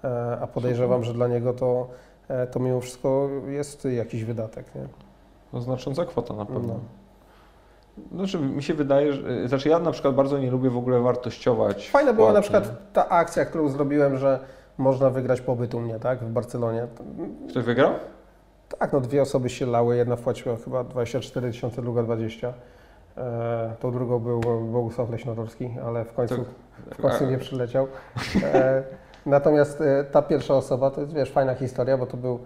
[0.04, 1.88] E, a podejrzewam, że dla niego to,
[2.28, 5.09] e, to mimo wszystko jest jakiś wydatek, nie?
[5.52, 6.74] To znacząca kwota na pewno.
[6.74, 6.80] No.
[8.18, 9.48] Znaczy, mi się wydaje, że.
[9.48, 11.90] Znaczy, ja na przykład bardzo nie lubię w ogóle wartościować.
[11.90, 14.40] Fajna była na przykład ta akcja, którą zrobiłem, że
[14.78, 16.88] można wygrać pobyt u mnie, tak, w Barcelonie.
[17.18, 17.50] nie?
[17.50, 17.92] Ktoś wygrał?
[18.80, 22.54] Tak, no dwie osoby się lały, jedna wpłaciła chyba 24 tysiące, druga 20.
[23.18, 24.40] E, tą drugą był
[24.72, 26.98] Bogusław Leśnotorski, ale w końcu, Tak.
[26.98, 27.88] w końcu nie przyleciał.
[28.44, 28.84] E,
[29.26, 32.40] natomiast e, ta pierwsza osoba, to jest wiesz, fajna historia, bo to był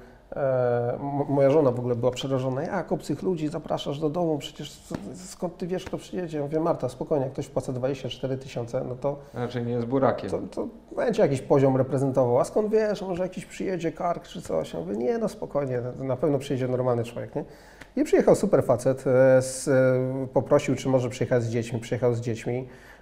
[1.30, 2.64] moja żona w ogóle była przerażona.
[2.64, 4.38] Jak obcych ludzi zapraszasz do domu?
[4.38, 4.82] Przecież
[5.16, 6.38] skąd ty wiesz, kto przyjedzie?
[6.38, 10.30] Ja mówię, Marta, spokojnie, jak ktoś wpłaca 24 tysiące, no to, Raczej nie jest burakiem.
[10.30, 12.40] to, to będzie jakiś poziom reprezentował.
[12.40, 14.74] A skąd wiesz, może jakiś przyjedzie kark czy coś?
[14.74, 17.46] Ja mówię, nie, no spokojnie, na pewno przyjedzie normalny człowiek, nie?
[17.96, 22.22] I przyjechał super facet, e, z, e, poprosił, czy może przyjechać z dziećmi, przyjechał z
[22.22, 22.93] dziećmi, e,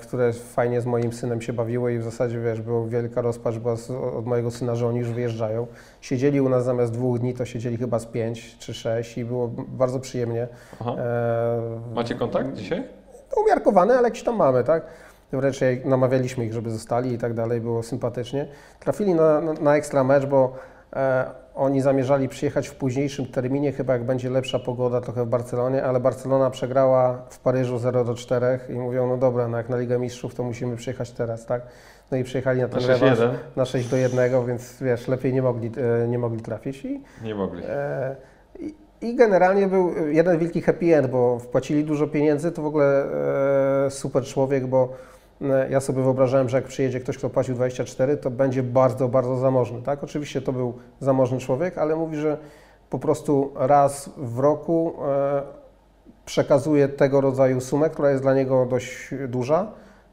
[0.00, 3.74] które fajnie z moim synem się bawiły i w zasadzie, wiesz, była wielka rozpacz była
[4.18, 5.66] od mojego syna, że oni już wyjeżdżają.
[6.00, 9.48] Siedzieli u nas zamiast dwóch dni, to siedzieli chyba z pięć czy sześć i było
[9.68, 10.48] bardzo przyjemnie.
[10.86, 11.60] E,
[11.94, 12.84] Macie kontakt dzisiaj?
[13.30, 14.86] to umiarkowane, ale jakiś tam mamy, tak?
[15.32, 18.48] Wręcz namawialiśmy ich, żeby zostali i tak dalej, było sympatycznie.
[18.80, 20.52] Trafili na, na, na ekstra mecz, bo
[20.96, 25.84] e, oni zamierzali przyjechać w późniejszym terminie, chyba jak będzie lepsza pogoda trochę w Barcelonie,
[25.84, 29.76] ale Barcelona przegrała w Paryżu 0 do 4 i mówią, no dobra, no jak na
[29.76, 31.62] Ligę Mistrzów, to musimy przyjechać teraz, tak?
[32.10, 33.28] No i przyjechali na Na ten rewanż 6-1?
[33.56, 35.70] na 6 do 1, więc wiesz, lepiej nie mogli,
[36.04, 37.62] e, nie mogli trafić i Nie mogli.
[37.68, 38.16] E,
[38.60, 43.04] I, I generalnie był jeden wielki happy end, bo wpłacili dużo pieniędzy, to w ogóle
[43.86, 44.92] e, super człowiek, bo
[45.70, 49.82] ja sobie wyobrażałem, że jak przyjedzie ktoś, kto płacił 24, to będzie bardzo, bardzo zamożny.
[49.82, 50.04] Tak?
[50.04, 52.38] Oczywiście to był zamożny człowiek, ale mówi, że
[52.90, 55.42] po prostu raz w roku e,
[56.24, 59.66] przekazuje tego rodzaju sumę, która jest dla niego dość duża,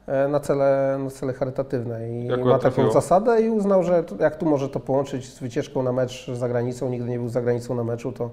[0.06, 2.10] e, na cele, na cele charytatywne.
[2.10, 5.82] I Jak ma taką zasadę i uznał, że jak tu może to połączyć z wycieczką
[5.82, 8.30] na mecz za granicą, nigdy nie był za granicą na meczu, to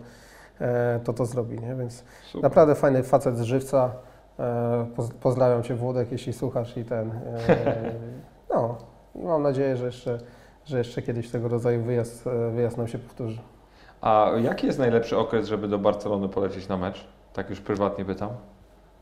[0.61, 1.59] e, to, to zrobi.
[1.59, 1.75] Nie?
[1.75, 2.43] Więc Super.
[2.43, 3.91] naprawdę fajny facet z żywca.
[4.41, 7.11] E, poz- Pozdrawiam Cię Włodek, jeśli słuchasz i ten.
[7.11, 7.91] E,
[8.53, 8.77] no
[9.15, 10.17] i mam nadzieję, że jeszcze,
[10.65, 13.39] że jeszcze kiedyś tego rodzaju wyjazd, e, wyjazd nam się powtórzy.
[14.01, 17.07] A jaki jest najlepszy okres, żeby do Barcelony polecieć na mecz?
[17.33, 18.29] Tak już prywatnie pytam.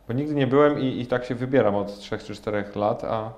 [0.07, 3.33] Bo nigdy nie byłem i, i tak się wybieram od 3 czy 4 lat, a,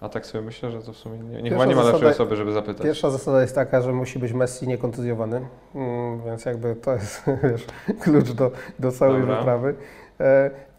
[0.00, 2.36] a tak sobie myślę, że to w sumie nie, nie, nie ma lepszej zasada- osoby,
[2.36, 2.82] żeby zapytać.
[2.82, 7.66] Pierwsza zasada jest taka, że musi być Messi niekontuzjowany, mm, więc jakby to jest wiesz,
[8.00, 9.36] klucz do, do całej Dobra.
[9.36, 9.74] wyprawy.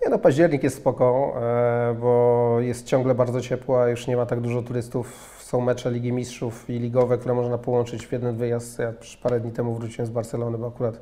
[0.04, 4.26] Nie no, październik jest spoko, e, bo jest ciągle bardzo ciepło, a już nie ma
[4.26, 5.38] tak dużo turystów.
[5.39, 8.80] Są mecze Ligi Mistrzów i ligowe, które można połączyć w jeden wyjazd.
[8.80, 8.93] Ja
[9.24, 10.99] parę dni temu wróciłem z Barcelony, bo akurat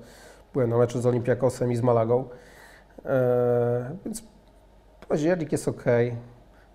[0.53, 2.29] byłem na meczu z Olympiakosem i z Malagą.
[3.05, 4.23] E, więc
[5.09, 5.83] październik jest ok.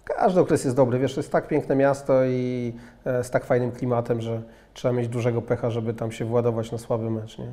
[0.05, 2.73] Każdy okres jest dobry, wiesz, jest tak piękne miasto i
[3.05, 4.43] e, z tak fajnym klimatem, że
[4.75, 7.53] trzeba mieć dużego pecha, żeby tam się władować na słaby mecz, nie?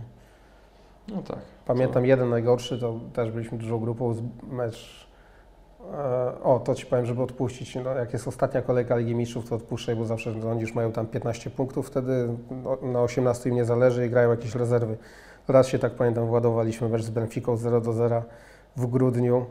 [1.08, 1.40] No tak.
[1.66, 4.16] Pamiętam jeden najgorszy, to też byliśmy dużą grupą,
[4.52, 5.08] mecz...
[5.94, 9.56] E, o, to Ci powiem, żeby odpuścić, no, jak jest ostatnia kolejka Ligi Mistrzów, to
[9.56, 12.28] odpuszczaj, bo zawsze oni już mają tam 15 punktów, wtedy
[12.64, 14.98] no, na 18 im nie zależy i grają jakieś rezerwy.
[15.48, 18.24] Raz się tak pamiętam, władowaliśmy mecz z Benficą 0 do 0
[18.76, 19.46] w grudniu,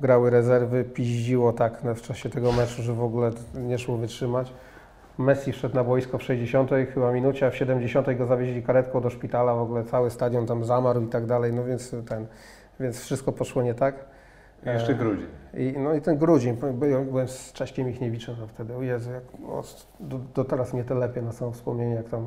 [0.00, 4.52] grały rezerwy, piździło tak no, w czasie tego meczu, że w ogóle nie szło wytrzymać.
[5.18, 9.10] Messi wszedł na boisko w 60 chyba minucie, a w 70 go zawieźli karetką do
[9.10, 12.26] szpitala, w ogóle cały stadion tam zamarł i tak dalej, no więc ten,
[12.80, 13.94] więc wszystko poszło nie tak.
[14.66, 15.26] I jeszcze grudzień.
[15.54, 16.56] I, no i ten grudzień,
[17.06, 19.62] byłem, z Cześkiem Michniewiczem no wtedy, o Jezu, jak, o,
[20.00, 22.26] do, do teraz mnie to lepiej na samo wspomnienie, jak tam,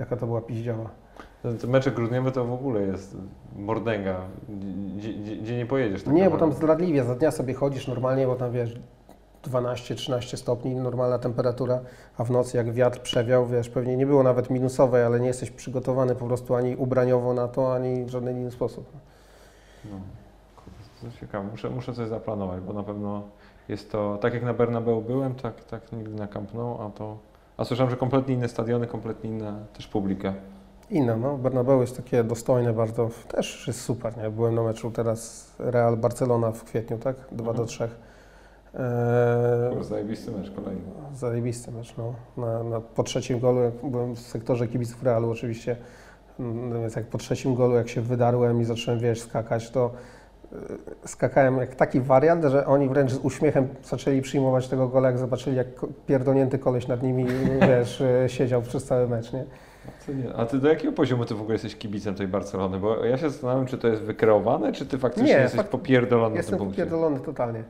[0.00, 0.90] jaka to była piździała.
[1.60, 3.16] Te mecze grudniowe to w ogóle jest
[3.56, 4.16] mordęga,
[4.96, 6.02] gdzie, gdzie, gdzie nie pojedziesz.
[6.02, 6.54] tak Nie, bo naprawdę.
[6.54, 8.80] tam zdradliwie, za dnia sobie chodzisz normalnie, bo tam wiesz,
[9.44, 11.80] 12-13 stopni, normalna temperatura,
[12.18, 15.50] a w nocy jak wiatr przewiał, wiesz, pewnie nie było nawet minusowej, ale nie jesteś
[15.50, 18.92] przygotowany po prostu ani ubraniowo na to, ani w żaden inny sposób.
[19.84, 19.96] No.
[20.56, 21.48] Kurde, to ciekawe.
[21.50, 23.22] Muszę, muszę coś zaplanować, bo na pewno
[23.68, 27.16] jest to, tak jak na Bernabeu byłem, tak, tak nigdy na Camp Nou, a to...
[27.56, 30.34] A słyszałem, że kompletnie inne stadiony, kompletnie inna też publika.
[30.90, 34.30] Inne, no, Bernabeu jest takie dostojne bardzo, też jest super, nie?
[34.30, 37.16] Byłem na meczu teraz Real Barcelona w kwietniu, tak?
[37.32, 37.68] 2 do Mhm.
[37.68, 37.88] 3.
[38.78, 40.80] Eee, Zajebisty mecz kolejny.
[41.14, 42.14] Zajebisty mecz, no.
[42.36, 45.76] Na, na, po trzecim golu, jak byłem w sektorze kibiców Realu oczywiście,
[46.40, 49.90] mm, więc jak po trzecim golu, jak się wydarłem i zacząłem, wiesz, skakać, to
[50.52, 50.56] y,
[51.08, 55.56] skakałem jak taki wariant, że oni wręcz z uśmiechem zaczęli przyjmować tego gola, jak zobaczyli,
[55.56, 55.66] jak
[56.06, 57.24] pierdolnięty koleś nad nimi,
[57.68, 59.44] wiesz, y, siedział przez cały mecz, nie?
[59.88, 60.34] A ty, nie.
[60.34, 62.78] a ty do jakiego poziomu ty w ogóle jesteś kibicem tej Barcelony?
[62.78, 66.36] Bo ja się zastanawiam, czy to jest wykreowane, czy ty faktycznie Nie, jesteś fak- popierdolony
[66.36, 66.82] Jestem tym punkcie.
[66.82, 67.64] popierdolony totalnie.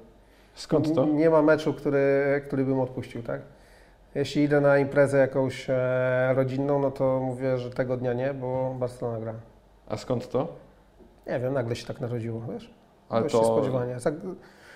[0.59, 1.05] Skąd to?
[1.05, 3.41] Nie ma meczu, który, który bym odpuścił, tak?
[4.15, 8.75] Jeśli idę na imprezę jakąś e, rodzinną, no to mówię, że tego dnia nie, bo
[8.79, 9.35] Barcelona gra.
[9.89, 10.49] A skąd to?
[11.27, 12.71] Nie wiem, nagle się tak narodziło, wiesz?
[13.09, 13.55] Ale to...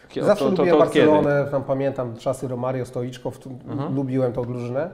[0.08, 1.06] Kie- Zawsze to, to, lubiłem to kiedy?
[1.06, 3.38] Barcelonę, tam pamiętam czasy Romario, Stoiczkow,
[3.68, 3.94] Mhm.
[3.94, 4.90] lubiłem tą drużynę,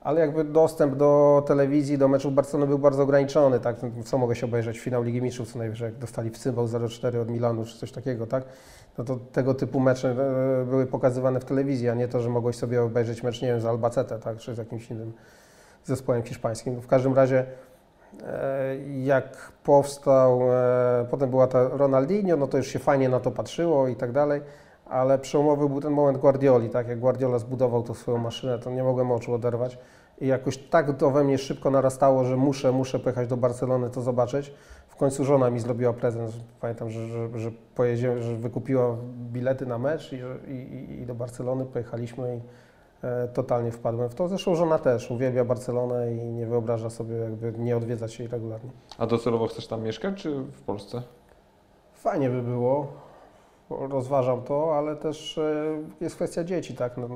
[0.00, 3.76] ale jakby dostęp do telewizji, do meczów Barcelony był bardzo ograniczony, tak?
[4.04, 4.78] Co mogę się obejrzeć?
[4.78, 8.26] Finał Ligi Mistrzów co najwyżej, jak dostali w cymbał 0-4 od Milanu, czy coś takiego,
[8.26, 8.44] tak?
[8.98, 12.56] No to tego typu mecze e, były pokazywane w telewizji, a nie to, że mogłeś
[12.56, 14.36] sobie obejrzeć mecz, nie wiem, z Albacete, tak?
[14.36, 15.12] Czy z jakimś innym
[15.84, 16.80] zespołem hiszpańskim.
[16.80, 17.46] W każdym razie
[18.26, 23.30] E, Jak powstał, e, potem była ta Ronaldinho, no to już się fajnie na to
[23.30, 24.40] patrzyło i tak dalej,
[24.90, 26.88] ale przełomowy był ten moment Guardioli, tak?
[26.88, 29.78] Jak Guardiola zbudował tą swoją maszynę, to nie mogłem oczu oderwać
[30.20, 34.00] i jakoś tak to we mnie szybko narastało, że muszę, muszę pojechać do Barcelony to
[34.02, 34.52] zobaczyć.
[34.88, 38.96] W końcu żona mi zrobiła prezent, pamiętam, że, że, że, pojedzie, że wykupiła
[39.32, 40.16] bilety na mecz i,
[40.52, 42.40] i, i- do Barcelony pojechaliśmy i
[43.06, 44.28] e, totalnie wpadłem w to.
[44.28, 48.70] Zresztą żona też uwielbia Barcelonę i nie wyobraża sobie jakby nie odwiedzać jej regularnie.
[48.98, 51.02] A docelowo chcesz tam mieszkać, czy w Polsce?
[51.94, 52.86] Fajnie by było,
[53.70, 55.64] rozważam to, ale też e,
[56.00, 56.96] jest kwestia dzieci, tak?
[56.96, 57.08] No,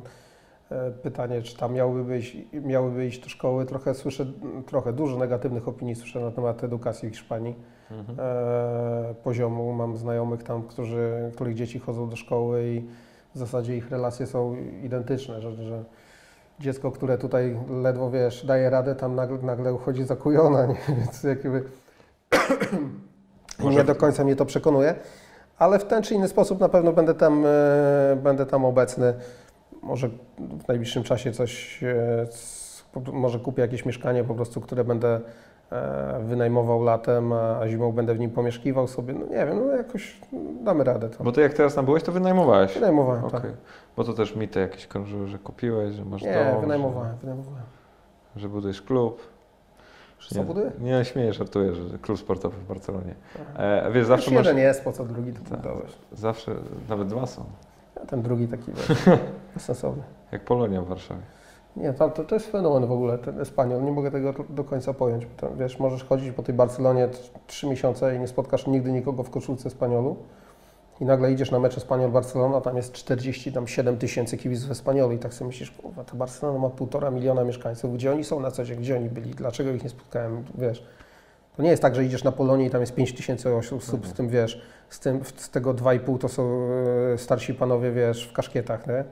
[0.71, 3.67] e, pytanie, czy tam miałyby iść, miałyby iść do szkoły.
[3.67, 4.27] Trochę słyszę,
[4.67, 7.55] trochę dużo negatywnych opinii słyszę na temat edukacji w Hiszpanii.
[7.91, 8.19] Mhm.
[8.21, 9.73] e, poziomu.
[9.73, 12.83] Mam znajomych tam, którzy, których dzieci chodzą do szkoły i
[13.35, 15.85] w zasadzie ich relacje są identyczne, że, że
[16.61, 20.77] dziecko, które tutaj ledwo wiesz, daje radę, tam nagle, nagle uchodzi za kujona, nie?
[20.99, 21.65] więc jakby
[23.71, 24.95] nie do końca mnie to przekonuje,
[25.63, 29.15] ale w ten czy inny sposób na pewno będę tam, e, będę tam obecny.
[29.83, 30.09] Może
[30.39, 35.21] w najbliższym czasie coś, e, może kupię jakieś mieszkanie po prostu, które będę
[35.73, 39.15] e, wynajmował latem, a zimą będę w nim pomieszkiwał sobie.
[39.15, 40.21] No nie wiem, no jakoś
[40.63, 41.25] damy radę to.
[41.25, 42.75] Bo ty jak teraz tam byłeś, to wynajmowałeś.
[42.75, 43.41] Wynajmowałem, Okej.
[43.41, 43.51] tak.
[43.97, 47.63] Bo to też mity jakieś krążyły, że kupiłeś, że masz Nie, dom, wynajmowałem, wynajmowałem.
[48.37, 49.32] Że, że budujesz klub.
[50.29, 50.71] Co nie, buduję?
[50.81, 53.15] Nie, śmieję, żartuję, że klub sportowy w Barcelonie.
[53.35, 53.63] Aha.
[53.63, 55.61] E, wiesz, zawsze Już masz, jeden jest, po co drugi to Tak.
[55.61, 55.93] budować.
[56.13, 56.55] zawsze,
[56.89, 57.45] nawet dwa są,
[58.03, 59.03] A ten drugi taki wiesz,
[59.55, 60.03] bezsensowny.
[60.33, 61.21] jak Polonia w Warszawie.
[61.77, 63.85] Nie, tam to, to jest fenomen w ogóle, ten Espaniol.
[63.85, 65.27] Nie mogę tego do końca pojąć.
[65.27, 67.09] Bo tam, wiesz, możesz chodzić po tej Barcelonie
[67.47, 70.17] trzy miesiące i nie spotkasz nigdy nikogo w koszulce Espaniolu.
[71.03, 75.47] I nagle idziesz na mecz Espaniol-Barcelona, tam jest 47 tysięcy kibiców Espaniolu i tak sobie
[75.47, 77.95] myślisz, kurwa, ta Barcelona ma półtora miliona mieszkańców.
[77.95, 78.79] Gdzie oni są na co dzień?
[78.79, 79.31] Gdzie oni byli?
[79.31, 80.45] Dlaczego ich nie spotkałem?
[80.59, 80.87] Wiesz,
[81.57, 84.13] to nie jest tak, że idziesz na Polonię i tam jest 5 tysięcy osób, z
[84.13, 86.69] tym wiesz, z, tym, z tego 2,5 to są
[87.15, 89.05] e, starsi panowie, wiesz, w kaszkietach, nie?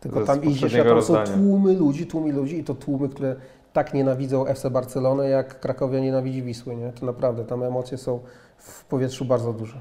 [0.00, 3.36] Tylko tam idziesz, a tam są tłumy ludzi, tłumy ludzi i to tłumy, które
[3.72, 6.92] tak nienawidzą FC Barcelony, jak Krakowia nienawidzi Wisły, nie?
[6.92, 8.20] To naprawdę, tam emocje są
[8.56, 9.80] w powietrzu bardzo duże.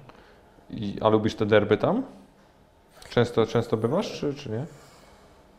[0.69, 2.03] I, a lubisz te derby tam?
[3.09, 4.65] Często, często bywasz, czy, czy nie?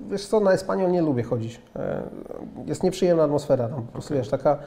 [0.01, 1.61] Wiesz co, na Espaniol nie lubię chodzić.
[1.77, 2.03] E,
[2.67, 4.21] Jest nieprzyjemna atmosfera tam, po prostu Okej.
[4.21, 4.59] wiesz, taka,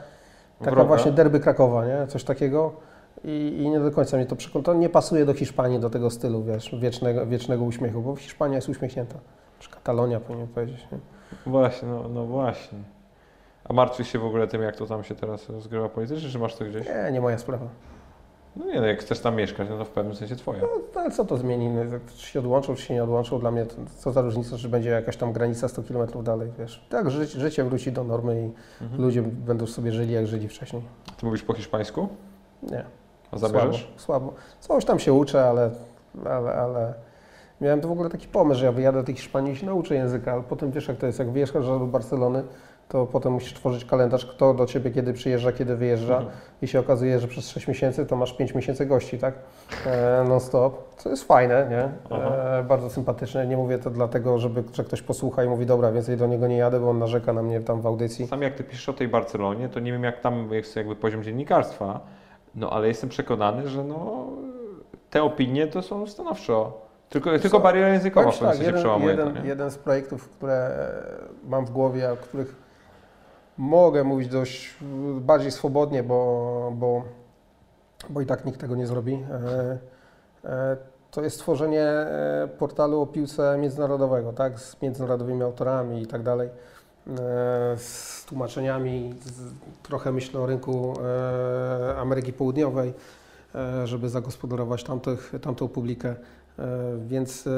[0.58, 0.84] taka Wroga?
[0.88, 2.06] właśnie derby Krakowa, nie?
[2.06, 2.72] Coś takiego.
[3.24, 4.64] I, I nie do końca mnie to przekonuje.
[4.64, 8.68] To nie pasuje do Hiszpanii, do tego stylu, wiesz, wiecznego, wiecznego uśmiechu, bo Hiszpania jest
[8.68, 9.14] uśmiechnięta.
[9.58, 10.98] Czy Katalonia powinien powiedzieć, nie?
[11.46, 12.78] Właśnie, no, no właśnie.
[13.64, 16.54] A martwisz się w ogóle tym, jak to tam się teraz rozgrywa politycznie, czy masz
[16.56, 16.86] to gdzieś?
[16.86, 17.66] Nie, nie moja sprawa.
[18.56, 20.60] No nie, no jak chcesz tam mieszkać, no to w pewnym sensie twoja.
[20.62, 21.70] No, ale co to zmieni?
[22.16, 23.38] Czy się odłączą, czy się nie odłączą?
[23.38, 26.86] Dla mnie to, co za różnica, czy będzie jakaś tam granica 100 km dalej, wiesz.
[26.88, 28.50] Tak, życie, życie wróci do normy i
[28.84, 29.02] Mhm.
[29.02, 30.82] ludzie będą sobie żyli, jak żyli wcześniej.
[31.20, 32.08] Ty mówisz po hiszpańsku?
[32.62, 32.84] Nie.
[33.30, 33.80] A zamierzasz?
[33.96, 34.32] Słabo, słabo.
[34.60, 35.70] Coś tam się uczę, ale,
[36.24, 36.94] ale, ale
[37.60, 39.94] miałem to w ogóle taki pomysł, że ja wyjadę do tej Hiszpanii i się nauczę
[39.94, 42.42] języka, ale potem wiesz jak to jest, jak wyjeżdżasz do Barcelony,
[42.92, 46.36] to potem musisz tworzyć kalendarz, kto do Ciebie kiedy przyjeżdża, kiedy wyjeżdża Mhm.
[46.62, 49.34] i się okazuje, że przez 6 miesięcy to masz 5 miesięcy gości, tak?
[49.86, 52.16] E, non-stop, co jest fajne, nie?
[52.18, 53.46] E, bardzo sympatyczne.
[53.46, 56.56] Nie mówię to dlatego, żeby, że ktoś posłucha i mówi, dobra, więcej do niego nie
[56.56, 58.26] jadę, bo on narzeka na mnie tam w audycji.
[58.26, 61.22] Sam jak ty piszesz o tej Barcelonie, to nie wiem jak tam jest jakby poziom
[61.22, 62.00] dziennikarstwa,
[62.54, 64.26] no ale jestem przekonany, że no
[65.10, 66.82] te opinie to są stanowczo.
[67.08, 69.48] Tylko, tylko bariera językowa w tak, sensie jeden, przełamuje to, jeden, nie?
[69.48, 72.61] jeden z projektów, które e, mam w głowie, o których
[73.58, 74.74] mogę mówić dość
[75.16, 77.04] e, bardziej swobodnie, bo, bo,
[78.10, 79.78] bo i tak nikt tego nie zrobi, e,
[80.44, 80.76] e,
[81.10, 86.48] to jest stworzenie e, portalu o piłce międzynarodowego, tak, z międzynarodowymi autorami i tak dalej,
[87.76, 89.52] z tłumaczeniami, z,
[89.82, 90.94] trochę myślę o rynku
[91.96, 92.94] Ameryki Południowej,
[93.84, 96.14] żeby zagospodarować tamtych, tamtą publikę.
[97.06, 97.48] Więc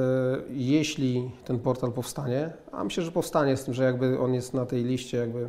[0.51, 4.67] jeśli ten portal powstanie, a myślę, że powstanie z tym, że jakby on jest na
[4.67, 5.49] tej liście jakby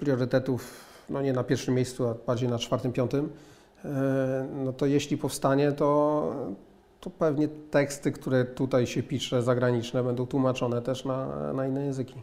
[0.00, 3.32] priorytetów, no nie na pierwszym miejscu, a bardziej na czwartym, piątym,
[3.84, 6.32] e, no to jeśli powstanie, to,
[7.00, 12.14] to pewnie teksty, które tutaj się pisze zagraniczne będą tłumaczone też na, na inne języki,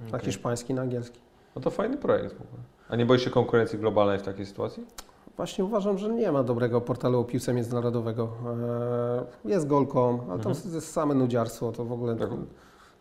[0.00, 0.20] na Okej.
[0.20, 1.20] hiszpański, na angielski.
[1.56, 2.62] No to fajny projekt w ogóle.
[2.88, 4.84] A nie boisz się konkurencji globalnej w takiej sytuacji?
[5.36, 8.28] Właśnie uważam, że nie ma dobrego portalu o piłce międzynarodowego.
[9.44, 10.74] E, Jest Golcom, ale tam Mhm.
[10.74, 12.16] jest same nudziarstwo, to w ogóle...
[12.16, 12.28] Tak.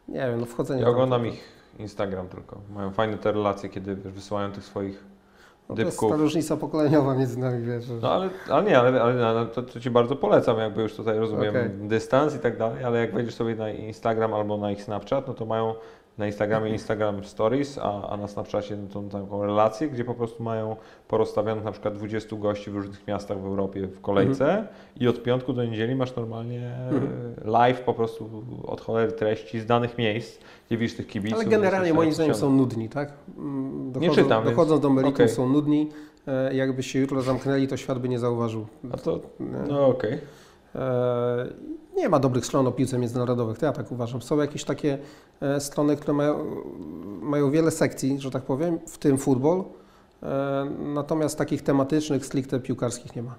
[0.07, 0.79] Nie wiem, no wchodzenie...
[0.81, 1.43] Ja tam- oglądam ich
[1.79, 2.57] Instagram tylko.
[2.75, 5.03] Mają fajne te relacje, kiedy wiesz, wysyłają tych swoich
[5.69, 7.83] No to jest ta różnica pokoleniowa między nami, wiesz.
[7.85, 11.19] że- No ale, ale nie, ale, ale, to, to Ci bardzo polecam, jakby już tutaj
[11.19, 11.69] rozumiem Okej.
[11.69, 15.33] dystans i tak dalej, ale jak wejdziesz sobie na Instagram albo na ich Snapchat, no
[15.33, 15.75] to mają
[16.17, 20.43] na Instagramie Instagram Stories, a, a na Snapchacie no, tą taką relację, gdzie po prostu
[20.43, 20.75] mają
[21.07, 24.67] porozstawionych na przykład 20 gości w różnych miastach w Europie w kolejce
[24.99, 27.11] i od piątku do niedzieli masz normalnie Mhm.
[27.45, 31.39] e, live po prostu od cholery treści z danych miejsc, gdzie widzisz tych kibiców.
[31.39, 33.13] Ale generalnie moim zdaniem są nudni, tak?
[33.37, 35.29] Mm, Nie czytam, więc- Dochodząc do meritum okej.
[35.29, 35.89] są nudni.
[36.27, 38.65] E, Jakby się jutro zamknęli, to świat by nie zauważył.
[38.91, 39.19] A to,
[39.67, 40.13] no okej.
[40.75, 41.72] E, Nie
[42.13, 44.21] ma dobrych stron o piłce międzynarodowych, to ja tak uważam.
[44.21, 44.97] Są jakieś takie
[45.41, 46.45] e, strony, które mają,
[47.21, 49.63] mają wiele sekcji, że tak powiem, w tym futbol.
[50.23, 53.35] E, Natomiast takich tematycznych, stricte piłkarskich nie ma.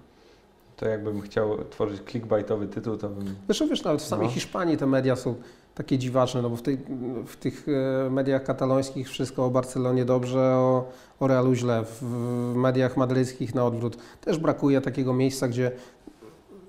[0.77, 3.35] To jakbym chciał tworzyć clickbaitowy tytuł, to bym...
[3.47, 4.33] Zresztą wiesz, nawet w samej No.
[4.33, 5.35] Hiszpanii te media są
[5.75, 6.79] takie dziwaczne, no bo w, tej,
[7.27, 7.67] w tych
[8.07, 10.89] e, mediach katalońskich wszystko o Barcelonie dobrze, o,
[11.21, 11.85] o Realu źle.
[11.85, 13.97] W, w mediach madryckich na odwrót.
[14.21, 15.73] Też brakuje takiego miejsca, gdzie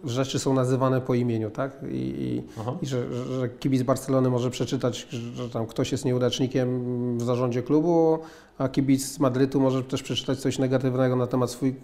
[0.05, 1.77] rzeczy są nazywane po imieniu, tak?
[1.89, 2.43] I, i,
[2.81, 8.19] i że, że kibic Barcelony może przeczytać, że tam ktoś jest nieudacznikiem w zarządzie klubu,
[8.57, 11.75] a kibic z Madrytu może też przeczytać coś negatywnego na temat swój,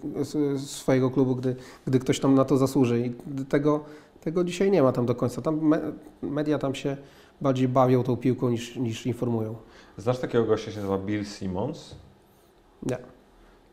[0.56, 3.06] swojego klubu, gdy, gdy ktoś tam na to zasłuży.
[3.06, 3.10] I
[3.44, 3.84] tego,
[4.20, 5.42] tego dzisiaj nie ma tam do końca.
[5.42, 5.80] Tam me,
[6.22, 6.96] media tam się
[7.40, 9.54] bardziej bawią tą piłką niż, niż informują.
[9.98, 11.94] Znasz takiego gościa, się nazywa Bill Simmons?
[12.82, 13.11] Nie.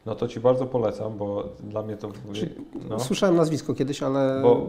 [0.10, 2.08] No to Ci bardzo polecam, bo dla mnie to...
[2.10, 2.50] w ogóle- Czy-
[2.90, 3.00] No.
[3.00, 4.68] Słyszałem nazwisko kiedyś, ale Bo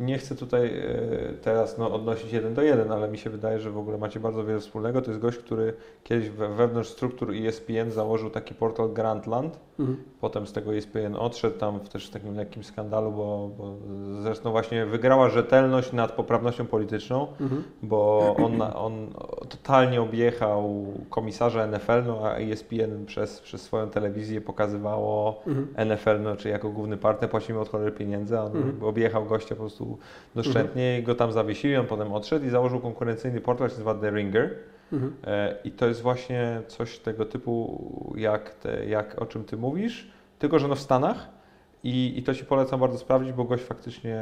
[0.00, 3.70] nie chcę tutaj e, teraz no, odnosić jeden do jeden, ale mi się wydaje, że
[3.70, 5.02] w ogóle macie bardzo wiele wspólnego.
[5.02, 9.58] To jest gość, który kiedyś we, wewnątrz struktur ESPN założył taki portal Grandland.
[9.78, 9.98] Mhm.
[10.20, 13.74] Potem z tego ESPN odszedł tam w też takim lekkim skandalu, bo, bo
[14.22, 17.64] zresztą właśnie wygrała rzetelność nad poprawnością polityczną, Mhm.
[17.82, 19.08] bo on, on
[19.48, 24.40] totalnie objechał komisarza NFL, no a ESPN przez, przez swoją telewizję
[24.80, 25.88] pokazywało Mhm.
[25.88, 28.84] NFL, no, czy jako główny partner płacimy od cholery pieniędzy, a on Mhm.
[28.84, 29.98] objechał gościa po prostu
[30.34, 34.10] doszczętnie i go tam zawiesili, on potem odszedł i założył konkurencyjny portal, się nazywa The
[34.10, 34.54] Ringer.
[34.92, 35.14] Mhm.
[35.24, 37.84] E, I to jest właśnie coś tego typu,
[38.16, 41.28] jak, te, jak o czym Ty mówisz, tylko że no w Stanach
[41.84, 44.20] i, i to Ci polecam bardzo sprawdzić, bo gość faktycznie,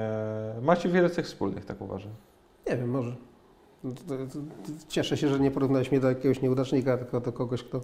[0.63, 2.13] macie wiele cech wspólnych, tak uważam.
[2.71, 3.13] Nie wiem, może.
[4.89, 7.81] Cieszę się, że nie porównałeś mnie do jakiegoś nieudacznika, tylko do kogoś, kto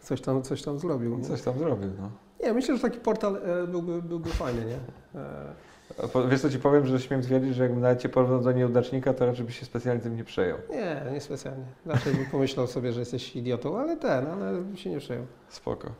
[0.00, 1.18] coś tam, coś tam zrobił.
[1.18, 2.10] Nie, Coś tam zrobił, no.
[2.46, 4.78] nie myślę, że taki portal e, byłby, byłby fajny, nie?
[5.20, 9.14] E, Wiesz co Ci powiem, że śmiem twierdzić, że jakbym nawet Cię porównał do nieudacznika,
[9.14, 10.58] to raczej byś się specjalnie tym nie przejął.
[10.70, 11.64] nie, nie specjalnie.
[11.86, 15.26] Raczej bym pomyślał sobie, że jesteś idiotą, ale ten, ale bym się nie przejął.
[15.48, 15.90] Spoko.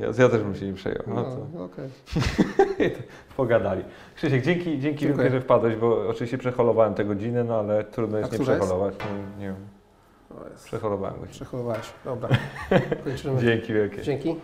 [0.00, 1.02] Ja, ja też bym się nie przejął.
[1.06, 1.88] No, No, okej.
[3.36, 3.84] pogadali.
[4.16, 8.32] Krzysiek, dzięki, dzięki wielkie, że wpadłeś, bo oczywiście przeholowałem te godziny, no ale trudno jest
[8.32, 8.64] nie która jest?
[8.66, 8.94] przeholować.
[8.98, 9.56] Nie, nie wiem,
[10.32, 11.28] Go.
[11.30, 11.92] Przechowywałeś.
[12.04, 12.28] Dobra.
[13.04, 13.40] Kończymy.
[13.40, 14.02] Dzięki wielkie.
[14.02, 14.36] Dzięki.